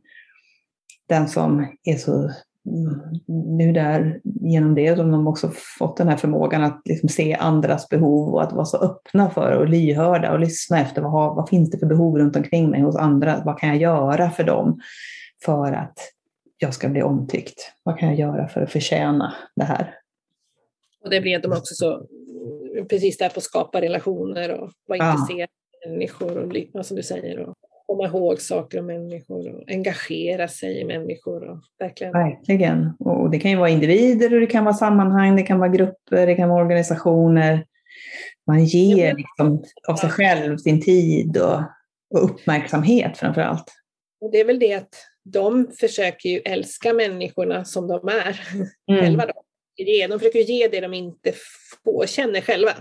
den 1.09 1.27
som 1.27 1.67
är 1.83 1.95
så 1.95 2.31
nu 3.27 3.71
där 3.71 4.21
genom 4.23 4.75
det 4.75 4.95
som 4.95 5.11
de 5.11 5.27
också 5.27 5.51
fått 5.79 5.97
den 5.97 6.07
här 6.07 6.17
förmågan 6.17 6.63
att 6.63 6.81
liksom 6.85 7.09
se 7.09 7.33
andras 7.33 7.89
behov 7.89 8.33
och 8.33 8.43
att 8.43 8.53
vara 8.53 8.65
så 8.65 8.77
öppna 8.77 9.29
för 9.29 9.57
och 9.57 9.69
lyhörda 9.69 10.31
och 10.31 10.39
lyssna 10.39 10.79
efter 10.79 11.01
vad, 11.01 11.35
vad 11.35 11.49
finns 11.49 11.71
det 11.71 11.77
för 11.77 11.85
behov 11.85 12.17
runt 12.17 12.35
omkring 12.35 12.69
mig 12.69 12.81
hos 12.81 12.95
andra? 12.95 13.41
Vad 13.45 13.59
kan 13.59 13.69
jag 13.69 13.77
göra 13.77 14.29
för 14.29 14.43
dem 14.43 14.79
för 15.45 15.73
att 15.73 15.97
jag 16.57 16.73
ska 16.73 16.89
bli 16.89 17.03
omtyckt? 17.03 17.73
Vad 17.83 17.99
kan 17.99 18.09
jag 18.09 18.19
göra 18.19 18.47
för 18.47 18.61
att 18.61 18.71
förtjäna 18.71 19.33
det 19.55 19.63
här? 19.63 19.95
Och 21.03 21.09
det 21.09 21.21
blir 21.21 21.39
de 21.39 21.51
också 21.51 21.75
så, 21.75 22.05
precis 22.89 23.17
där 23.17 23.29
på 23.29 23.37
att 23.37 23.43
skapa 23.43 23.81
relationer 23.81 24.51
och 24.51 24.71
vara 24.87 24.99
ja. 24.99 25.11
intresserad 25.11 25.49
av 25.85 25.91
människor 25.91 26.37
och 26.73 26.85
som 26.85 26.97
du 26.97 27.03
säger, 27.03 27.39
och 27.39 27.55
komma 27.91 28.07
ihåg 28.07 28.41
saker 28.41 28.79
om 28.79 28.85
människor 28.85 29.55
och 29.55 29.63
engagera 29.67 30.47
sig 30.47 30.79
i 30.79 30.85
människor. 30.85 31.43
Och 31.43 31.57
verkligen. 31.79 32.13
verkligen. 32.13 32.93
Och 32.99 33.31
det 33.31 33.39
kan 33.39 33.51
ju 33.51 33.57
vara 33.57 33.69
individer 33.69 34.33
och 34.33 34.39
det 34.39 34.47
kan 34.47 34.65
vara 34.65 34.75
sammanhang, 34.75 35.35
det 35.35 35.43
kan 35.43 35.59
vara 35.59 35.69
grupper, 35.69 36.27
det 36.27 36.35
kan 36.35 36.49
vara 36.49 36.63
organisationer. 36.63 37.65
Man 38.47 38.65
ger 38.65 39.15
liksom 39.15 39.63
av 39.87 39.95
sig 39.95 40.09
själv 40.09 40.57
sin 40.57 40.81
tid 40.81 41.37
och, 41.37 41.59
och 42.13 42.23
uppmärksamhet 42.23 43.17
framför 43.17 43.41
allt. 43.41 43.71
Och 44.21 44.31
det 44.31 44.39
är 44.39 44.45
väl 44.45 44.59
det 44.59 44.73
att 44.73 44.95
de 45.23 45.67
försöker 45.79 46.29
ju 46.29 46.39
älska 46.39 46.93
människorna 46.93 47.65
som 47.65 47.87
de 47.87 48.07
är 48.07 48.41
mm. 48.91 49.01
själva. 49.01 49.23
Då. 49.83 50.07
De 50.07 50.19
försöker 50.19 50.39
ge 50.39 50.67
det 50.67 50.79
de 50.79 50.93
inte 50.93 51.33
får, 51.83 52.05
känner 52.05 52.41
själva. 52.41 52.71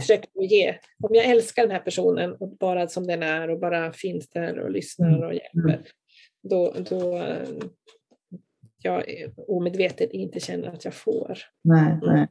Försöker 0.00 0.42
ge. 0.42 0.74
Om 1.02 1.14
jag 1.14 1.24
älskar 1.24 1.62
den 1.62 1.70
här 1.70 1.80
personen 1.80 2.32
och 2.32 2.56
bara 2.56 2.88
som 2.88 3.06
den 3.06 3.22
är 3.22 3.50
och 3.50 3.60
bara 3.60 3.92
finns 3.92 4.28
där 4.28 4.58
och 4.58 4.70
lyssnar 4.70 5.08
mm. 5.08 5.22
och 5.22 5.34
hjälper, 5.34 5.68
mm. 5.68 5.80
då, 6.42 6.74
då 6.90 7.26
jag 8.82 9.04
omedvetet 9.48 10.12
inte 10.12 10.40
känner 10.40 10.68
att 10.68 10.84
jag 10.84 10.94
får. 10.94 11.38
Nej, 11.64 11.92
mm. 11.92 11.98
nej. 12.02 12.26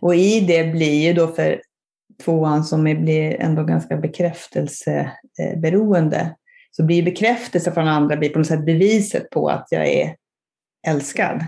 Och 0.00 0.14
i 0.14 0.40
det 0.40 0.64
blir 0.64 1.06
ju 1.06 1.12
då 1.12 1.28
för 1.28 1.62
tvåan 2.24 2.64
som 2.64 2.84
blir 2.84 3.40
ändå 3.40 3.64
ganska 3.64 3.96
bekräftelseberoende, 3.96 6.36
så 6.70 6.84
blir 6.84 7.02
bekräftelse 7.02 7.72
från 7.72 7.88
andra 7.88 8.16
blir 8.16 8.28
på 8.28 8.38
något 8.38 8.48
sätt 8.48 8.66
beviset 8.66 9.30
på 9.30 9.48
att 9.48 9.66
jag 9.70 9.88
är 9.88 10.16
älskad. 10.86 11.44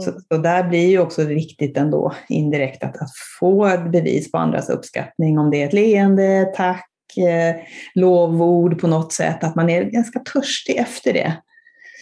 Mm. 0.00 0.04
Så, 0.04 0.20
så, 0.28 0.42
där 0.42 0.68
blir 0.68 0.88
ju 0.88 0.98
också 0.98 1.24
viktigt 1.24 1.76
ändå 1.76 2.12
indirekt 2.28 2.84
att, 2.84 3.02
att 3.02 3.10
få 3.40 3.78
bevis 3.92 4.32
på 4.32 4.38
andras 4.38 4.70
uppskattning, 4.70 5.38
om 5.38 5.50
det 5.50 5.62
är 5.62 5.66
ett 5.66 5.72
leende, 5.72 6.52
tack, 6.56 6.88
eh, 7.16 7.56
lovord 7.94 8.80
på 8.80 8.86
något 8.86 9.12
sätt, 9.12 9.44
att 9.44 9.54
man 9.54 9.70
är 9.70 9.82
ganska 9.82 10.18
törstig 10.18 10.76
efter 10.76 11.12
det. 11.12 11.36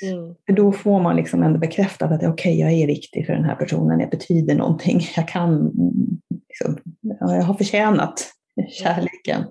Mm. 0.02 0.34
För 0.46 0.52
då 0.52 0.72
får 0.72 1.00
man 1.00 1.16
liksom 1.16 1.42
ändå 1.42 1.58
bekräftat 1.58 2.12
att 2.12 2.18
okej, 2.18 2.30
okay, 2.32 2.54
jag 2.54 2.72
är 2.72 2.86
viktig 2.86 3.26
för 3.26 3.32
den 3.32 3.44
här 3.44 3.54
personen, 3.54 4.00
jag 4.00 4.10
betyder 4.10 4.54
någonting, 4.54 5.00
jag 5.16 5.28
kan, 5.28 5.70
liksom, 6.48 6.78
jag 7.08 7.42
har 7.42 7.54
förtjänat 7.54 8.26
kärleken. 8.82 9.44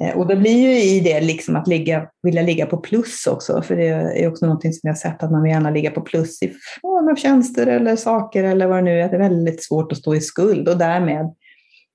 Eh, 0.00 0.16
och 0.16 0.26
det 0.26 0.36
blir 0.36 0.58
ju 0.58 0.82
i 0.82 1.00
det 1.00 1.20
liksom 1.20 1.56
att 1.56 1.68
ligga, 1.68 2.08
vilja 2.22 2.42
ligga 2.42 2.66
på 2.66 2.76
plus 2.76 3.26
också, 3.26 3.62
för 3.62 3.76
det 3.76 3.86
är 3.88 4.28
också 4.28 4.46
någonting 4.46 4.72
som 4.72 4.80
jag 4.82 4.92
har 4.92 4.98
sett 4.98 5.22
att 5.22 5.30
man 5.30 5.42
vill 5.42 5.52
gärna 5.52 5.70
ligga 5.70 5.90
på 5.90 6.00
plus 6.00 6.42
i 6.42 6.52
form 6.82 7.08
av 7.08 7.16
tjänster 7.16 7.66
eller 7.66 7.96
saker 7.96 8.44
eller 8.44 8.66
vad 8.66 8.76
det 8.78 8.82
nu 8.82 9.00
är. 9.00 9.08
Det 9.08 9.14
är 9.14 9.18
väldigt 9.18 9.64
svårt 9.64 9.92
att 9.92 9.98
stå 9.98 10.14
i 10.14 10.20
skuld 10.20 10.68
och 10.68 10.78
därmed 10.78 11.34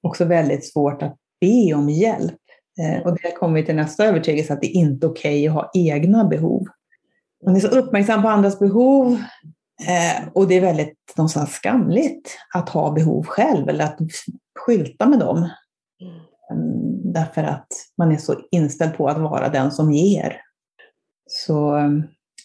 också 0.02 0.26
väldigt 0.26 0.72
svårt 0.72 1.02
att 1.02 1.16
be 1.42 1.74
om 1.74 1.90
hjälp. 1.90 2.40
Eh, 2.82 3.08
och 3.08 3.18
det 3.24 3.32
kommer 3.32 3.56
vi 3.56 3.66
till 3.66 3.76
nästa 3.76 4.06
övertygelse, 4.06 4.54
att 4.54 4.62
det 4.62 4.68
är 4.68 4.80
inte 4.80 5.08
okej 5.08 5.32
okay 5.32 5.48
att 5.48 5.54
ha 5.54 5.72
egna 5.74 6.26
behov. 6.26 6.66
Man 7.46 7.56
är 7.56 7.60
så 7.60 7.68
uppmärksam 7.68 8.22
på 8.22 8.28
andras 8.28 8.60
behov 8.60 9.12
eh, 9.88 10.28
och 10.34 10.48
det 10.48 10.56
är 10.56 10.62
väldigt 10.62 10.98
någonstans 11.18 11.52
skamligt 11.52 12.38
att 12.54 12.70
ha 12.70 12.92
behov 12.92 13.26
själv 13.26 13.70
eller 13.70 13.84
att 13.84 13.98
skylta 14.60 15.10
med 15.10 15.20
dem. 15.20 15.50
Därför 17.14 17.44
att 17.44 17.68
man 17.98 18.12
är 18.12 18.18
så 18.18 18.36
inställd 18.52 18.98
på 18.98 19.08
att 19.08 19.18
vara 19.18 19.50
den 19.50 19.72
som 19.72 19.92
ger. 19.92 20.42
Så 21.30 21.78
eh, 21.78 21.90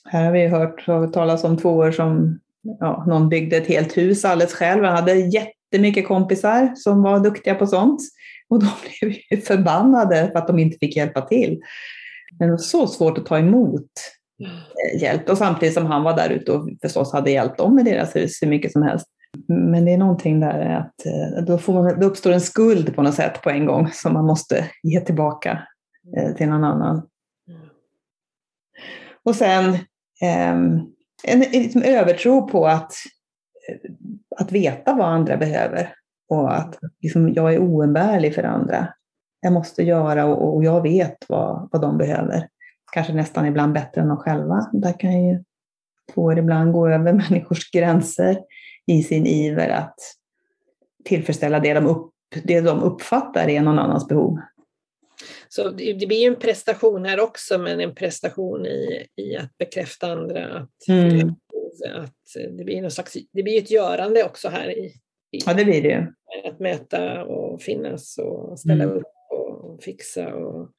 här 0.09 0.25
har 0.25 0.33
vi 0.33 0.47
hört 0.47 0.85
talas 1.12 1.45
om 1.45 1.57
två 1.57 1.71
år 1.71 1.93
som 1.93 2.41
ja, 2.81 3.05
någon 3.07 3.29
byggde 3.29 3.57
ett 3.57 3.67
helt 3.67 3.97
hus 3.97 4.25
alldeles 4.25 4.55
själv. 4.55 4.85
Han 4.85 4.97
hade 4.97 5.15
jättemycket 5.15 6.09
kompisar 6.09 6.73
som 6.77 7.03
var 7.03 7.21
duktiga 7.21 7.55
på 7.55 7.67
sånt. 7.67 8.01
Och 8.49 8.61
de 8.61 8.71
blev 9.01 9.17
ju 9.31 9.41
förbannade 9.41 10.31
för 10.33 10.39
att 10.39 10.47
de 10.47 10.59
inte 10.59 10.79
fick 10.79 10.97
hjälpa 10.97 11.21
till. 11.21 11.61
Men 12.39 12.49
det 12.49 12.53
var 12.53 12.59
så 12.59 12.87
svårt 12.87 13.19
att 13.19 13.27
ta 13.27 13.39
emot 13.39 13.91
eh, 14.43 15.03
hjälp. 15.03 15.29
Och 15.29 15.39
samtidigt 15.39 15.75
som 15.75 15.87
han 15.87 16.03
var 16.03 16.17
där 16.17 16.31
ute 16.31 16.53
och 16.53 16.69
förstås 16.83 17.12
hade 17.12 17.31
hjälpt 17.31 17.59
dem 17.59 17.75
med 17.75 17.85
deras 17.85 18.17
hus 18.17 18.43
hur 18.43 18.49
mycket 18.49 18.73
som 18.73 18.83
helst. 18.83 19.07
Men 19.49 19.85
det 19.85 19.93
är 19.93 19.99
någonting 19.99 20.41
där 20.41 20.76
att 20.76 21.07
eh, 21.07 21.45
då, 21.45 21.59
får 21.59 21.72
man, 21.72 22.01
då 22.01 22.07
uppstår 22.07 22.32
en 22.32 22.41
skuld 22.41 22.95
på 22.95 23.03
något 23.03 23.14
sätt 23.14 23.43
på 23.43 23.51
en 23.51 23.66
gång 23.66 23.91
som 23.93 24.12
man 24.12 24.24
måste 24.24 24.70
ge 24.82 25.01
tillbaka 25.01 25.62
eh, 26.16 26.35
till 26.37 26.49
någon 26.49 26.64
annan. 26.64 27.03
Och 29.24 29.37
sen 29.37 29.78
ehm, 30.22 30.80
en, 31.24 31.43
en 31.43 31.62
liksom 31.62 31.82
övertro 31.82 32.49
på 32.49 32.66
att, 32.66 32.93
eh, 33.68 33.91
att 34.37 34.53
veta 34.53 34.95
vad 34.95 35.09
andra 35.09 35.37
behöver 35.37 35.95
och 36.28 36.57
att 36.57 36.78
liksom, 37.01 37.32
jag 37.32 37.55
är 37.55 37.59
oumbärlig 37.59 38.35
för 38.35 38.43
andra. 38.43 38.89
Jag 39.41 39.53
måste 39.53 39.82
göra 39.82 40.26
och, 40.26 40.57
och 40.57 40.64
jag 40.64 40.82
vet 40.82 41.16
vad, 41.28 41.68
vad 41.72 41.82
de 41.82 41.99
behöver. 41.99 42.49
Kanske 42.93 43.12
nästan 43.12 43.47
ibland 43.47 43.72
bättre 43.72 44.01
än 44.01 44.09
de 44.09 44.16
själva. 44.16 44.70
Där 44.72 45.01
kan 45.01 45.26
ju 45.26 45.45
tvåor 46.14 46.39
ibland 46.39 46.72
gå 46.72 46.89
över 46.89 47.12
människors 47.30 47.70
gränser 47.70 48.37
i 48.87 49.03
sin 49.03 49.26
iver 49.26 49.68
att 49.68 49.99
tillfredsställa 51.05 51.61
det 51.61 51.74
de, 51.74 51.87
upp, 51.87 52.12
det 52.45 52.61
de 52.61 52.82
uppfattar 52.82 53.49
är 53.49 53.61
någon 53.61 53.78
annans 53.78 54.09
behov. 54.09 54.39
Så 55.49 55.70
det 55.70 56.07
blir 56.07 56.20
ju 56.20 56.26
en 56.26 56.39
prestation 56.39 57.05
här 57.05 57.20
också, 57.20 57.59
men 57.59 57.80
en 57.80 57.95
prestation 57.95 58.66
i, 58.66 59.07
i 59.16 59.37
att 59.37 59.59
bekräfta 59.59 60.12
andra. 60.12 60.59
Att, 60.59 60.89
mm. 60.89 61.28
att 61.95 62.14
det, 62.57 62.64
blir 62.64 62.82
någon 62.82 62.91
slags, 62.91 63.16
det 63.32 63.43
blir 63.43 63.59
ett 63.59 63.70
görande 63.70 64.24
också 64.24 64.49
här. 64.49 64.70
I, 64.70 64.85
i 65.30 65.39
ja, 65.47 65.55
det 65.55 65.64
blir 65.64 65.82
det. 65.82 66.12
Att 66.45 66.61
mäta 66.61 67.24
och 67.24 67.62
finnas 67.62 68.18
och 68.18 68.59
ställa 68.59 68.85
mm. 68.85 68.97
upp 68.97 69.07
och 69.30 69.82
fixa 69.82 70.35
och 70.35 70.70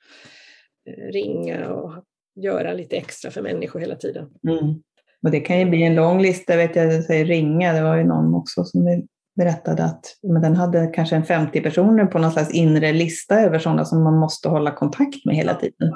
eh, 0.89 1.12
ringa 1.12 1.70
och 1.70 2.03
göra 2.36 2.74
lite 2.74 2.97
extra 2.97 3.32
för 3.32 3.41
människor 3.41 3.80
hela 3.80 3.95
tiden. 3.95 4.30
Mm. 4.47 4.82
Och 5.24 5.32
det 5.32 5.39
kan 5.39 5.59
ju 5.59 5.66
bli 5.66 5.84
en 5.84 5.95
lång 5.95 6.22
lista, 6.22 6.57
vet 6.57 6.76
jag, 6.76 7.03
säger 7.03 7.26
ringa, 7.26 7.74
det 7.74 7.84
var 7.84 7.95
ju 7.95 8.03
någon 8.03 8.36
också 8.36 8.63
som 8.63 9.07
berättade 9.36 9.84
att 9.84 10.05
men 10.24 10.41
den 10.41 10.55
hade 10.55 10.88
kanske 10.88 11.16
en 11.16 11.26
50 11.26 11.61
personer 11.61 12.05
på 12.05 12.20
någon 12.20 12.32
slags 12.32 12.51
inre 12.51 12.93
lista 12.93 13.41
över 13.41 13.59
sådana 13.59 13.86
som 13.86 14.03
man 14.03 14.18
måste 14.18 14.49
hålla 14.49 14.72
kontakt 14.72 15.26
med 15.26 15.36
hela 15.36 15.53
tiden. 15.53 15.91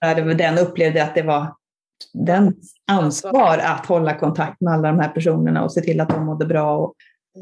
Ja, 0.00 0.14
den 0.34 0.58
upplevde 0.58 1.04
att 1.04 1.14
det 1.14 1.22
var 1.22 1.54
den 2.12 2.54
ansvar 2.90 3.58
att 3.58 3.86
hålla 3.86 4.18
kontakt 4.18 4.60
med 4.60 4.72
alla 4.72 4.88
de 4.88 5.00
här 5.00 5.08
personerna 5.08 5.64
och 5.64 5.72
se 5.72 5.80
till 5.80 6.00
att 6.00 6.08
de 6.08 6.26
mådde 6.26 6.46
bra. 6.46 6.78
Och... 6.78 6.94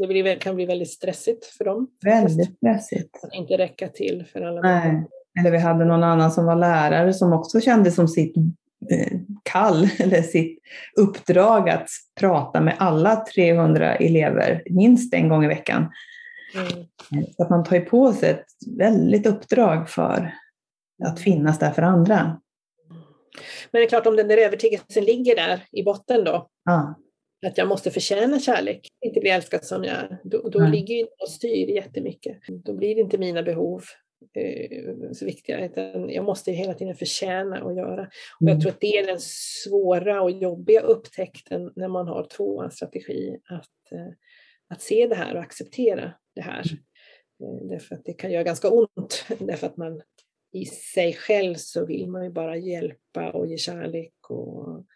Det 0.08 0.36
kan 0.36 0.54
bli 0.54 0.66
väldigt 0.66 0.90
stressigt 0.90 1.46
för 1.46 1.64
dem. 1.64 1.88
Väldigt 2.04 2.56
stressigt. 2.56 3.24
Att 3.24 3.34
inte 3.34 3.58
räcka 3.58 3.88
till 3.88 4.26
för 4.32 4.40
alla. 4.40 4.60
Nej. 4.60 5.06
Eller 5.40 5.50
vi 5.50 5.58
hade 5.58 5.84
någon 5.84 6.04
annan 6.04 6.30
som 6.30 6.46
var 6.46 6.56
lärare 6.56 7.14
som 7.14 7.32
också 7.32 7.60
kände 7.60 7.90
som 7.90 8.08
sitt 8.08 8.34
kall, 9.42 9.88
eller 9.98 10.22
sitt 10.22 10.58
uppdrag 10.96 11.70
att 11.70 11.88
prata 12.20 12.60
med 12.60 12.76
alla 12.78 13.24
300 13.34 13.96
elever 13.96 14.62
minst 14.70 15.14
en 15.14 15.28
gång 15.28 15.44
i 15.44 15.48
veckan. 15.48 15.92
Mm. 16.54 16.86
Så 17.36 17.42
att 17.42 17.50
man 17.50 17.64
tar 17.64 17.80
på 17.80 18.12
sig 18.12 18.30
ett 18.30 18.46
väldigt 18.78 19.26
uppdrag 19.26 19.90
för 19.90 20.34
att 21.04 21.20
finnas 21.20 21.58
där 21.58 21.70
för 21.70 21.82
andra. 21.82 22.40
Men 23.70 23.80
det 23.80 23.84
är 23.84 23.88
klart, 23.88 24.06
om 24.06 24.16
den 24.16 24.28
där 24.28 24.38
övertygelsen 24.38 25.04
ligger 25.04 25.36
där 25.36 25.64
i 25.72 25.82
botten 25.82 26.24
då, 26.24 26.48
ja. 26.64 26.94
att 27.46 27.58
jag 27.58 27.68
måste 27.68 27.90
förtjäna 27.90 28.40
kärlek, 28.40 28.88
inte 29.04 29.20
bli 29.20 29.30
älskad 29.30 29.64
som 29.64 29.84
jag 29.84 29.94
är. 29.94 30.18
Då, 30.24 30.48
då 30.48 30.66
ligger 30.66 30.94
ju 30.94 31.04
och 31.04 31.28
styr 31.28 31.68
jättemycket. 31.68 32.38
Då 32.64 32.72
blir 32.72 32.94
det 32.94 33.00
inte 33.00 33.18
mina 33.18 33.42
behov 33.42 33.82
eh, 34.34 35.12
så 35.12 35.24
viktiga, 35.24 35.66
utan 35.66 36.10
jag 36.10 36.24
måste 36.24 36.52
hela 36.52 36.74
tiden 36.74 36.94
förtjäna 36.94 37.56
att 37.56 37.76
göra. 37.76 38.02
Och 38.40 38.46
jag 38.46 38.50
mm. 38.50 38.60
tror 38.60 38.72
att 38.72 38.80
det 38.80 38.98
är 38.98 39.06
den 39.06 39.20
svåra 39.20 40.22
och 40.22 40.30
jobbiga 40.30 40.80
upptäckten 40.80 41.72
när 41.76 41.88
man 41.88 42.08
har 42.08 42.24
tvåans 42.24 42.74
strategi, 42.74 43.40
att, 43.44 43.92
eh, 43.92 44.12
att 44.68 44.82
se 44.82 45.06
det 45.06 45.14
här 45.14 45.34
och 45.34 45.42
acceptera 45.42 46.12
det 46.34 46.42
här. 46.42 46.62
Eh, 47.42 47.68
därför 47.68 47.94
att 47.94 48.04
det 48.04 48.12
kan 48.12 48.32
göra 48.32 48.42
ganska 48.42 48.68
ont, 48.68 49.24
därför 49.38 49.66
att 49.66 49.76
man 49.76 50.02
i 50.52 50.64
sig 50.64 51.12
själv 51.12 51.54
så 51.54 51.86
vill 51.86 52.08
man 52.08 52.24
ju 52.24 52.30
bara 52.30 52.56
hjälpa 52.56 53.30
och 53.30 53.46
ge 53.46 53.58
kärlek 53.58 54.30
och 54.30 54.86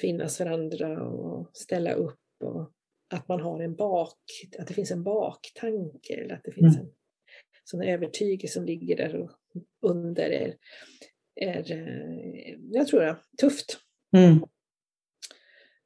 finnas 0.00 0.36
för 0.36 0.46
andra 0.46 1.02
och 1.02 1.50
ställa 1.52 1.92
upp 1.92 2.20
och 2.44 2.72
att 3.10 3.28
man 3.28 3.40
har 3.40 3.60
en 3.60 3.76
bak, 3.76 4.18
att 4.58 4.66
det 4.66 4.74
finns 4.74 4.90
en 4.90 5.02
baktanke 5.02 6.14
eller 6.14 6.34
att 6.34 6.44
det 6.44 6.52
finns 6.52 6.76
mm. 6.76 6.86
en 6.86 6.92
sån 7.70 7.82
övertygelse 7.82 8.54
som 8.54 8.64
ligger 8.64 8.96
där 8.96 9.28
under 9.82 10.30
är, 10.30 10.54
är 11.40 11.72
eh, 11.72 12.54
jag 12.70 12.86
tror 12.86 13.00
det, 13.00 13.16
tufft. 13.40 13.78
Mm. 14.16 14.38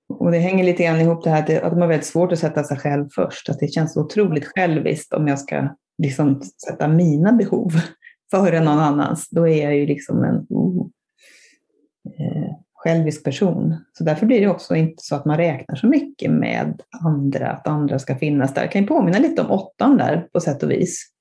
Och 0.09 0.31
det 0.31 0.39
hänger 0.39 0.65
lite 0.65 0.83
grann 0.83 1.01
ihop 1.01 1.25
det 1.25 1.31
här 1.31 1.63
att 1.63 1.73
man 1.73 1.81
har 1.81 1.89
väldigt 1.89 2.07
svårt 2.07 2.33
att 2.33 2.39
sätta 2.39 2.65
sig 2.65 2.77
själv 2.77 3.09
först. 3.15 3.49
Att 3.49 3.59
det 3.59 3.69
känns 3.69 3.97
otroligt 3.97 4.47
själviskt 4.47 5.13
om 5.13 5.29
jag 5.29 5.39
ska 5.39 5.69
liksom 6.03 6.43
sätta 6.43 6.89
mina 6.89 7.33
behov 7.33 7.73
före 8.31 8.61
någon 8.61 8.79
annans. 8.79 9.29
Då 9.31 9.49
är 9.49 9.65
jag 9.65 9.77
ju 9.77 9.87
liksom 9.87 10.25
en 10.25 10.47
oh, 10.49 10.89
eh, 12.07 12.53
självisk 12.75 13.25
person. 13.25 13.77
Så 13.93 14.05
därför 14.05 14.27
blir 14.27 14.41
det 14.41 14.49
också 14.49 14.77
inte 14.77 15.03
så 15.03 15.17
att 15.17 15.25
man 15.25 15.37
räknar 15.37 15.77
så 15.77 15.87
mycket 15.87 16.31
med 16.31 16.83
andra, 17.05 17.51
att 17.51 17.67
andra 17.67 17.99
ska 17.99 18.17
finnas 18.17 18.55
där. 18.55 18.63
Jag 18.63 18.73
kan 18.73 18.83
ju 18.83 18.89
påminna 18.89 19.19
lite 19.19 19.43
om 19.43 19.51
åttan 19.51 19.97
där 19.97 20.29
på 20.33 20.41
sätt 20.41 20.63
och 20.63 20.71
vis. 20.71 21.12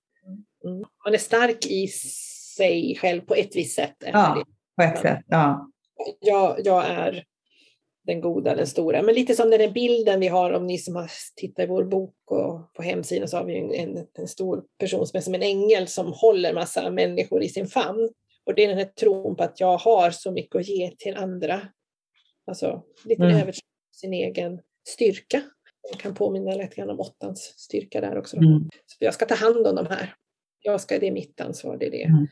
Man 1.06 1.14
är 1.14 1.18
stark 1.18 1.66
i 1.66 1.88
sig 2.58 2.97
själv 3.02 3.22
på 3.22 3.36
ett 3.36 3.56
visst 3.56 3.76
sätt. 3.76 3.95
Ja, 3.99 4.43
på 4.76 4.84
ett 4.84 4.99
sätt. 4.99 5.20
Ja. 5.28 5.68
Jag, 6.20 6.60
jag 6.64 6.86
är 6.86 7.26
den 8.04 8.22
goda, 8.22 8.56
den 8.56 8.68
stora. 8.68 9.02
Men 9.02 9.16
lite 9.16 9.36
som 9.36 9.49
den 9.49 9.62
här 9.62 9.72
bilden 9.72 10.20
vi 10.20 10.28
har, 10.28 10.52
om 10.52 10.68
ni 10.68 10.78
som 10.78 10.95
har 10.95 11.12
tittat 11.36 11.64
i 11.64 11.68
vår 11.68 11.84
bok 11.84 12.16
och 12.26 12.74
på 12.74 12.84
hemsidan 12.84 13.28
så 13.28 13.38
har 13.38 13.45
vi 13.45 13.78
en, 13.78 14.08
en 14.14 14.28
stor 14.28 14.64
person 14.80 15.08
som 15.08 15.18
är 15.18 15.22
som 15.22 15.36
en 15.36 15.43
ängel 15.43 15.88
som 15.88 16.14
håller 16.14 16.54
massa 16.54 16.91
människor 16.91 17.43
i 17.43 17.49
sin 17.49 17.68
famn. 17.68 18.10
Och 18.45 18.56
det 18.56 18.64
är 18.64 18.68
den 18.68 18.78
här 18.78 18.86
tron 18.86 19.36
på 19.36 19.43
att 19.43 19.60
jag 19.60 19.78
har 19.78 20.12
så 20.12 20.32
mycket 20.32 20.56
att 20.56 20.68
ge 20.68 20.91
till 20.97 21.16
andra. 21.16 21.62
Alltså 22.47 22.84
lite 23.06 23.24
mm. 23.24 23.38
över 23.38 23.56
sin 23.91 24.14
egen 24.14 24.62
styrka. 24.88 25.41
Jag 25.91 25.99
kan 25.99 26.16
påminna 26.16 26.56
lite 26.56 26.76
grann 26.76 26.89
om 26.89 26.99
åttans 26.99 27.39
styrka 27.39 28.02
där 28.02 28.18
också. 28.18 28.38
Mm. 28.38 28.70
Så 28.86 28.97
jag 28.99 29.14
ska 29.14 29.26
ta 29.26 29.36
hand 29.36 29.68
om 29.68 29.76
de 29.76 29.86
här. 29.86 30.16
Jag 30.62 30.82
ska, 30.82 30.99
det 30.99 31.07
är 31.07 31.12
mitt 31.12 31.41
ansvar, 31.41 31.78
det 31.78 31.88
är 31.88 31.91
det. 31.91 32.03
Mm. 32.03 32.28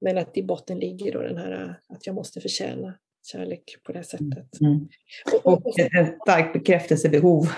Men 0.00 0.18
att 0.18 0.36
i 0.36 0.42
botten 0.42 0.78
ligger 0.78 1.12
då 1.12 1.22
den 1.22 1.36
här 1.36 1.80
att 1.88 2.06
jag 2.06 2.14
måste 2.14 2.40
förtjäna 2.40 2.94
kärlek 3.26 3.76
på 3.82 3.92
det 3.92 4.04
sättet. 4.04 4.60
Mm. 4.60 4.88
Och, 5.34 5.46
och, 5.46 5.66
och, 5.66 5.78
ett 5.78 6.16
starkt 6.22 6.52
bekräftelsebehov. 6.52 7.48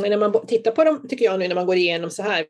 Men 0.00 0.10
när 0.10 0.18
man 0.18 0.46
tittar 0.46 0.70
på 0.70 0.84
dem, 0.84 1.08
tycker 1.08 1.24
jag 1.24 1.38
nu 1.38 1.48
när 1.48 1.54
man 1.54 1.66
går 1.66 1.76
igenom 1.76 2.10
så 2.10 2.22
här 2.22 2.46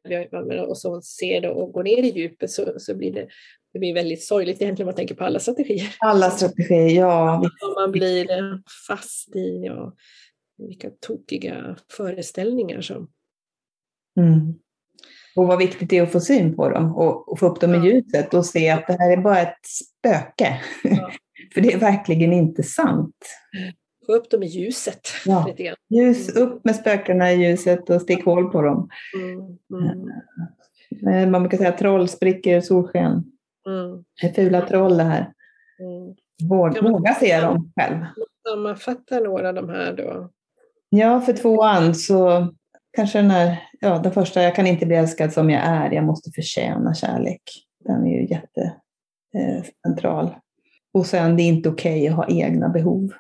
och 0.69 0.79
så 0.79 1.01
ser 1.03 1.41
det 1.41 1.51
och 1.51 1.73
går 1.73 1.83
ner 1.83 2.03
i 2.03 2.19
djupet 2.19 2.51
så, 2.51 2.75
så 2.79 2.95
blir 2.95 3.13
det, 3.13 3.29
det 3.73 3.79
blir 3.79 3.95
väldigt 3.95 4.25
sorgligt 4.25 4.63
egentligen 4.63 4.87
om 4.87 4.89
man 4.89 4.97
tänker 4.97 5.15
på 5.15 5.25
alla 5.25 5.39
strategier. 5.39 5.97
Alla 5.99 6.31
strategier, 6.31 7.01
ja. 7.01 7.43
man 7.77 7.93
blir 7.93 8.27
fast 8.89 9.37
i 9.37 9.69
och 9.69 9.95
vilka 10.69 10.91
tokiga 11.01 11.77
föreställningar 11.93 12.81
som... 12.81 13.11
Mm. 14.21 14.55
Och 15.39 15.47
vad 15.47 15.59
viktigt 15.59 15.91
det 15.91 15.99
är 15.99 16.03
att 16.03 16.13
få 16.13 16.21
syn 16.21 16.57
på 16.57 16.69
dem 16.69 16.97
och, 16.97 17.33
och 17.33 17.39
få 17.39 17.47
upp 17.47 17.61
dem 17.61 17.75
i 17.75 17.89
ljuset 17.89 18.35
och 18.35 18.47
se 18.47 18.71
att 18.71 18.87
det 18.87 18.93
här 18.93 19.11
är 19.11 19.17
bara 19.17 19.39
ett 19.39 19.67
spöke. 19.67 20.61
Ja. 20.85 21.11
För 21.55 21.61
det 21.61 21.73
är 21.73 21.79
verkligen 21.79 22.33
inte 22.33 22.63
sant. 22.63 23.15
Få 24.07 24.13
upp 24.13 24.31
dem 24.31 24.43
i 24.43 24.47
ljuset. 24.47 25.01
Ja. 25.27 25.55
Ljus, 25.89 26.37
upp 26.37 26.65
med 26.65 26.77
spökena 26.77 27.33
i 27.33 27.45
ljuset 27.45 27.91
och 27.91 28.03
stick 28.03 28.25
hål 28.25 28.51
på 28.51 28.63
dem. 28.63 28.89
Mm. 29.15 29.41
Mm. 31.07 31.15
Eh, 31.15 31.31
man 31.31 31.43
brukar 31.43 31.59
säga 31.59 31.73
troll 31.73 32.09
spricker 32.09 32.61
solsken. 32.61 33.25
Mm. 33.67 34.05
Det 34.21 34.27
är 34.27 34.33
fula 34.33 34.61
troll 34.61 34.97
det 34.97 35.05
här. 35.05 35.33
Mm. 35.81 36.15
Våga, 36.49 36.83
våga 36.83 37.15
se 37.15 37.41
dem 37.41 37.73
själv. 37.77 38.05
Sammanfatta 38.49 39.21
några 39.21 39.49
av 39.49 39.55
de 39.55 39.69
här 39.69 39.93
då? 39.93 40.31
Ja, 40.89 41.21
för 41.21 41.33
tvåan 41.33 41.95
så 41.95 42.49
kanske 42.97 43.19
den 43.19 43.31
här, 43.31 43.63
ja 43.81 43.99
den 43.99 44.13
första, 44.13 44.43
jag 44.43 44.55
kan 44.55 44.67
inte 44.67 44.87
bli 44.87 44.97
älskad 44.97 45.33
som 45.33 45.51
jag 45.51 45.63
är, 45.63 45.91
jag 45.91 46.05
måste 46.05 46.31
förtjäna 46.31 46.95
kärlek. 46.95 47.43
Den 47.85 48.07
är 48.07 48.11
ju 48.11 48.27
jättecentral. 48.27 50.25
Eh, 50.25 50.33
och 50.93 51.07
sen 51.07 51.37
det 51.37 51.43
är 51.43 51.49
inte 51.49 51.69
okej 51.69 52.01
okay 52.01 52.09
att 52.09 52.17
ha 52.17 52.29
egna 52.29 52.69
behov. 52.69 53.13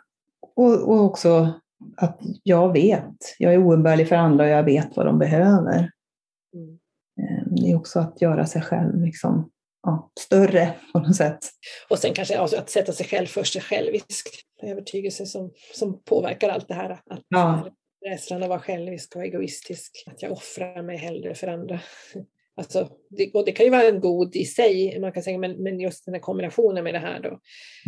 Och, 0.56 0.88
och, 0.88 1.00
också 1.04 1.52
att 1.96 2.20
jag 2.42 2.72
vet, 2.72 3.16
jag 3.38 3.54
är 3.54 3.58
oumbärlig 3.58 4.08
för 4.08 4.16
andra 4.16 4.44
och 4.44 4.50
jag 4.50 4.62
vet 4.62 4.96
vad 4.96 5.06
de 5.06 5.18
behöver. 5.18 5.90
Mm. 6.54 6.78
Eh, 7.20 7.46
det 7.46 7.70
är 7.70 7.76
också 7.76 8.00
att 8.00 8.22
göra 8.22 8.46
sig 8.46 8.62
själv 8.62 9.04
liksom, 9.04 9.50
ja, 9.82 10.10
större 10.20 10.74
på 10.92 10.98
något 10.98 11.16
sätt. 11.16 11.38
Och 11.90 11.98
sen 11.98 12.14
kanske 12.14 12.38
alltså, 12.38 12.56
att 12.56 12.70
sätta 12.70 12.92
sig 12.92 13.06
själv 13.06 13.26
först 13.26 13.56
är 13.56 13.60
självisk. 13.60 14.28
Övertygelse 14.62 15.26
som, 15.26 15.50
som 15.74 16.02
påverkar 16.04 16.48
allt 16.48 16.68
det 16.68 16.74
här. 16.74 16.90
Att 16.90 17.22
ja. 17.28 17.68
Rädslan 18.06 18.42
att 18.42 18.48
vara 18.48 18.60
självisk 18.60 19.16
och 19.16 19.24
egoistisk. 19.24 20.04
Att 20.06 20.22
jag 20.22 20.32
offrar 20.32 20.82
mig 20.82 20.96
hellre 20.96 21.34
för 21.34 21.46
andra. 21.46 21.80
Alltså, 22.58 22.88
det, 23.10 23.34
och 23.34 23.44
det 23.44 23.52
kan 23.52 23.66
ju 23.66 23.70
vara 23.70 23.82
en 23.82 24.00
god 24.00 24.36
i 24.36 24.44
sig, 24.44 25.00
man 25.00 25.12
kan 25.12 25.22
säga, 25.22 25.38
men, 25.38 25.62
men 25.62 25.80
just 25.80 26.04
den 26.04 26.14
här 26.14 26.20
kombinationen 26.20 26.84
med 26.84 26.94
det 26.94 26.98
här 26.98 27.20
då 27.20 27.40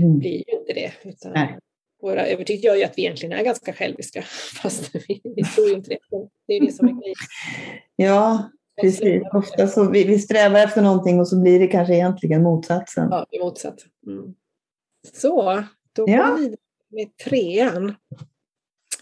mm. 0.05 0.19
blir 0.19 0.31
ju 0.31 0.59
inte 0.59 0.73
det. 0.75 0.93
Utan 1.05 1.49
våra 2.03 2.27
övertygelser 2.27 2.69
gör 2.69 2.77
ju 2.77 2.85
att 2.85 2.99
vi 2.99 3.03
egentligen 3.03 3.39
är 3.39 3.45
ganska 3.45 3.73
själviska, 3.73 4.23
fast 4.63 4.95
vi, 4.95 5.21
vi 5.37 5.43
tror 5.45 5.69
ju 5.69 5.75
inte 5.75 5.91
det. 5.91 5.99
Det 6.47 6.55
är 6.55 6.67
det 6.67 6.73
som 6.73 6.89
är 6.89 6.93
grejen. 6.93 7.15
Ja, 7.97 8.51
precis. 8.81 9.23
Ofta 9.33 9.67
så 9.67 9.91
vi, 9.91 10.05
vi 10.05 10.19
strävar 10.19 10.61
efter 10.61 10.83
någonting 10.83 11.21
och 11.21 11.29
så 11.29 11.41
blir 11.41 11.59
det 11.59 11.67
kanske 11.67 11.95
egentligen 11.95 12.43
motsatsen. 12.43 13.09
Ja, 13.11 13.27
det 13.31 13.37
är 13.37 13.45
motsatt. 13.45 13.79
Mm. 14.07 14.35
Så, 15.13 15.65
då 15.93 16.07
går 16.07 16.15
ja. 16.15 16.35
vi 16.39 16.43
vidare 16.43 16.57
med 16.91 17.17
trean 17.17 17.95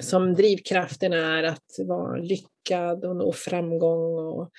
som 0.01 0.35
drivkraften 0.35 1.13
är 1.13 1.43
att 1.43 1.77
vara 1.79 2.17
lyckad 2.17 3.05
och 3.05 3.17
nå 3.17 3.33
framgång 3.33 4.19
och 4.19 4.51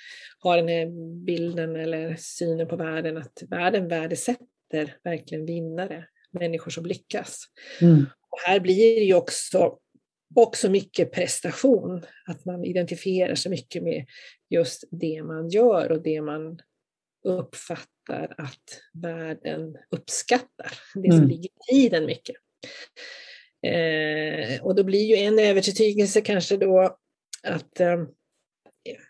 ha 0.42 0.56
den 0.56 0.68
här 0.68 0.86
bilden 1.24 1.76
eller 1.76 2.16
synen 2.18 2.68
på 2.68 2.76
världen 2.76 3.16
att 3.16 3.42
världen 3.48 3.88
värdesätter 3.88 4.96
verkligen 5.04 5.46
vinnare, 5.46 6.06
människor 6.30 6.70
som 6.70 6.86
lyckas. 6.86 7.44
Mm. 7.80 8.06
Och 8.30 8.38
här 8.46 8.60
blir 8.60 9.00
det 9.00 9.04
ju 9.04 9.14
också, 9.14 9.78
också 10.34 10.70
mycket 10.70 11.12
prestation, 11.12 12.04
att 12.26 12.44
man 12.44 12.64
identifierar 12.64 13.34
sig 13.34 13.50
mycket 13.50 13.82
med 13.82 14.06
just 14.50 14.84
det 14.90 15.22
man 15.22 15.48
gör 15.48 15.92
och 15.92 16.02
det 16.02 16.20
man 16.20 16.60
uppfattar 17.24 18.34
att 18.38 18.80
världen 18.92 19.76
uppskattar, 19.90 20.72
det 20.94 21.10
som 21.10 21.18
mm. 21.18 21.28
ligger 21.28 21.48
i 21.48 21.72
tiden 21.72 22.06
mycket. 22.06 22.36
Eh, 23.62 24.62
och 24.62 24.74
då 24.74 24.84
blir 24.84 25.04
ju 25.04 25.16
en 25.16 25.38
övertygelse 25.38 26.20
kanske 26.20 26.56
då 26.56 26.96
att 27.42 27.80
eh, 27.80 28.04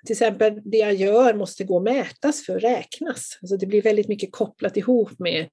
till 0.06 0.12
exempel 0.12 0.60
det 0.64 0.78
jag 0.78 0.94
gör 0.94 1.34
måste 1.34 1.64
gå 1.64 1.76
att 1.76 1.82
mätas 1.82 2.46
för 2.46 2.56
att 2.56 2.62
räknas. 2.62 3.38
Alltså 3.42 3.56
det 3.56 3.66
blir 3.66 3.82
väldigt 3.82 4.08
mycket 4.08 4.32
kopplat 4.32 4.76
ihop 4.76 5.18
med 5.18 5.48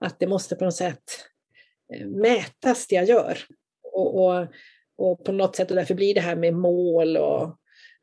att 0.00 0.18
det 0.18 0.26
måste 0.26 0.56
på 0.56 0.64
något 0.64 0.76
sätt 0.76 1.02
eh, 1.94 2.06
mätas 2.06 2.86
det 2.86 2.94
jag 2.94 3.04
gör. 3.04 3.38
Och, 3.92 4.24
och, 4.24 4.46
och 4.98 5.24
på 5.24 5.32
något 5.32 5.56
sätt, 5.56 5.70
och 5.70 5.76
därför 5.76 5.94
blir 5.94 6.14
det 6.14 6.20
här 6.20 6.36
med 6.36 6.54
mål 6.54 7.16
och 7.16 7.56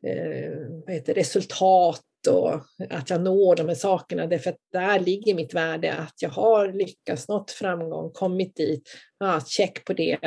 eh, 0.07 1.13
resultat 1.13 2.01
och 2.29 2.53
att 2.89 3.09
jag 3.09 3.21
når 3.21 3.55
de 3.55 3.67
här 3.67 3.75
sakerna. 3.75 4.27
Därför 4.27 4.49
att 4.49 4.57
där 4.73 4.99
ligger 4.99 5.35
mitt 5.35 5.53
värde, 5.53 5.93
att 5.93 6.21
jag 6.21 6.29
har 6.29 6.71
lyckats, 6.73 7.27
nått 7.27 7.51
framgång, 7.51 8.11
kommit 8.11 8.55
dit, 8.55 8.83
ah, 9.19 9.41
check 9.45 9.85
på 9.85 9.93
det, 9.93 10.17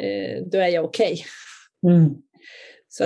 eh, 0.00 0.42
då 0.46 0.58
är 0.58 0.68
jag 0.68 0.84
okej. 0.84 1.24
Okay. 1.82 1.96
Mm. 1.96 2.14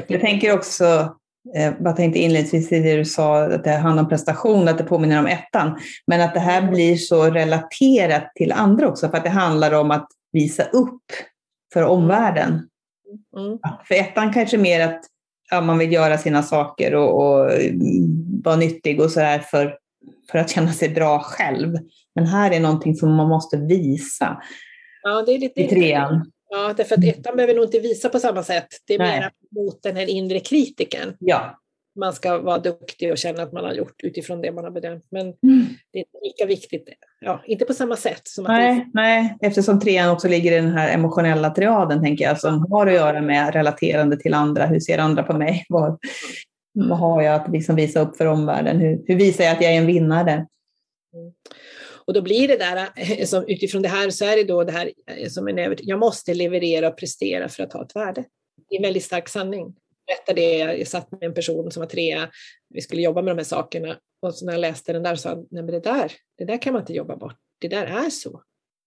jag 0.09 0.21
tänker 0.21 0.53
också, 0.53 1.17
jag 1.55 1.87
eh, 1.87 1.95
tänkte 1.95 2.19
inledningsvis 2.19 2.73
i 2.73 2.81
det 2.81 2.97
du 2.97 3.05
sa, 3.05 3.43
att 3.43 3.65
det 3.65 3.71
handlar 3.71 4.03
om 4.03 4.09
prestation, 4.09 4.69
att 4.69 4.79
det 4.79 4.85
påminner 4.85 5.19
om 5.19 5.27
ettan, 5.27 5.79
men 6.07 6.21
att 6.21 6.35
det 6.35 6.41
här 6.41 6.59
mm. 6.59 6.75
blir 6.75 6.97
så 6.97 7.31
relaterat 7.31 8.35
till 8.35 8.53
andra 8.53 8.89
också, 8.89 9.09
för 9.09 9.17
att 9.17 9.25
det 9.25 9.31
handlar 9.31 9.73
om 9.73 9.91
att 9.91 10.09
visa 10.33 10.65
upp 10.65 11.05
för 11.73 11.83
omvärlden. 11.83 12.69
Mm. 13.37 13.59
För 13.89 13.95
ettan 13.95 14.33
kanske 14.33 14.59
mer 14.59 14.81
att 14.81 15.05
ja, 15.51 15.61
man 15.61 15.79
vill 15.79 15.93
göra 15.93 16.19
sina 16.19 16.43
saker 16.43 16.95
och, 16.95 17.23
och 17.23 17.51
vara 18.45 18.57
nyttig 18.57 19.01
och 19.01 19.11
sådär 19.11 19.39
för, 19.39 19.79
för 20.31 20.39
att 20.39 20.51
känna 20.51 20.73
sig 20.73 20.89
bra 20.89 21.19
själv. 21.19 21.77
Men 22.15 22.27
här 22.27 22.51
är 22.51 22.61
någonting 22.61 22.95
som 22.95 23.15
man 23.15 23.29
måste 23.29 23.57
visa 23.57 24.43
ja, 25.07 25.23
det 25.23 25.33
är 25.33 25.39
lite 25.39 25.61
i 25.61 25.69
trean. 25.69 26.31
Ja, 26.49 26.75
därför 26.77 26.95
att 26.95 27.05
ettan 27.05 27.37
behöver 27.37 27.55
nog 27.55 27.65
inte 27.65 27.79
visa 27.79 28.09
på 28.09 28.19
samma 28.19 28.43
sätt. 28.43 28.69
Det 28.87 28.95
är 28.95 28.99
mer 28.99 29.31
mot 29.51 29.83
den 29.83 29.97
här 29.97 30.11
inre 30.11 30.41
kritiken. 30.41 31.17
Ja. 31.19 31.59
Man 31.97 32.13
ska 32.13 32.39
vara 32.39 32.59
duktig 32.59 33.13
och 33.13 33.19
känna 33.19 33.43
att 33.43 33.53
man 33.53 33.65
har 33.65 33.73
gjort 33.73 34.01
utifrån 34.03 34.41
det 34.41 34.53
man 34.53 34.65
har 34.65 34.71
bedömt. 34.71 35.07
Men 35.11 35.23
mm. 35.23 35.67
det 35.93 35.99
är 35.99 36.01
inte 36.01 36.19
lika 36.23 36.47
viktigt. 36.47 36.89
Ja, 37.21 37.43
inte 37.47 37.65
på 37.65 37.75
samma 37.75 37.97
sätt. 37.97 38.21
Som 38.25 38.45
nej, 38.45 38.81
att 38.81 38.95
nej, 38.95 39.37
eftersom 39.41 39.81
trean 39.81 40.11
också 40.11 40.29
ligger 40.29 40.53
i 40.53 40.55
den 40.55 40.73
här 40.73 40.95
emotionella 40.95 41.51
triaden, 41.51 42.03
tänker 42.03 42.25
jag, 42.25 42.41
som 42.41 42.73
har 42.73 42.87
att 42.87 42.93
göra 42.93 43.21
med 43.21 43.55
relaterande 43.55 44.17
till 44.17 44.35
andra. 44.35 44.67
Hur 44.67 44.81
ser 44.81 44.99
andra 44.99 45.23
på 45.23 45.33
mig? 45.33 45.65
Vad, 45.69 45.99
vad 46.73 46.99
har 46.99 47.23
jag 47.23 47.35
att 47.35 47.53
liksom 47.53 47.77
visa 47.77 48.01
upp 48.01 48.17
för 48.17 48.27
omvärlden? 48.27 48.81
Hur, 48.81 49.03
hur 49.07 49.17
visar 49.17 49.45
jag 49.45 49.53
att 49.53 49.63
jag 49.63 49.73
är 49.73 49.79
en 49.79 49.87
vinnare? 49.87 50.33
Mm. 50.33 51.33
Och 52.07 52.13
då 52.13 52.23
blir 52.23 52.49
det 52.49 52.57
där, 52.57 52.89
eh, 52.97 53.25
som 53.25 53.45
utifrån 53.49 53.83
det 53.83 53.89
här 53.89 54.11
så 54.11 54.25
är 54.25 54.37
det 54.37 54.45
då 54.45 54.65
det 54.65 54.73
här 54.73 54.91
eh, 55.07 55.29
som 55.29 55.49
en 55.49 55.59
övert 55.59 55.81
jag 55.83 55.99
måste 55.99 56.35
leverera 56.35 56.89
och 56.89 56.99
prestera 56.99 57.49
för 57.49 57.63
att 57.63 57.73
ha 57.73 57.85
ett 57.85 57.97
värde. 57.97 58.25
Det 58.69 58.75
är 58.75 58.79
en 58.79 58.83
väldigt 58.83 59.05
stark 59.05 59.29
sanning. 59.29 59.75
Berättade 60.07 60.41
det, 60.41 60.79
jag 60.79 60.89
satt 60.89 61.13
med 61.13 61.23
en 61.23 61.35
person 61.35 61.71
som 61.71 61.81
var 61.81 61.87
trea, 61.87 62.31
vi 62.69 62.81
skulle 62.81 63.03
jobba 63.03 63.23
med 63.23 63.37
de 63.37 63.39
här 63.39 63.45
sakerna 63.45 63.99
och 64.23 64.35
så 64.35 64.47
när 64.47 64.53
jag 64.53 64.61
läste 64.61 64.93
den 64.93 65.03
där 65.03 65.17
sa 65.17 65.29
jag, 65.29 65.47
nej 65.51 65.63
men 65.63 65.75
det 65.75 65.81
där, 65.81 66.13
det 66.39 66.45
där 66.45 66.63
kan 66.63 66.73
man 66.73 66.83
inte 66.83 66.93
jobba 66.93 67.17
bort, 67.17 67.37
det 67.59 67.69
där 67.69 67.87
är 67.87 68.11
så. 68.11 68.43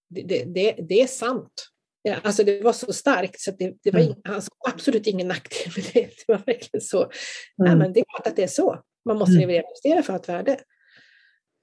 Det, 0.09 0.21
det, 0.21 0.43
det, 0.43 0.71
det 0.89 1.01
är 1.01 1.07
sant. 1.07 1.69
Ja, 2.01 2.15
alltså 2.23 2.43
det 2.43 2.61
var 2.61 2.73
så 2.73 2.93
starkt 2.93 3.39
så 3.39 3.51
det, 3.51 3.75
det 3.83 3.91
var 3.91 3.99
mm. 3.99 4.15
alltså, 4.23 4.51
absolut 4.69 5.07
ingen 5.07 5.27
nackdel 5.27 5.73
med 5.75 5.85
det. 5.93 6.01
Det 6.01 6.33
var 6.33 6.37
verkligen 6.45 6.81
så. 6.81 7.01
Mm. 7.03 7.11
Nej, 7.57 7.75
men 7.75 7.93
det 7.93 7.99
är 7.99 8.05
klart 8.15 8.27
att 8.27 8.35
det 8.35 8.43
är 8.43 8.47
så. 8.47 8.83
Man 9.05 9.17
måste 9.17 9.35
mm. 9.35 9.49
leverera 9.49 10.03
för 10.03 10.13
att 10.13 10.25
ha 10.25 10.35
ett 10.35 10.47
värde. 10.47 10.59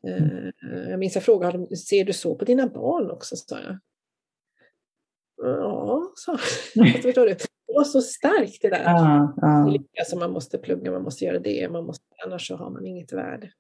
Mm. 0.09 0.47
Eh, 0.47 0.91
jag 0.91 0.99
minns 0.99 1.15
jag 1.15 1.25
frågade, 1.25 1.77
ser 1.77 2.05
du 2.05 2.13
så 2.13 2.35
på 2.35 2.45
dina 2.45 2.67
barn 2.67 3.11
också? 3.11 3.37
sa 3.37 3.61
jag. 3.61 3.79
Ja, 5.37 6.13
sa 6.17 6.39
förstår 7.03 7.27
du? 7.27 7.37
Det 7.67 7.75
var 7.75 7.85
så 7.85 8.01
starkt 8.01 8.63
det 8.63 8.69
där. 8.69 8.83
Ja, 8.85 9.35
ja. 9.37 9.79
Alltså 9.99 10.17
man 10.17 10.33
måste 10.33 10.59
plugga, 10.59 10.91
man 10.91 11.03
måste 11.03 11.25
göra 11.25 11.39
det, 11.39 11.69
man 11.73 11.85
måste, 11.85 12.05
annars 12.27 12.49
så 12.49 12.57
har 12.57 12.71
man 12.71 12.87
inget 12.87 13.13
värde. 13.13 13.51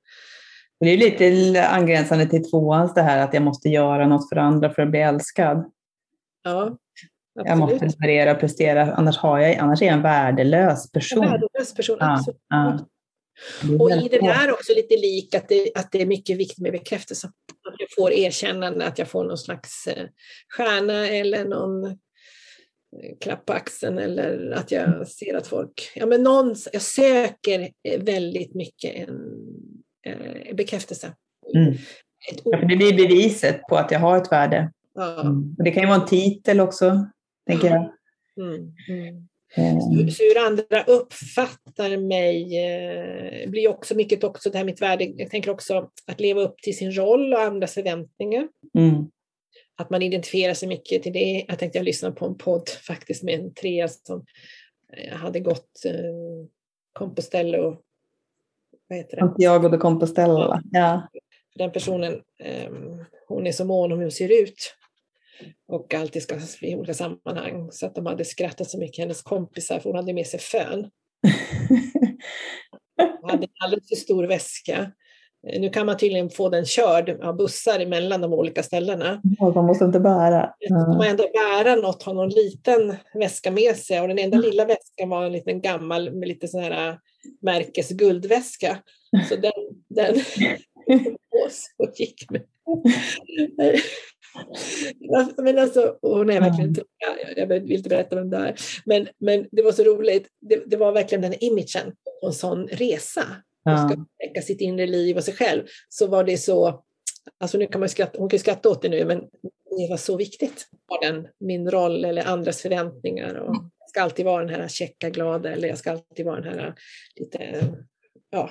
Det 0.80 0.90
är 0.90 0.96
lite 0.96 1.66
angränsande 1.68 2.26
till 2.26 2.50
tvåans 2.50 2.94
det 2.94 3.02
här 3.02 3.24
att 3.24 3.34
jag 3.34 3.42
måste 3.42 3.68
göra 3.68 4.08
något 4.08 4.28
för 4.28 4.36
andra 4.36 4.70
för 4.70 4.82
att 4.82 4.90
bli 4.90 5.00
älskad. 5.00 5.72
Ja, 6.42 6.78
absolut. 7.40 7.48
Jag 7.48 7.58
måste 7.58 7.86
leverera 7.86 8.32
och 8.32 8.40
prestera, 8.40 8.94
annars, 8.94 9.18
har 9.18 9.38
jag, 9.38 9.56
annars 9.56 9.82
är 9.82 9.86
jag 9.86 9.94
en 9.94 10.02
värdelös 10.02 10.92
person. 10.92 11.24
En 11.24 11.30
värdelös 11.30 11.74
person, 11.74 11.96
ja, 12.00 12.14
absolut. 12.14 12.40
Ja. 12.48 12.86
Och 13.80 13.90
i 13.90 14.08
det 14.08 14.18
där 14.18 14.52
också 14.52 14.72
lite 14.72 14.96
lik 14.96 15.34
att 15.34 15.48
det, 15.48 15.70
att 15.74 15.92
det 15.92 16.02
är 16.02 16.06
mycket 16.06 16.36
viktigt 16.36 16.58
med 16.58 16.72
bekräftelse. 16.72 17.26
Att 17.68 17.74
jag 17.78 17.88
får 17.96 18.12
erkännande, 18.12 18.86
att 18.86 18.98
jag 18.98 19.08
får 19.08 19.24
någon 19.24 19.38
slags 19.38 19.86
eh, 19.86 20.06
stjärna 20.56 21.08
eller 21.08 21.44
någon 21.44 21.98
klapp 23.20 23.46
på 23.46 23.52
axeln 23.52 23.98
eller 23.98 24.50
att 24.50 24.70
jag 24.70 25.08
ser 25.08 25.36
att 25.36 25.46
folk, 25.46 25.92
ja 25.94 26.06
men 26.06 26.22
någon, 26.22 26.54
jag 26.72 26.82
söker 26.82 27.60
eh, 27.60 28.02
väldigt 28.02 28.54
mycket 28.54 28.94
en, 28.94 29.20
en 30.02 30.56
bekräftelse. 30.56 31.12
Mm. 31.54 31.74
Ja, 32.44 32.58
det 32.68 32.76
blir 32.76 32.96
beviset 32.96 33.62
på 33.68 33.76
att 33.76 33.90
jag 33.90 33.98
har 33.98 34.16
ett 34.16 34.32
värde. 34.32 34.72
Ja. 34.94 35.20
Mm. 35.20 35.54
Och 35.58 35.64
det 35.64 35.70
kan 35.70 35.82
ju 35.82 35.88
vara 35.88 36.00
en 36.00 36.08
titel 36.08 36.60
också, 36.60 37.06
tänker 37.46 37.68
jag. 37.68 37.92
Mm. 38.40 38.72
Mm. 38.88 39.26
Så 40.10 40.22
hur 40.22 40.46
andra 40.46 40.82
uppfattar 40.86 41.96
mig 41.96 42.58
eh, 42.66 43.50
blir 43.50 43.68
också 43.68 43.94
mycket 43.94 44.24
också 44.24 44.50
det 44.50 44.58
här 44.58 44.64
mitt 44.64 44.82
värde. 44.82 45.04
Jag 45.04 45.30
tänker 45.30 45.50
också 45.50 45.88
att 46.06 46.20
leva 46.20 46.40
upp 46.40 46.56
till 46.62 46.76
sin 46.76 46.92
roll 46.92 47.32
och 47.32 47.40
andras 47.40 47.74
förväntningar. 47.74 48.48
Mm. 48.78 49.10
Att 49.78 49.90
man 49.90 50.02
identifierar 50.02 50.54
sig 50.54 50.68
mycket 50.68 51.02
till 51.02 51.12
det. 51.12 51.44
Jag 51.48 51.58
tänkte 51.58 51.78
jag 51.78 51.84
lyssnade 51.84 52.14
på 52.14 52.26
en 52.26 52.38
podd 52.38 52.68
faktiskt 52.68 53.22
med 53.22 53.34
en 53.40 53.54
trea 53.54 53.88
som 53.88 54.24
eh, 54.92 55.16
hade 55.16 55.40
gått 55.40 55.84
eh, 55.84 55.92
Compostela 56.92 57.76
vad 58.88 58.98
heter 58.98 59.16
det? 59.16 59.20
Santiago 59.20 59.68
de 59.68 59.78
Compostela. 59.78 60.62
Ja. 60.72 61.08
Den 61.54 61.72
personen, 61.72 62.22
eh, 62.38 62.72
hon 63.28 63.46
är 63.46 63.52
så 63.52 63.64
mån 63.64 63.92
om 63.92 63.98
hur 63.98 64.04
hon 64.04 64.12
ser 64.12 64.42
ut 64.42 64.74
och 65.68 65.94
alltid 65.94 66.22
ska 66.22 66.38
i 66.60 66.74
olika 66.74 66.94
sammanhang. 66.94 67.72
Så 67.72 67.86
att 67.86 67.94
de 67.94 68.06
hade 68.06 68.24
skrattat 68.24 68.70
så 68.70 68.78
mycket, 68.78 68.98
hennes 68.98 69.22
kompisar, 69.22 69.78
för 69.78 69.90
hon 69.90 69.96
hade 69.96 70.12
med 70.12 70.26
sig 70.26 70.40
fön. 70.40 70.90
Hon 73.20 73.30
hade 73.30 73.44
en 73.44 73.52
alldeles 73.64 73.88
för 73.88 73.96
stor 73.96 74.24
väska. 74.24 74.92
Nu 75.42 75.70
kan 75.70 75.86
man 75.86 75.96
tydligen 75.96 76.30
få 76.30 76.48
den 76.48 76.64
körd 76.64 77.20
av 77.22 77.36
bussar 77.36 77.80
emellan 77.80 78.20
de 78.20 78.32
olika 78.32 78.62
ställena. 78.62 79.20
Ja, 79.38 79.52
man 79.54 79.64
måste 79.64 79.84
inte 79.84 80.00
bära. 80.00 80.50
Ja. 80.58 80.76
Man 80.76 81.06
ändå 81.06 81.24
bära 81.32 81.74
något, 81.74 82.02
ha 82.02 82.12
någon 82.12 82.28
liten 82.28 82.96
väska 83.14 83.50
med 83.50 83.76
sig 83.76 84.00
och 84.00 84.08
den 84.08 84.18
enda 84.18 84.38
lilla 84.38 84.64
väskan 84.64 85.08
var 85.08 85.26
en 85.26 85.32
liten 85.32 85.60
gammal 85.60 86.14
med 86.14 86.28
lite 86.28 86.48
sån 86.48 86.62
här 86.62 86.88
äh, 86.88 86.94
märkes 87.42 87.90
guldväska. 87.90 88.78
Så 89.28 89.36
den, 89.36 89.52
den 89.88 90.14
och 91.76 91.90
gick 91.94 92.30
med. 92.30 92.42
men 95.36 95.58
alltså, 95.58 95.98
hon 96.02 96.30
är 96.30 96.40
verkligen 96.40 96.70
mm. 96.70 96.84
jag 97.36 97.46
vill 97.46 97.72
inte 97.72 97.88
berätta 97.88 98.16
vem 98.16 98.30
det 98.30 98.36
är. 98.36 98.54
Men, 98.84 99.08
men 99.18 99.46
det 99.52 99.62
var 99.62 99.72
så 99.72 99.84
roligt, 99.84 100.28
det, 100.40 100.62
det 100.66 100.76
var 100.76 100.92
verkligen 100.92 101.22
den 101.22 101.44
imagen 101.44 101.92
på 102.20 102.26
en 102.26 102.32
sån 102.32 102.66
resa. 102.66 103.22
Hon 103.70 103.88
ska 103.88 104.02
upptäcka 104.02 104.42
sitt 104.42 104.60
inre 104.60 104.86
liv 104.86 105.16
och 105.16 105.24
sig 105.24 105.34
själv. 105.34 105.66
Så 105.88 106.06
var 106.06 106.24
det 106.24 106.38
så, 106.38 106.84
alltså 107.40 107.58
nu 107.58 107.66
kan 107.66 107.80
man 107.80 107.88
skratta, 107.88 108.18
hon 108.18 108.28
kan 108.28 108.36
ju 108.36 108.40
skratta 108.40 108.68
åt 108.68 108.82
det 108.82 108.88
nu, 108.88 109.04
men 109.04 109.18
det 109.78 109.90
var 109.90 109.96
så 109.96 110.16
viktigt. 110.16 110.66
Den, 111.02 111.26
min 111.40 111.70
roll 111.70 112.04
eller 112.04 112.24
andras 112.24 112.62
förväntningar. 112.62 113.34
Och 113.34 113.54
mm. 113.54 113.70
jag 113.78 113.88
ska 113.88 114.02
alltid 114.02 114.24
vara 114.24 114.44
den 114.44 114.60
här 114.60 114.68
checka, 114.68 115.10
glada 115.10 115.52
eller 115.52 115.68
jag 115.68 115.78
ska 115.78 115.90
alltid 115.90 116.26
vara 116.26 116.40
den 116.40 116.58
här 116.58 116.74
lite, 117.20 117.60
ja, 118.30 118.50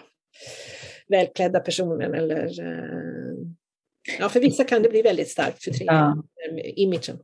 välklädda 1.07 1.59
personen 1.59 2.13
eller 2.13 2.59
eh, 2.59 3.35
Ja, 4.19 4.29
för 4.29 4.39
vissa 4.39 4.63
kan 4.63 4.83
det 4.83 4.89
bli 4.89 5.01
väldigt 5.01 5.29
starkt 5.29 5.63
för 5.63 5.71
tre, 5.71 5.85
ja. 5.85 6.23
imagen. 6.75 7.19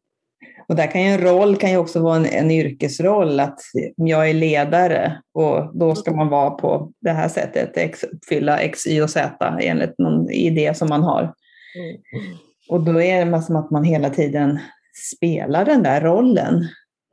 Och 0.72 0.78
där 0.78 0.92
kan 0.92 1.02
ju 1.02 1.08
en 1.08 1.22
roll 1.22 1.56
kan 1.56 1.72
ju 1.72 1.78
också 1.78 2.00
vara 2.00 2.16
en, 2.16 2.26
en 2.26 2.52
yrkesroll, 2.52 3.40
att 3.40 3.60
jag 3.96 4.30
är 4.30 4.34
ledare 4.34 5.22
och 5.34 5.78
då 5.78 5.96
ska 5.96 6.12
man 6.12 6.30
vara 6.30 6.52
på 6.52 6.92
det 7.02 7.12
här 7.12 7.28
sättet, 7.28 7.78
X, 7.78 8.04
uppfylla 8.04 8.60
X, 8.60 8.88
Y 8.88 9.02
och 9.02 9.10
Z 9.10 9.58
enligt 9.62 9.98
någon 9.98 10.30
idé 10.30 10.74
som 10.74 10.90
man 10.90 11.04
har. 11.04 11.22
Mm. 11.22 12.38
Och 12.70 12.84
då 12.84 13.02
är 13.02 13.26
det 13.26 13.42
som 13.42 13.56
att 13.56 13.72
man 13.72 13.84
hela 13.84 14.10
tiden 14.10 14.60
spelar 15.14 15.66
den 15.66 15.84
där 15.84 16.02
rollen 16.02 16.54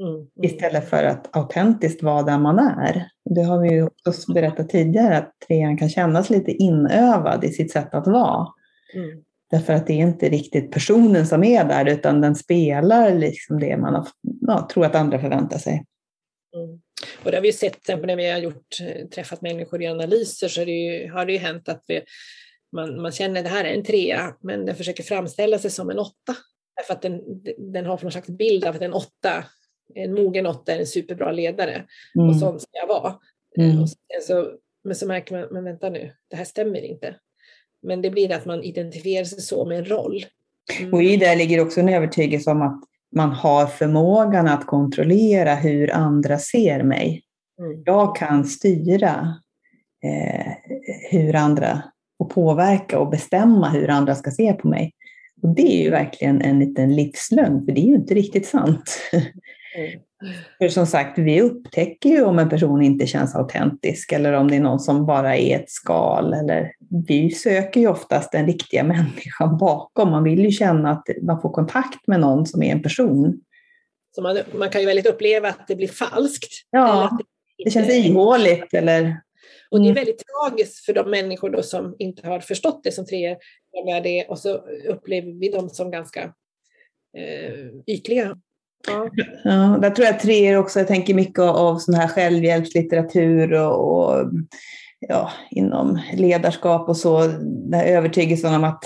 mm. 0.03 0.27
Istället 0.43 0.91
för 0.91 1.05
att 1.05 1.37
autentiskt 1.37 2.03
vara 2.03 2.23
där 2.23 2.39
man 2.39 2.59
är. 2.59 3.09
Det 3.35 3.43
har 3.43 3.59
vi 3.59 3.69
ju 3.69 3.89
också 4.09 4.33
berättat 4.33 4.69
tidigare, 4.69 5.19
att 5.19 5.33
trean 5.49 5.79
kan 5.79 5.89
kännas 5.89 6.31
lite 6.31 6.51
inövad 6.51 7.45
i 7.45 7.49
sitt 7.49 7.73
sätt 7.73 7.95
att 7.95 8.07
vara. 8.07 8.47
Mm. 8.95 9.23
Därför 9.51 9.73
att 9.73 9.87
det 9.87 9.93
är 9.93 10.07
inte 10.07 10.29
riktigt 10.29 10.73
personen 10.73 11.27
som 11.27 11.45
är 11.45 11.65
där, 11.65 11.89
utan 11.89 12.21
den 12.21 12.35
spelar 12.35 13.15
liksom 13.15 13.61
det 13.61 13.77
man 13.77 13.95
har, 13.95 14.09
ja, 14.41 14.69
tror 14.73 14.85
att 14.85 14.95
andra 14.95 15.19
förväntar 15.19 15.59
sig. 15.59 15.85
Mm. 16.55 16.81
Och 17.25 17.31
det 17.31 17.37
har 17.37 17.43
vi 17.43 17.53
sett, 17.53 17.73
till 17.73 17.81
exempel 17.81 18.07
när 18.07 18.17
vi 18.17 18.31
har 18.31 18.39
gjort, 18.39 18.81
eh, 18.81 19.07
träffat 19.07 19.43
människor 19.43 19.83
i 19.83 19.87
analyser, 19.87 20.49
så 20.49 20.65
det 20.65 20.73
ju, 20.73 21.11
har 21.11 21.27
det 21.27 21.33
ju 21.33 21.39
hänt 21.39 21.69
att 21.69 21.85
vi, 21.87 22.03
man, 22.73 23.03
man 23.03 23.13
känner 23.13 23.41
att 23.41 23.47
det 23.47 23.51
här 23.51 23.65
är 23.65 23.75
en 23.75 23.85
trea, 23.85 24.35
men 24.43 24.67
den 24.67 24.77
försöker 24.77 25.03
framställa 25.03 25.59
sig 25.59 25.71
som 25.71 25.91
en 25.91 25.99
åtta. 25.99 26.37
Därför 26.77 26.95
att 26.95 27.03
den, 27.03 27.21
den 27.73 27.87
har 27.87 27.99
någon 28.03 28.13
slags 28.13 28.29
bild 28.29 28.65
av 28.65 28.75
att 28.75 28.83
en 28.83 28.93
åtta, 28.93 29.45
en 29.95 30.15
mogen 30.15 30.47
åtta 30.47 30.75
är 30.75 30.79
en 30.79 30.87
superbra 30.87 31.33
ledare. 31.33 31.85
Mm. 32.17 32.29
Och 32.29 32.37
sånt 32.37 32.63
ska 32.63 32.71
jag 32.73 32.87
vara. 32.87 33.19
Mm. 33.59 33.83
Och 33.83 33.89
så, 34.23 34.53
men 34.85 34.95
så 34.95 35.07
märker 35.07 35.39
man, 35.39 35.49
men 35.51 35.65
vänta 35.65 35.91
nu, 35.91 36.13
det 36.31 36.37
här 36.37 36.45
stämmer 36.45 36.81
inte. 36.81 37.17
Men 37.83 38.03
det 38.03 38.11
blir 38.11 38.33
att 38.33 38.47
man 38.47 38.63
identifierar 38.63 39.25
sig 39.25 39.41
så 39.41 39.65
med 39.65 39.79
en 39.79 39.85
roll. 39.85 40.25
Mm. 40.81 40.95
Och 40.95 41.03
i 41.03 41.17
det 41.17 41.37
ligger 41.37 41.61
också 41.61 41.81
en 41.81 41.89
övertygelse 41.89 42.51
om 42.51 42.63
att 42.63 42.81
man 43.17 43.31
har 43.31 43.67
förmågan 43.67 44.49
att 44.49 44.67
kontrollera 44.67 45.55
hur 45.55 45.95
andra 45.95 46.39
ser 46.39 46.83
mig. 46.83 47.23
Mm. 47.59 47.83
Jag 47.85 48.17
kan 48.17 48.45
styra 48.45 49.35
eh, 50.05 50.53
hur 51.11 51.37
andra 51.37 51.83
och 52.19 52.31
påverka 52.31 52.99
och 52.99 53.11
bestämma 53.11 53.69
hur 53.71 53.91
andra 53.91 54.15
ska 54.15 54.31
se 54.31 54.53
på 54.53 54.69
mig. 54.69 54.93
Och 55.43 55.55
det 55.55 55.81
är 55.81 55.85
ju 55.85 55.91
verkligen 55.91 56.43
en 56.43 56.59
liten 56.59 56.97
livslögn, 56.97 57.65
för 57.65 57.73
det 57.73 57.81
är 57.81 57.87
ju 57.87 57.95
inte 57.95 58.15
riktigt 58.15 58.47
sant. 58.47 58.99
Mm. 59.77 60.01
För 60.59 60.69
som 60.69 60.87
sagt, 60.87 61.19
vi 61.19 61.43
upptäcker 61.43 62.09
ju 62.09 62.25
om 62.25 62.39
en 62.39 62.49
person 62.49 62.83
inte 62.83 63.07
känns 63.07 63.35
autentisk 63.35 64.13
eller 64.13 64.33
om 64.33 64.49
det 64.49 64.57
är 64.57 64.61
någon 64.61 64.81
som 64.81 65.07
bara 65.07 65.37
är 65.37 65.57
ett 65.57 65.71
skal. 65.71 66.35
Eller, 66.35 66.73
vi 67.09 67.31
söker 67.31 67.81
ju 67.81 67.89
oftast 67.89 68.33
den 68.33 68.47
riktiga 68.47 68.85
människan 68.85 69.59
bakom. 69.59 70.11
Man 70.11 70.25
vill 70.25 70.45
ju 70.45 70.51
känna 70.51 70.91
att 70.91 71.05
man 71.23 71.41
får 71.41 71.53
kontakt 71.53 72.07
med 72.07 72.21
någon 72.21 72.47
som 72.47 72.63
är 72.63 72.73
en 72.73 72.83
person. 72.83 73.41
Så 74.15 74.23
man, 74.23 74.39
man 74.55 74.71
kan 74.71 74.81
ju 74.81 74.87
väldigt 74.87 75.07
uppleva 75.07 75.49
att 75.49 75.69
det 75.69 75.77
blir 75.77 75.89
falskt. 75.89 76.53
Ja, 76.71 77.19
det, 77.19 77.65
det 77.65 77.71
känns 77.71 77.89
ihåligt 77.89 78.75
eller 78.75 79.21
och 79.71 79.81
det 79.81 79.87
är 79.87 79.91
mm. 79.91 79.95
väldigt 79.95 80.23
tragiskt 80.27 80.85
för 80.85 80.93
de 80.93 81.11
människor 81.11 81.51
då 81.51 81.63
som 81.63 81.97
inte 81.99 82.27
har 82.27 82.41
förstått 82.41 82.81
det 82.85 82.93
som 82.93 83.07
tre 83.07 83.37
är 83.89 84.01
det 84.01 84.25
och 84.29 84.39
så 84.39 84.55
upplever 84.89 85.41
vi 85.41 85.49
dem 85.49 85.69
som 85.69 85.91
ganska 85.91 86.23
eh, 87.19 87.95
ytliga 87.95 88.37
Ja. 88.87 89.09
Ja, 89.45 89.79
där 89.83 89.91
tror 89.91 90.07
jag 90.07 90.21
treor 90.21 90.57
också, 90.57 90.79
jag 90.79 90.89
tänker 90.89 91.15
mycket 91.15 91.39
av 91.39 91.79
sån 91.79 91.95
här 91.95 92.09
självhjälpslitteratur 92.09 93.53
och, 93.53 93.99
och 93.99 94.31
ja, 95.01 95.31
inom 95.51 96.01
ledarskap 96.15 96.89
och 96.89 96.97
så, 96.97 97.27
den 97.41 97.75
här 97.75 97.87
övertygelsen 97.87 98.55
om 98.55 98.65
att 98.65 98.85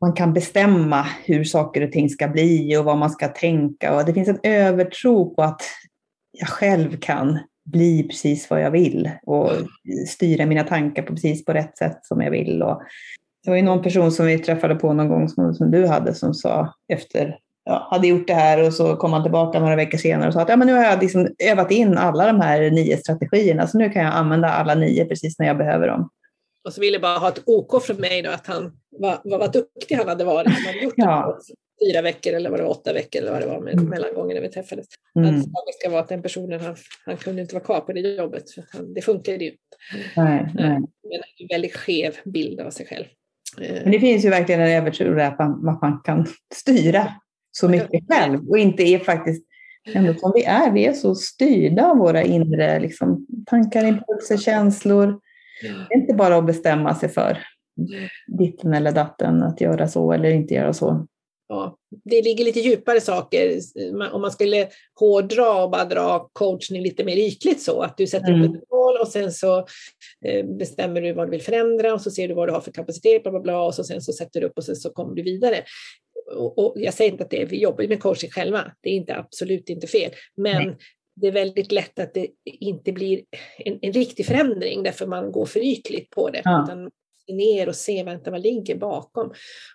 man 0.00 0.12
kan 0.12 0.32
bestämma 0.32 1.06
hur 1.24 1.44
saker 1.44 1.82
och 1.82 1.92
ting 1.92 2.08
ska 2.08 2.28
bli 2.28 2.76
och 2.76 2.84
vad 2.84 2.98
man 2.98 3.10
ska 3.10 3.28
tänka. 3.28 3.96
Och 3.96 4.04
det 4.04 4.14
finns 4.14 4.28
en 4.28 4.40
övertro 4.42 5.34
på 5.34 5.42
att 5.42 5.62
jag 6.32 6.48
själv 6.48 6.96
kan 7.00 7.38
bli 7.64 8.02
precis 8.02 8.50
vad 8.50 8.62
jag 8.62 8.70
vill 8.70 9.10
och 9.22 9.50
styra 10.08 10.46
mina 10.46 10.64
tankar 10.64 11.02
på 11.02 11.12
precis 11.12 11.44
på 11.44 11.52
rätt 11.52 11.78
sätt 11.78 11.98
som 12.02 12.20
jag 12.20 12.30
vill. 12.30 12.62
Och 12.62 12.82
det 13.44 13.50
var 13.50 13.56
ju 13.56 13.62
någon 13.62 13.82
person 13.82 14.12
som 14.12 14.26
vi 14.26 14.38
träffade 14.38 14.74
på 14.74 14.92
någon 14.92 15.08
gång 15.08 15.28
som, 15.28 15.54
som 15.54 15.70
du 15.70 15.86
hade 15.86 16.14
som 16.14 16.34
sa 16.34 16.74
efter 16.88 17.38
ja, 17.64 17.88
hade 17.90 18.08
gjort 18.08 18.26
det 18.26 18.34
här 18.34 18.66
och 18.66 18.74
så 18.74 18.96
kom 18.96 19.12
han 19.12 19.22
tillbaka 19.22 19.60
några 19.60 19.76
veckor 19.76 19.98
senare 19.98 20.28
och 20.28 20.34
sa 20.34 20.40
att 20.40 20.48
ja, 20.48 20.56
men 20.56 20.66
nu 20.66 20.72
har 20.72 20.84
jag 20.84 21.02
liksom 21.02 21.28
övat 21.38 21.70
in 21.70 21.98
alla 21.98 22.26
de 22.26 22.40
här 22.40 22.70
nio 22.70 22.96
strategierna 22.96 23.66
så 23.66 23.78
nu 23.78 23.90
kan 23.90 24.02
jag 24.02 24.14
använda 24.14 24.48
alla 24.48 24.74
nio 24.74 25.04
precis 25.04 25.38
när 25.38 25.46
jag 25.46 25.58
behöver 25.58 25.88
dem. 25.88 26.10
Och 26.64 26.72
så 26.72 26.80
ville 26.80 26.98
bara 26.98 27.18
ha 27.18 27.28
ett 27.28 27.42
OK 27.46 27.84
från 27.84 27.96
mig 27.96 28.22
då 28.22 28.30
att 28.30 28.46
han 28.46 28.72
var, 28.90 29.18
var, 29.24 29.38
var 29.38 29.48
duktig 29.48 29.94
han 29.96 30.08
hade 30.08 30.24
varit. 30.24 30.48
Han 30.48 30.66
hade 30.66 30.84
gjort 30.84 30.94
ja. 30.96 31.38
det 31.48 31.54
fyra 31.86 32.02
veckor 32.02 32.32
eller 32.32 32.50
vad 32.50 32.58
det 32.58 32.62
var, 32.62 32.70
åtta 32.70 32.92
veckor 32.92 33.22
eller 33.22 33.32
vad 33.32 33.40
det 33.40 33.46
var 33.46 33.60
med 33.60 33.72
mm. 33.72 33.84
mellangången 33.84 34.34
när 34.34 34.42
vi 34.42 34.48
träffades. 34.48 34.86
Mm. 35.16 35.34
Att 35.34 35.42
det 35.42 35.72
ska 35.80 35.90
vara 35.90 36.00
att 36.00 36.08
den 36.08 36.22
personen, 36.22 36.60
han, 36.60 36.76
han 37.04 37.16
kunde 37.16 37.42
inte 37.42 37.54
vara 37.54 37.64
kvar 37.64 37.80
på 37.80 37.92
det 37.92 38.00
jobbet. 38.00 38.50
För 38.50 38.64
han, 38.72 38.94
det 38.94 39.02
funkade 39.02 39.44
ju 39.44 39.50
inte. 39.50 39.60
Nej, 40.16 40.50
nej. 40.54 40.78
Men 41.02 41.20
en 41.38 41.46
väldigt 41.50 41.76
skev 41.76 42.16
bild 42.24 42.60
av 42.60 42.70
sig 42.70 42.86
själv. 42.86 43.04
Men 43.58 43.90
det 43.90 44.00
finns 44.00 44.24
ju 44.24 44.30
verkligen 44.30 44.60
en 44.60 44.70
övertro 44.70 45.20
att 45.20 45.38
man, 45.38 45.64
man 45.64 46.00
kan 46.04 46.26
styra 46.54 47.12
så 47.56 47.68
mycket 47.68 48.04
själv 48.08 48.48
och 48.48 48.58
inte 48.58 48.82
är 48.82 48.98
faktiskt 48.98 49.44
ändå 49.94 50.14
som 50.14 50.32
vi 50.34 50.44
är. 50.44 50.72
Vi 50.72 50.86
är 50.86 50.92
så 50.92 51.14
styrda 51.14 51.86
av 51.86 51.96
våra 51.96 52.22
inre 52.22 52.80
liksom, 52.80 53.26
tankar, 53.46 53.84
impulser, 53.84 54.36
känslor. 54.36 55.20
Det 55.62 55.94
är 55.94 55.98
inte 56.00 56.14
bara 56.14 56.36
att 56.36 56.46
bestämma 56.46 56.94
sig 56.94 57.08
för 57.08 57.38
ditten 58.26 58.74
eller 58.74 58.92
datten, 58.92 59.42
att 59.42 59.60
göra 59.60 59.88
så 59.88 60.12
eller 60.12 60.30
inte 60.30 60.54
göra 60.54 60.72
så. 60.72 61.06
Ja, 61.48 61.76
det 62.04 62.22
ligger 62.22 62.44
lite 62.44 62.60
djupare 62.60 63.00
saker. 63.00 63.58
Om 64.12 64.20
man 64.20 64.30
skulle 64.30 64.68
hårdra 65.00 65.64
och 65.64 65.70
bara 65.70 65.84
dra 65.84 66.30
coachning 66.32 66.82
lite 66.82 67.04
mer 67.04 67.16
ytligt 67.16 67.62
så, 67.62 67.82
att 67.82 67.96
du 67.96 68.06
sätter 68.06 68.32
mm. 68.32 68.42
upp 68.42 68.62
ett 68.62 68.70
mål 68.70 68.96
och 69.00 69.08
sen 69.08 69.32
så 69.32 69.58
eh, 70.24 70.46
bestämmer 70.46 71.00
du 71.00 71.12
vad 71.12 71.26
du 71.26 71.30
vill 71.30 71.42
förändra 71.42 71.94
och 71.94 72.00
så 72.00 72.10
ser 72.10 72.28
du 72.28 72.34
vad 72.34 72.48
du 72.48 72.52
har 72.52 72.60
för 72.60 72.72
kapacitet, 72.72 73.22
bla 73.22 73.30
bla 73.30 73.40
bla, 73.40 73.62
och 73.62 73.74
så 73.74 73.84
sen 73.84 74.00
så 74.00 74.12
sätter 74.12 74.40
du 74.40 74.46
upp 74.46 74.58
och 74.58 74.64
sen 74.64 74.76
så 74.76 74.90
kommer 74.90 75.14
du 75.14 75.22
vidare 75.22 75.56
och, 76.32 76.58
och, 76.58 76.72
jag 76.76 76.94
säger 76.94 77.10
inte 77.10 77.24
att 77.24 77.30
det 77.30 77.42
är, 77.42 77.46
vi 77.46 77.60
jobbar 77.60 77.88
med 77.88 78.02
coaching 78.02 78.30
själva, 78.30 78.72
det 78.80 78.90
är 78.90 78.94
inte 78.94 79.16
absolut 79.16 79.68
inte 79.68 79.86
fel, 79.86 80.10
men 80.36 80.66
Nej. 80.66 80.76
det 81.16 81.26
är 81.26 81.32
väldigt 81.32 81.72
lätt 81.72 81.98
att 81.98 82.14
det 82.14 82.28
inte 82.44 82.92
blir 82.92 83.22
en, 83.58 83.78
en 83.82 83.92
riktig 83.92 84.26
förändring 84.26 84.82
därför 84.82 85.06
man 85.06 85.32
går 85.32 85.46
för 85.46 85.60
ytligt 85.60 86.10
på 86.10 86.30
det. 86.30 86.42
Ja. 86.44 86.64
Utan 86.64 86.90
ner 87.28 87.68
och 87.68 87.76
se 87.76 88.02
vänta, 88.02 88.30
vad 88.30 88.42
ligger 88.42 88.76
bakom. 88.76 89.32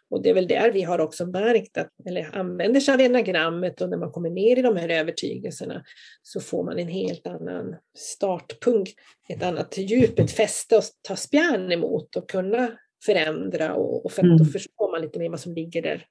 Och 0.09 0.23
det 0.23 0.29
är 0.29 0.33
väl 0.33 0.47
där 0.47 0.71
vi 0.71 0.81
har 0.81 0.99
också 0.99 1.25
märkt 1.25 1.77
att, 1.77 1.89
eller 2.05 2.35
använder 2.35 2.79
sig 2.79 2.93
av 2.93 3.01
enagrammet 3.01 3.81
och 3.81 3.89
när 3.89 3.97
man 3.97 4.11
kommer 4.11 4.29
ner 4.29 4.59
i 4.59 4.61
de 4.61 4.75
här 4.75 4.89
övertygelserna 4.89 5.83
så 6.23 6.39
får 6.39 6.63
man 6.63 6.79
en 6.79 6.87
helt 6.87 7.27
annan 7.27 7.75
startpunkt, 7.97 8.91
ett 9.29 9.43
annat 9.43 9.77
djup, 9.77 10.19
ett 10.19 10.31
fäste 10.31 10.77
att 10.77 10.91
ta 11.01 11.15
spjärn 11.15 11.71
emot 11.71 12.15
och 12.15 12.29
kunna 12.29 12.71
förändra 13.05 13.73
och, 13.73 14.05
och 14.05 14.11
för 14.11 14.23
mm. 14.23 14.37
då 14.37 14.45
förstår 14.45 14.91
man 14.91 15.01
lite 15.01 15.19
mer 15.19 15.29
vad 15.29 15.39
som 15.39 15.53
ligger 15.53 15.81
där 15.81 16.05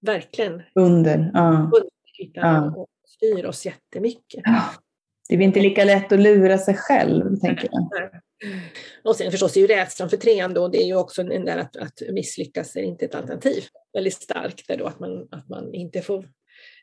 verkligen 0.00 0.62
under, 0.74 1.30
ja. 1.34 1.70
under 1.74 1.88
ja. 2.32 2.74
och 2.76 2.88
styr 3.06 3.44
oss 3.44 3.66
jättemycket. 3.66 4.42
Det 5.28 5.34
är 5.34 5.40
inte 5.40 5.60
lika 5.60 5.84
lätt 5.84 6.12
att 6.12 6.20
lura 6.20 6.58
sig 6.58 6.74
själv, 6.74 7.36
tänker 7.40 7.68
jag. 7.72 8.10
Och 9.04 9.16
sen 9.16 9.30
förstås 9.30 9.56
är 9.56 9.60
ju 9.60 9.66
rädslan 9.66 10.10
för 10.10 10.16
trean 10.16 10.54
då, 10.54 10.68
det 10.68 10.82
är 10.82 10.86
ju 10.86 10.96
också 10.96 11.22
en 11.22 11.44
där 11.44 11.58
att, 11.58 11.76
att 11.76 12.02
misslyckas 12.12 12.76
är 12.76 12.82
inte 12.82 13.04
ett 13.04 13.14
alternativ. 13.14 13.64
Väldigt 13.92 14.14
starkt 14.14 14.68
där 14.68 14.76
då 14.76 14.86
att 14.86 15.00
man, 15.00 15.28
att 15.30 15.48
man 15.48 15.74
inte 15.74 16.02
får 16.02 16.28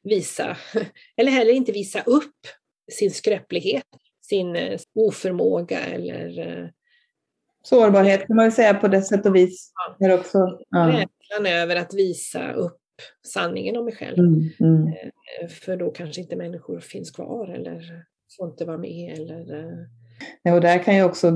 visa, 0.03 0.57
eller 1.17 1.31
heller 1.31 1.53
inte 1.53 1.71
visa 1.71 2.01
upp 2.01 2.47
sin 2.91 3.11
skröplighet, 3.11 3.87
sin 4.21 4.55
eh, 4.55 4.79
oförmåga 4.95 5.79
eller 5.79 6.47
eh, 6.47 6.69
Sårbarhet 7.63 8.27
kan 8.27 8.35
man 8.35 8.45
väl 8.45 8.51
säga 8.51 8.73
på 8.73 8.87
det 8.87 9.01
sätt 9.01 9.25
och 9.25 9.35
vis. 9.35 9.71
Ja. 9.99 10.13
också, 10.13 10.37
ja. 10.69 10.87
Rädslan 10.87 11.45
över 11.45 11.75
att 11.75 11.93
visa 11.93 12.53
upp 12.53 12.77
sanningen 13.33 13.77
om 13.77 13.85
mig 13.85 13.95
själv. 13.95 14.19
Mm, 14.19 14.49
mm. 14.59 14.87
Eh, 14.87 15.47
för 15.47 15.77
då 15.77 15.91
kanske 15.91 16.21
inte 16.21 16.35
människor 16.35 16.79
finns 16.79 17.11
kvar 17.11 17.47
eller 17.47 18.05
får 18.37 18.49
inte 18.49 18.65
vara 18.65 18.77
med. 18.77 19.19
Eller, 19.19 19.59
eh. 19.59 19.77
ja, 20.43 20.53
och 20.53 20.61
där 20.61 20.83
kan 20.83 20.95
ju 20.95 21.03
också 21.03 21.33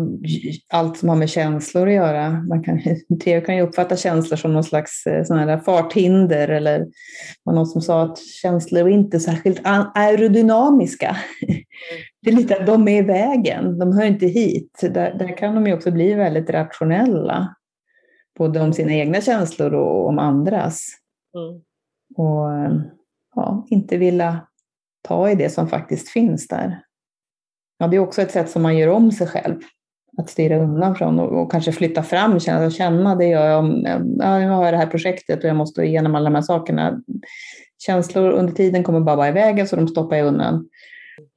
allt 0.69 0.97
som 0.97 1.09
har 1.09 1.15
med 1.15 1.29
känslor 1.29 1.87
att 1.87 1.93
göra. 1.93 2.31
Man 2.31 2.63
kan, 2.63 2.81
Theo 3.23 3.41
kan 3.41 3.55
ju 3.55 3.61
uppfatta 3.61 3.97
känslor 3.97 4.37
som 4.37 4.53
någon 4.53 4.63
slags 4.63 5.05
eh, 5.07 5.23
sån 5.23 5.61
farthinder 5.61 6.47
eller 6.47 6.87
var 7.43 7.53
någon 7.53 7.67
som 7.67 7.81
sa 7.81 8.03
att 8.03 8.19
känslor 8.19 8.87
är 8.87 8.93
inte 8.93 9.19
särskilt 9.19 9.61
aerodynamiska. 9.95 11.17
Det 12.21 12.29
är 12.29 12.35
lite 12.35 12.57
att 12.57 12.65
de 12.65 12.87
är 12.87 13.03
i 13.03 13.05
vägen, 13.05 13.79
de 13.79 13.97
hör 13.97 14.05
inte 14.05 14.25
hit. 14.25 14.79
Där, 14.81 15.15
där 15.19 15.37
kan 15.37 15.55
de 15.55 15.67
ju 15.67 15.73
också 15.73 15.91
bli 15.91 16.13
väldigt 16.13 16.49
rationella. 16.49 17.55
Både 18.37 18.59
om 18.59 18.73
sina 18.73 18.93
egna 18.93 19.21
känslor 19.21 19.73
och 19.73 20.07
om 20.07 20.19
andras. 20.19 20.99
Mm. 21.35 21.61
Och 22.15 22.53
eh, 22.53 22.81
ja, 23.35 23.65
inte 23.69 23.97
vilja 23.97 24.47
ta 25.01 25.29
i 25.29 25.35
det 25.35 25.49
som 25.49 25.67
faktiskt 25.67 26.09
finns 26.09 26.47
där. 26.47 26.81
Ja, 27.77 27.87
det 27.87 27.95
är 27.95 27.99
också 27.99 28.21
ett 28.21 28.31
sätt 28.31 28.49
som 28.49 28.61
man 28.61 28.77
gör 28.77 28.87
om 28.87 29.11
sig 29.11 29.27
själv. 29.27 29.59
Att 30.17 30.29
styra 30.29 30.59
undan 30.59 30.95
från 30.95 31.19
och, 31.19 31.41
och 31.41 31.51
kanske 31.51 31.71
flytta 31.71 32.03
fram, 32.03 32.39
känna, 32.39 32.69
känna 32.69 33.15
det 33.15 33.25
gör 33.25 33.45
jag 33.45 33.59
om, 33.59 33.83
ja, 34.19 34.39
nu 34.39 34.49
har 34.49 34.65
jag 34.65 34.73
det 34.73 34.77
här 34.77 34.87
projektet 34.87 35.43
och 35.43 35.49
jag 35.49 35.55
måste 35.55 35.83
igenom 35.83 36.15
alla 36.15 36.29
de 36.29 36.35
här 36.35 36.41
sakerna. 36.41 37.01
Känslor 37.77 38.31
under 38.31 38.53
tiden 38.53 38.83
kommer 38.83 38.99
bara 38.99 39.15
vara 39.15 39.29
i 39.29 39.31
vägen 39.31 39.67
så 39.67 39.75
de 39.75 39.87
stoppar 39.87 40.15
jag 40.15 40.27
undan. 40.27 40.69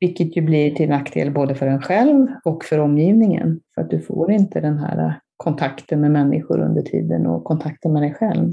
Vilket 0.01 0.36
ju 0.36 0.43
blir 0.43 0.74
till 0.74 0.88
nackdel 0.88 1.30
både 1.30 1.55
för 1.55 1.66
en 1.66 1.82
själv 1.82 2.26
och 2.45 2.64
för 2.64 2.78
omgivningen. 2.78 3.61
För 3.74 3.82
att 3.82 3.90
du 3.90 4.01
får 4.01 4.32
inte 4.32 4.61
den 4.61 4.78
här 4.78 5.20
kontakten 5.36 6.01
med 6.01 6.11
människor 6.11 6.61
under 6.61 6.82
tiden 6.82 7.26
och 7.26 7.45
kontakten 7.45 7.93
med 7.93 8.03
dig 8.03 8.14
själv. 8.14 8.53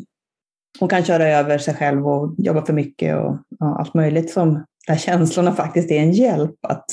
Hon 0.80 0.90
kan 0.90 1.04
köra 1.04 1.28
över 1.28 1.58
sig 1.58 1.74
själv 1.74 2.08
och 2.08 2.36
jobba 2.38 2.66
för 2.66 2.74
mycket 2.74 3.18
och 3.18 3.38
ja, 3.60 3.80
allt 3.80 3.94
möjligt 3.94 4.32
som 4.32 4.66
där 4.88 4.96
känslorna 4.96 5.56
faktiskt 5.56 5.92
är 5.92 6.00
en 6.00 6.12
hjälp 6.12 6.56
att 6.62 6.86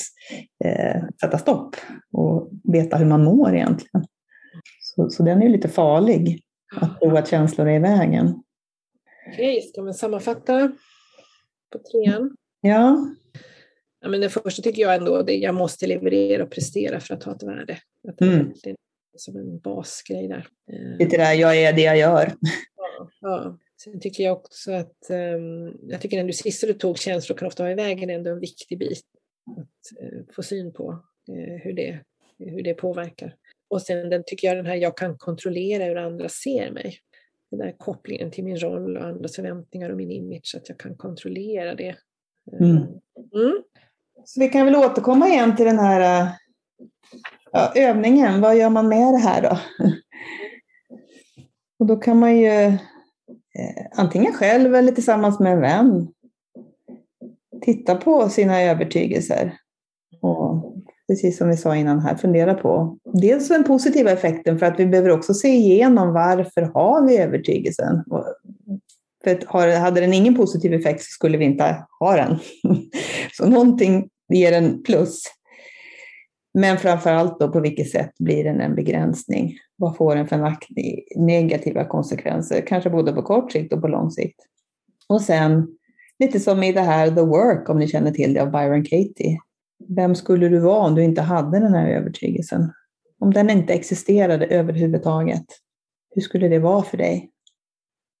eh, 0.65 1.03
sätta 1.21 1.37
stopp 1.37 1.75
och 2.13 2.51
veta 2.73 2.97
hur 2.97 3.05
man 3.05 3.23
mår 3.23 3.55
egentligen. 3.55 4.05
Så, 4.81 5.09
så 5.09 5.23
den 5.23 5.41
är 5.41 5.49
lite 5.49 5.69
farlig, 5.69 6.41
att 6.75 6.99
tro 6.99 7.17
att 7.17 7.29
känslor 7.29 7.67
är 7.67 7.75
i 7.75 7.79
vägen. 7.79 8.43
Okej, 9.33 9.61
ska 9.61 9.81
man 9.81 9.93
sammanfatta 9.93 10.71
på 11.73 11.79
trean? 11.79 12.35
Ja. 12.61 13.07
ja 14.01 14.09
men 14.09 14.21
det 14.21 14.29
första 14.29 14.61
tycker 14.61 14.81
jag 14.81 14.95
ändå 14.95 15.15
att 15.15 15.33
jag 15.33 15.55
måste 15.55 15.87
leverera 15.87 16.43
och 16.43 16.51
prestera 16.51 16.99
för 16.99 17.13
att 17.13 17.23
ha 17.23 17.35
ett 17.35 17.43
värde. 17.43 17.77
Att 18.07 18.17
det 18.17 18.25
mm. 18.25 18.51
är 18.63 18.75
som 19.17 19.37
en 19.37 19.59
basgrej 19.59 20.27
där. 20.27 20.47
Lite 20.99 21.17
där, 21.17 21.33
jag 21.33 21.57
är 21.57 21.73
det 21.73 21.81
jag 21.81 21.97
gör. 21.97 22.33
Ja, 22.75 23.09
ja. 23.21 23.57
Sen 23.83 23.99
tycker 23.99 24.23
jag 24.23 24.37
också 24.37 24.71
att, 24.71 25.09
um, 25.09 25.77
jag 25.81 26.01
tycker 26.01 26.17
den 26.17 26.27
du 26.27 26.33
sista 26.33 26.67
du 26.67 26.73
tog, 26.73 26.97
känslor 26.97 27.37
kan 27.37 27.47
ofta 27.47 27.63
vara 27.63 27.71
i 27.71 27.75
vägen, 27.75 28.09
är 28.09 28.15
ändå 28.15 28.31
en 28.31 28.39
viktig 28.39 28.79
bit 28.79 29.03
att 29.57 30.03
uh, 30.03 30.21
få 30.35 30.43
syn 30.43 30.73
på 30.73 30.91
uh, 31.29 31.57
hur, 31.63 31.73
det, 31.73 31.99
hur 32.39 32.63
det 32.63 32.73
påverkar. 32.73 33.35
Och 33.69 33.81
sen 33.81 34.09
den 34.09 34.23
tycker 34.25 34.47
jag 34.47 34.57
den 34.57 34.65
här, 34.65 34.75
jag 34.75 34.97
kan 34.97 35.17
kontrollera 35.17 35.83
hur 35.83 35.97
andra 35.97 36.29
ser 36.29 36.71
mig. 36.71 36.99
Den 37.51 37.59
där 37.59 37.75
kopplingen 37.77 38.31
till 38.31 38.43
min 38.43 38.59
roll 38.59 38.97
och 38.97 39.05
andras 39.05 39.35
förväntningar 39.35 39.89
och 39.89 39.97
min 39.97 40.11
image, 40.11 40.55
att 40.57 40.69
jag 40.69 40.77
kan 40.77 40.97
kontrollera 40.97 41.75
det. 41.75 41.95
Mm. 42.59 42.75
Mm. 43.33 43.63
Så 44.25 44.39
vi 44.39 44.49
kan 44.49 44.65
väl 44.65 44.75
återkomma 44.75 45.27
igen 45.27 45.55
till 45.55 45.65
den 45.65 45.79
här 45.79 46.29
ja, 47.51 47.71
övningen. 47.75 48.41
Vad 48.41 48.57
gör 48.57 48.69
man 48.69 48.87
med 48.87 49.13
det 49.13 49.17
här 49.17 49.41
då? 49.41 49.59
Och 51.79 51.85
då 51.85 51.95
kan 51.95 52.19
man 52.19 52.37
ju 52.37 52.47
eh, 52.47 52.73
Eh, 53.59 53.85
antingen 53.95 54.33
själv 54.33 54.75
eller 54.75 54.91
tillsammans 54.91 55.39
med 55.39 55.53
en 55.53 55.61
vän 55.61 56.07
titta 57.61 57.95
på 57.95 58.29
sina 58.29 58.61
övertygelser. 58.61 59.53
Och 60.21 60.73
precis 61.07 61.37
som 61.37 61.49
vi 61.49 61.57
sa 61.57 61.75
innan 61.75 61.99
här, 61.99 62.15
fundera 62.15 62.53
på 62.53 62.97
dels 63.13 63.47
den 63.47 63.63
positiva 63.63 64.11
effekten 64.11 64.59
för 64.59 64.65
att 64.65 64.79
vi 64.79 64.85
behöver 64.85 65.09
också 65.09 65.33
se 65.33 65.47
igenom 65.47 66.13
varför 66.13 66.61
har 66.61 67.07
vi 67.07 67.17
övertygelsen. 67.17 68.03
För 69.23 69.77
hade 69.77 70.01
den 70.01 70.13
ingen 70.13 70.35
positiv 70.35 70.73
effekt 70.73 71.01
så 71.01 71.09
skulle 71.09 71.37
vi 71.37 71.45
inte 71.45 71.85
ha 71.99 72.15
den. 72.15 72.39
Så 73.37 73.49
någonting 73.49 74.09
ger 74.33 74.51
en 74.51 74.83
plus. 74.83 75.23
Men 76.53 76.77
framför 76.77 77.11
allt 77.11 77.39
då 77.39 77.51
på 77.51 77.59
vilket 77.59 77.89
sätt 77.89 78.11
blir 78.19 78.43
den 78.43 78.61
en 78.61 78.75
begränsning? 78.75 79.53
Vad 79.77 79.95
får 79.95 80.15
den 80.15 80.27
för 80.27 80.57
negativa 81.15 81.85
konsekvenser? 81.85 82.61
Kanske 82.67 82.89
både 82.89 83.13
på 83.13 83.21
kort 83.21 83.51
sikt 83.51 83.73
och 83.73 83.81
på 83.81 83.87
lång 83.87 84.11
sikt. 84.11 84.39
Och 85.07 85.21
sen 85.21 85.77
Lite 86.19 86.39
som 86.39 86.63
i 86.63 86.71
det 86.71 86.81
här 86.81 87.11
The 87.11 87.21
Work, 87.21 87.69
om 87.69 87.79
ni 87.79 87.87
känner 87.87 88.11
till 88.11 88.33
det, 88.33 88.41
av 88.41 88.51
Byron 88.51 88.83
Katie. 88.83 89.39
Vem 89.87 90.15
skulle 90.15 90.49
du 90.49 90.59
vara 90.59 90.87
om 90.87 90.95
du 90.95 91.03
inte 91.03 91.21
hade 91.21 91.59
den 91.59 91.73
här 91.73 91.89
övertygelsen? 91.89 92.71
Om 93.19 93.33
den 93.33 93.49
inte 93.49 93.73
existerade 93.73 94.45
överhuvudtaget, 94.45 95.45
hur 96.15 96.21
skulle 96.21 96.47
det 96.47 96.59
vara 96.59 96.83
för 96.83 96.97
dig? 96.97 97.31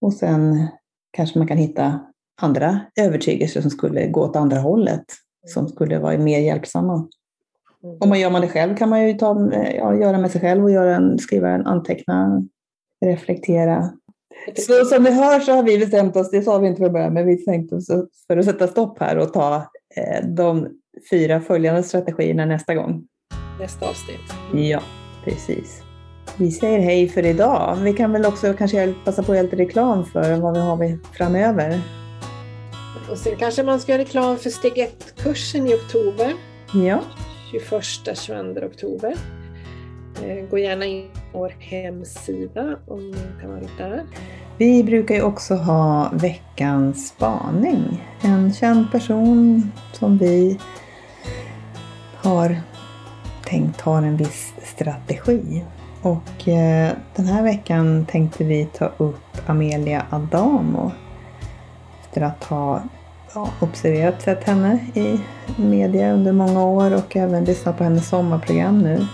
Och 0.01 0.13
sen 0.13 0.67
kanske 1.11 1.39
man 1.39 1.47
kan 1.47 1.57
hitta 1.57 1.99
andra 2.41 2.79
övertygelser 2.99 3.61
som 3.61 3.71
skulle 3.71 4.07
gå 4.07 4.21
åt 4.21 4.35
andra 4.35 4.59
hållet, 4.59 5.05
som 5.45 5.67
skulle 5.67 5.99
vara 5.99 6.17
mer 6.17 6.39
hjälpsamma. 6.39 7.07
Mm. 7.87 7.97
Om 7.99 8.09
man 8.09 8.19
gör 8.19 8.29
man 8.29 8.41
det 8.41 8.47
själv 8.47 8.75
kan 8.75 8.89
man 8.89 9.07
ju 9.07 9.13
ta, 9.13 9.51
ja, 9.53 9.95
göra 9.95 10.17
med 10.17 10.31
sig 10.31 10.41
själv 10.41 10.63
och 10.63 10.71
göra 10.71 10.95
en, 10.95 11.19
skriva 11.19 11.49
en 11.49 11.65
anteckna, 11.65 12.43
reflektera. 13.05 13.89
Så 14.55 14.85
som 14.85 15.03
ni 15.03 15.11
hör 15.11 15.39
så 15.39 15.51
har 15.51 15.63
vi 15.63 15.77
bestämt 15.77 16.15
oss, 16.15 16.31
det 16.31 16.41
sa 16.41 16.57
vi 16.57 16.67
inte 16.67 16.81
från 16.81 16.93
början, 16.93 17.13
men 17.13 17.27
vi 17.27 17.45
tänkte 17.45 17.75
oss 17.75 17.87
för 18.27 18.37
att 18.37 18.45
sätta 18.45 18.67
stopp 18.67 18.99
här 18.99 19.17
och 19.17 19.33
ta 19.33 19.55
eh, 19.95 20.25
de 20.25 20.67
fyra 21.09 21.41
följande 21.41 21.83
strategierna 21.83 22.45
nästa 22.45 22.75
gång. 22.75 23.03
Nästa 23.59 23.89
avsnitt. 23.89 24.63
Ja, 24.69 24.81
precis. 25.23 25.81
Vi 26.37 26.51
säger 26.51 26.79
hej 26.79 27.09
för 27.09 27.25
idag. 27.25 27.77
Vi 27.83 27.93
kan 27.93 28.11
väl 28.11 28.25
också 28.25 28.53
kanske 28.53 28.93
passa 29.05 29.23
på 29.23 29.31
att 29.31 29.37
göra 29.37 29.43
lite 29.43 29.55
reklam 29.55 30.05
för 30.05 30.35
vad 30.35 30.53
vi 30.53 30.59
har 30.59 31.15
framöver. 31.17 31.81
Och 33.11 33.17
sen 33.17 33.35
kanske 33.39 33.63
man 33.63 33.79
ska 33.79 33.91
göra 33.91 34.01
reklam 34.01 34.37
för 34.37 34.49
steg 34.49 34.73
1-kursen 34.73 35.67
i 35.67 35.73
oktober. 35.73 36.33
Ja. 36.73 37.01
21-22 37.51 38.65
oktober. 38.65 39.15
Eh, 40.23 40.49
gå 40.49 40.57
gärna 40.57 40.85
in 40.85 41.07
på 41.13 41.39
vår 41.39 41.53
hemsida 41.59 42.79
om 42.87 43.11
ni 43.11 43.41
kan 43.41 43.49
vara 43.49 43.61
där. 43.77 44.03
Vi 44.57 44.83
brukar 44.83 45.15
ju 45.15 45.21
också 45.21 45.55
ha 45.55 46.11
veckans 46.13 47.07
spaning. 47.07 48.03
En 48.21 48.53
känd 48.53 48.91
person 48.91 49.71
som 49.93 50.17
vi 50.17 50.59
har 52.15 52.61
tänkt 53.45 53.81
har 53.81 54.01
en 54.01 54.17
viss 54.17 54.53
strategi. 54.63 55.63
Och 56.01 56.47
eh, 56.47 56.91
den 57.15 57.25
här 57.25 57.43
veckan 57.43 58.05
tänkte 58.05 58.43
vi 58.43 58.65
ta 58.65 58.85
upp 58.97 59.49
Amelia 59.49 60.05
Adamo. 60.09 60.91
Efter 62.01 62.21
att 62.21 62.43
ha 62.43 62.83
ja, 63.33 63.49
observerat 63.59 64.21
sett 64.21 64.43
henne 64.43 64.79
i 64.93 65.19
media 65.57 66.13
under 66.13 66.31
många 66.31 66.65
år 66.65 66.95
och 66.95 67.15
även 67.15 67.45
lyssnat 67.45 67.77
på 67.77 67.83
hennes 67.83 68.09
sommarprogram 68.09 68.79
nu 68.79 69.05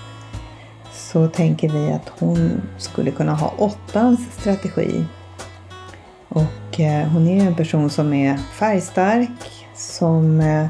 så 0.93 1.27
tänker 1.27 1.69
vi 1.69 1.91
att 1.91 2.11
hon 2.19 2.61
skulle 2.77 3.11
kunna 3.11 3.33
ha 3.33 3.53
åttans 3.57 4.19
strategi. 4.39 5.05
Och 6.29 6.79
eh, 6.79 7.07
hon 7.07 7.27
är 7.27 7.47
en 7.47 7.55
person 7.55 7.89
som 7.89 8.13
är 8.13 8.37
färgstark, 8.37 9.65
som 9.75 10.39
eh, 10.39 10.67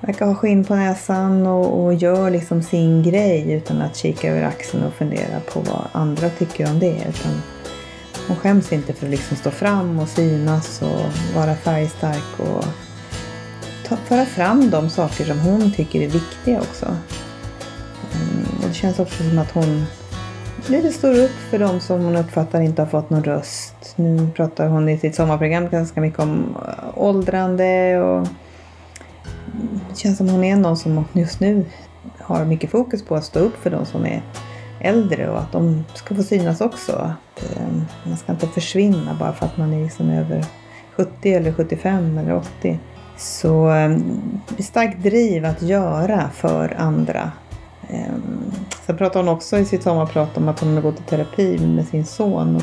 verkar 0.00 0.26
ha 0.26 0.34
skinn 0.34 0.64
på 0.64 0.74
näsan 0.74 1.46
och, 1.46 1.84
och, 1.84 1.94
gör 1.94 2.30
liksom 2.30 2.62
sin 2.62 3.02
grej 3.02 3.52
utan 3.52 3.82
att 3.82 3.96
kika 3.96 4.30
över 4.30 4.42
axeln 4.42 4.84
och 4.84 4.92
fundera 4.92 5.40
på 5.52 5.60
vad 5.60 5.86
andra 5.92 6.28
tycker 6.28 6.70
om 6.70 6.78
det. 6.78 6.96
Utan 7.08 7.42
hon 8.28 8.36
skäms 8.36 8.72
inte 8.72 8.92
för 8.92 9.06
att 9.06 9.10
liksom 9.10 9.36
stå 9.36 9.50
fram 9.50 9.98
och 9.98 10.08
synas 10.08 10.82
och 10.82 11.34
vara 11.36 11.54
färgstark 11.54 12.38
och 12.38 12.64
ta, 13.88 13.96
föra 13.96 14.26
fram 14.26 14.70
de 14.70 14.90
saker 14.90 15.24
som 15.24 15.40
hon 15.40 15.72
tycker 15.72 16.00
är 16.00 16.08
viktiga 16.08 16.60
också. 16.60 16.86
Mm, 16.86 18.46
och 18.62 18.68
det 18.68 18.74
känns 18.74 18.98
också 18.98 19.22
som 19.22 19.38
att 19.38 19.50
hon 19.50 19.86
lite 20.68 20.92
står 20.92 21.18
upp 21.18 21.36
för 21.50 21.58
de 21.58 21.80
som 21.80 22.04
hon 22.04 22.16
uppfattar 22.16 22.60
inte 22.60 22.82
har 22.82 22.86
fått 22.86 23.10
någon 23.10 23.24
röst. 23.24 23.92
Nu 23.96 24.30
pratar 24.36 24.68
hon 24.68 24.88
i 24.88 24.98
sitt 24.98 25.14
sommarprogram 25.14 25.68
ganska 25.68 26.00
mycket 26.00 26.20
om 26.20 26.56
eh, 26.68 26.84
åldrande 26.94 28.00
och 28.00 28.28
det 29.90 29.96
känns 29.98 30.18
som 30.18 30.28
hon 30.28 30.44
är 30.44 30.56
någon 30.56 30.76
som 30.76 31.04
just 31.12 31.40
nu 31.40 31.64
har 32.18 32.44
mycket 32.44 32.70
fokus 32.70 33.04
på 33.04 33.14
att 33.14 33.24
stå 33.24 33.38
upp 33.38 33.62
för 33.62 33.70
de 33.70 33.86
som 33.86 34.06
är 34.06 34.22
äldre 34.84 35.30
och 35.30 35.38
att 35.38 35.52
de 35.52 35.84
ska 35.94 36.14
få 36.14 36.22
synas 36.22 36.60
också. 36.60 36.92
Att, 36.92 37.56
ehm, 37.56 37.84
man 38.04 38.16
ska 38.16 38.32
inte 38.32 38.46
försvinna 38.46 39.16
bara 39.20 39.32
för 39.32 39.46
att 39.46 39.56
man 39.56 39.72
är 39.72 39.82
liksom 39.82 40.10
över 40.10 40.44
70 40.96 41.34
eller 41.34 41.52
75 41.52 42.18
eller 42.18 42.34
80. 42.34 42.78
Så 43.16 43.68
ehm, 43.68 44.20
starkt 44.58 45.02
driv 45.02 45.44
att 45.44 45.62
göra 45.62 46.30
för 46.34 46.74
andra. 46.78 47.32
Ehm, 47.88 48.52
sen 48.86 48.96
pratar 48.96 49.20
hon 49.20 49.28
också 49.28 49.58
i 49.58 49.64
sitt 49.64 49.82
sommarprat 49.82 50.36
om 50.36 50.48
att 50.48 50.60
hon 50.60 50.74
har 50.74 50.82
gått 50.82 51.00
i 51.00 51.02
terapi 51.02 51.66
med 51.66 51.86
sin 51.86 52.04
son. 52.06 52.62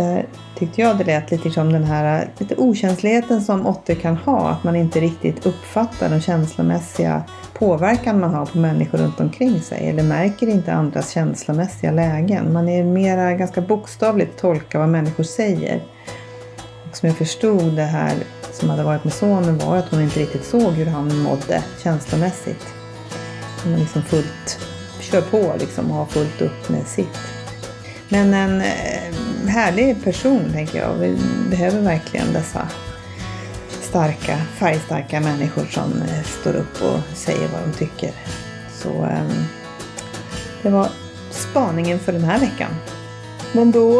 Där 0.00 0.26
tyckte 0.58 0.80
jag 0.80 0.98
det 0.98 1.04
lät 1.04 1.30
lite 1.30 1.50
som 1.50 1.72
den 1.72 1.84
här 1.84 2.28
lite 2.38 2.56
okänsligheten 2.56 3.40
som 3.40 3.66
åttor 3.66 3.94
kan 3.94 4.16
ha. 4.16 4.48
Att 4.48 4.64
man 4.64 4.76
inte 4.76 5.00
riktigt 5.00 5.46
uppfattar 5.46 6.08
den 6.08 6.20
känslomässiga 6.20 7.22
påverkan 7.54 8.20
man 8.20 8.34
har 8.34 8.46
på 8.46 8.58
människor 8.58 8.98
runt 8.98 9.20
omkring 9.20 9.60
sig. 9.60 9.88
Eller 9.88 10.02
märker 10.02 10.46
inte 10.46 10.72
andras 10.72 11.10
känslomässiga 11.10 11.90
lägen. 11.90 12.52
Man 12.52 12.68
är 12.68 12.84
mera 12.84 13.32
ganska 13.32 13.60
bokstavligt 13.60 14.40
tolka 14.40 14.78
vad 14.78 14.88
människor 14.88 15.24
säger. 15.24 15.82
Och 16.90 16.96
som 16.96 17.08
jag 17.08 17.18
förstod 17.18 17.76
det 17.76 17.82
här 17.82 18.14
som 18.52 18.70
hade 18.70 18.82
varit 18.82 19.04
med 19.04 19.12
sonen 19.12 19.58
var 19.58 19.76
att 19.76 19.88
hon 19.88 20.02
inte 20.02 20.20
riktigt 20.20 20.44
såg 20.44 20.72
hur 20.72 20.86
han 20.86 21.16
mådde 21.16 21.62
känslomässigt. 21.82 22.66
Hon 23.64 23.76
liksom 23.76 24.02
fullt 24.02 24.58
kör 25.00 25.20
på 25.20 25.54
liksom 25.58 25.90
och 25.90 25.96
har 25.96 26.06
fullt 26.06 26.42
upp 26.42 26.68
med 26.68 26.86
sitt. 26.86 27.18
Men 28.08 28.34
en 28.34 28.60
eh, 28.60 29.29
härlig 29.48 30.04
person 30.04 30.52
tänker 30.52 30.78
jag. 30.78 30.94
Vi 30.94 31.16
behöver 31.50 31.80
verkligen 31.80 32.32
dessa 32.32 32.68
starka, 33.80 34.36
färgstarka 34.58 35.20
människor 35.20 35.64
som 35.64 36.02
eh, 36.02 36.22
står 36.40 36.56
upp 36.56 36.82
och 36.82 37.16
säger 37.16 37.48
vad 37.48 37.62
de 37.62 37.72
tycker. 37.78 38.10
Så 38.74 38.88
eh, 38.88 39.30
det 40.62 40.70
var 40.70 40.88
spaningen 41.30 41.98
för 41.98 42.12
den 42.12 42.24
här 42.24 42.40
veckan. 42.40 42.70
Men 43.52 43.70
då 43.70 43.90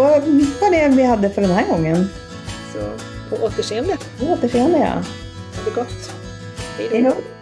var 0.61 0.71
det 0.71 0.89
vi 0.89 1.03
hade 1.03 1.31
för 1.31 1.43
den 1.43 1.51
här 1.51 1.67
gången. 1.67 2.09
Så 2.73 2.79
på 3.31 3.45
återseende. 3.45 3.97
På 4.19 4.27
återseende 4.27 4.79
ja. 4.79 4.95
Ha 5.57 5.65
det 5.65 5.75
gott. 5.75 6.13
Hej 6.79 7.03
då. 7.03 7.40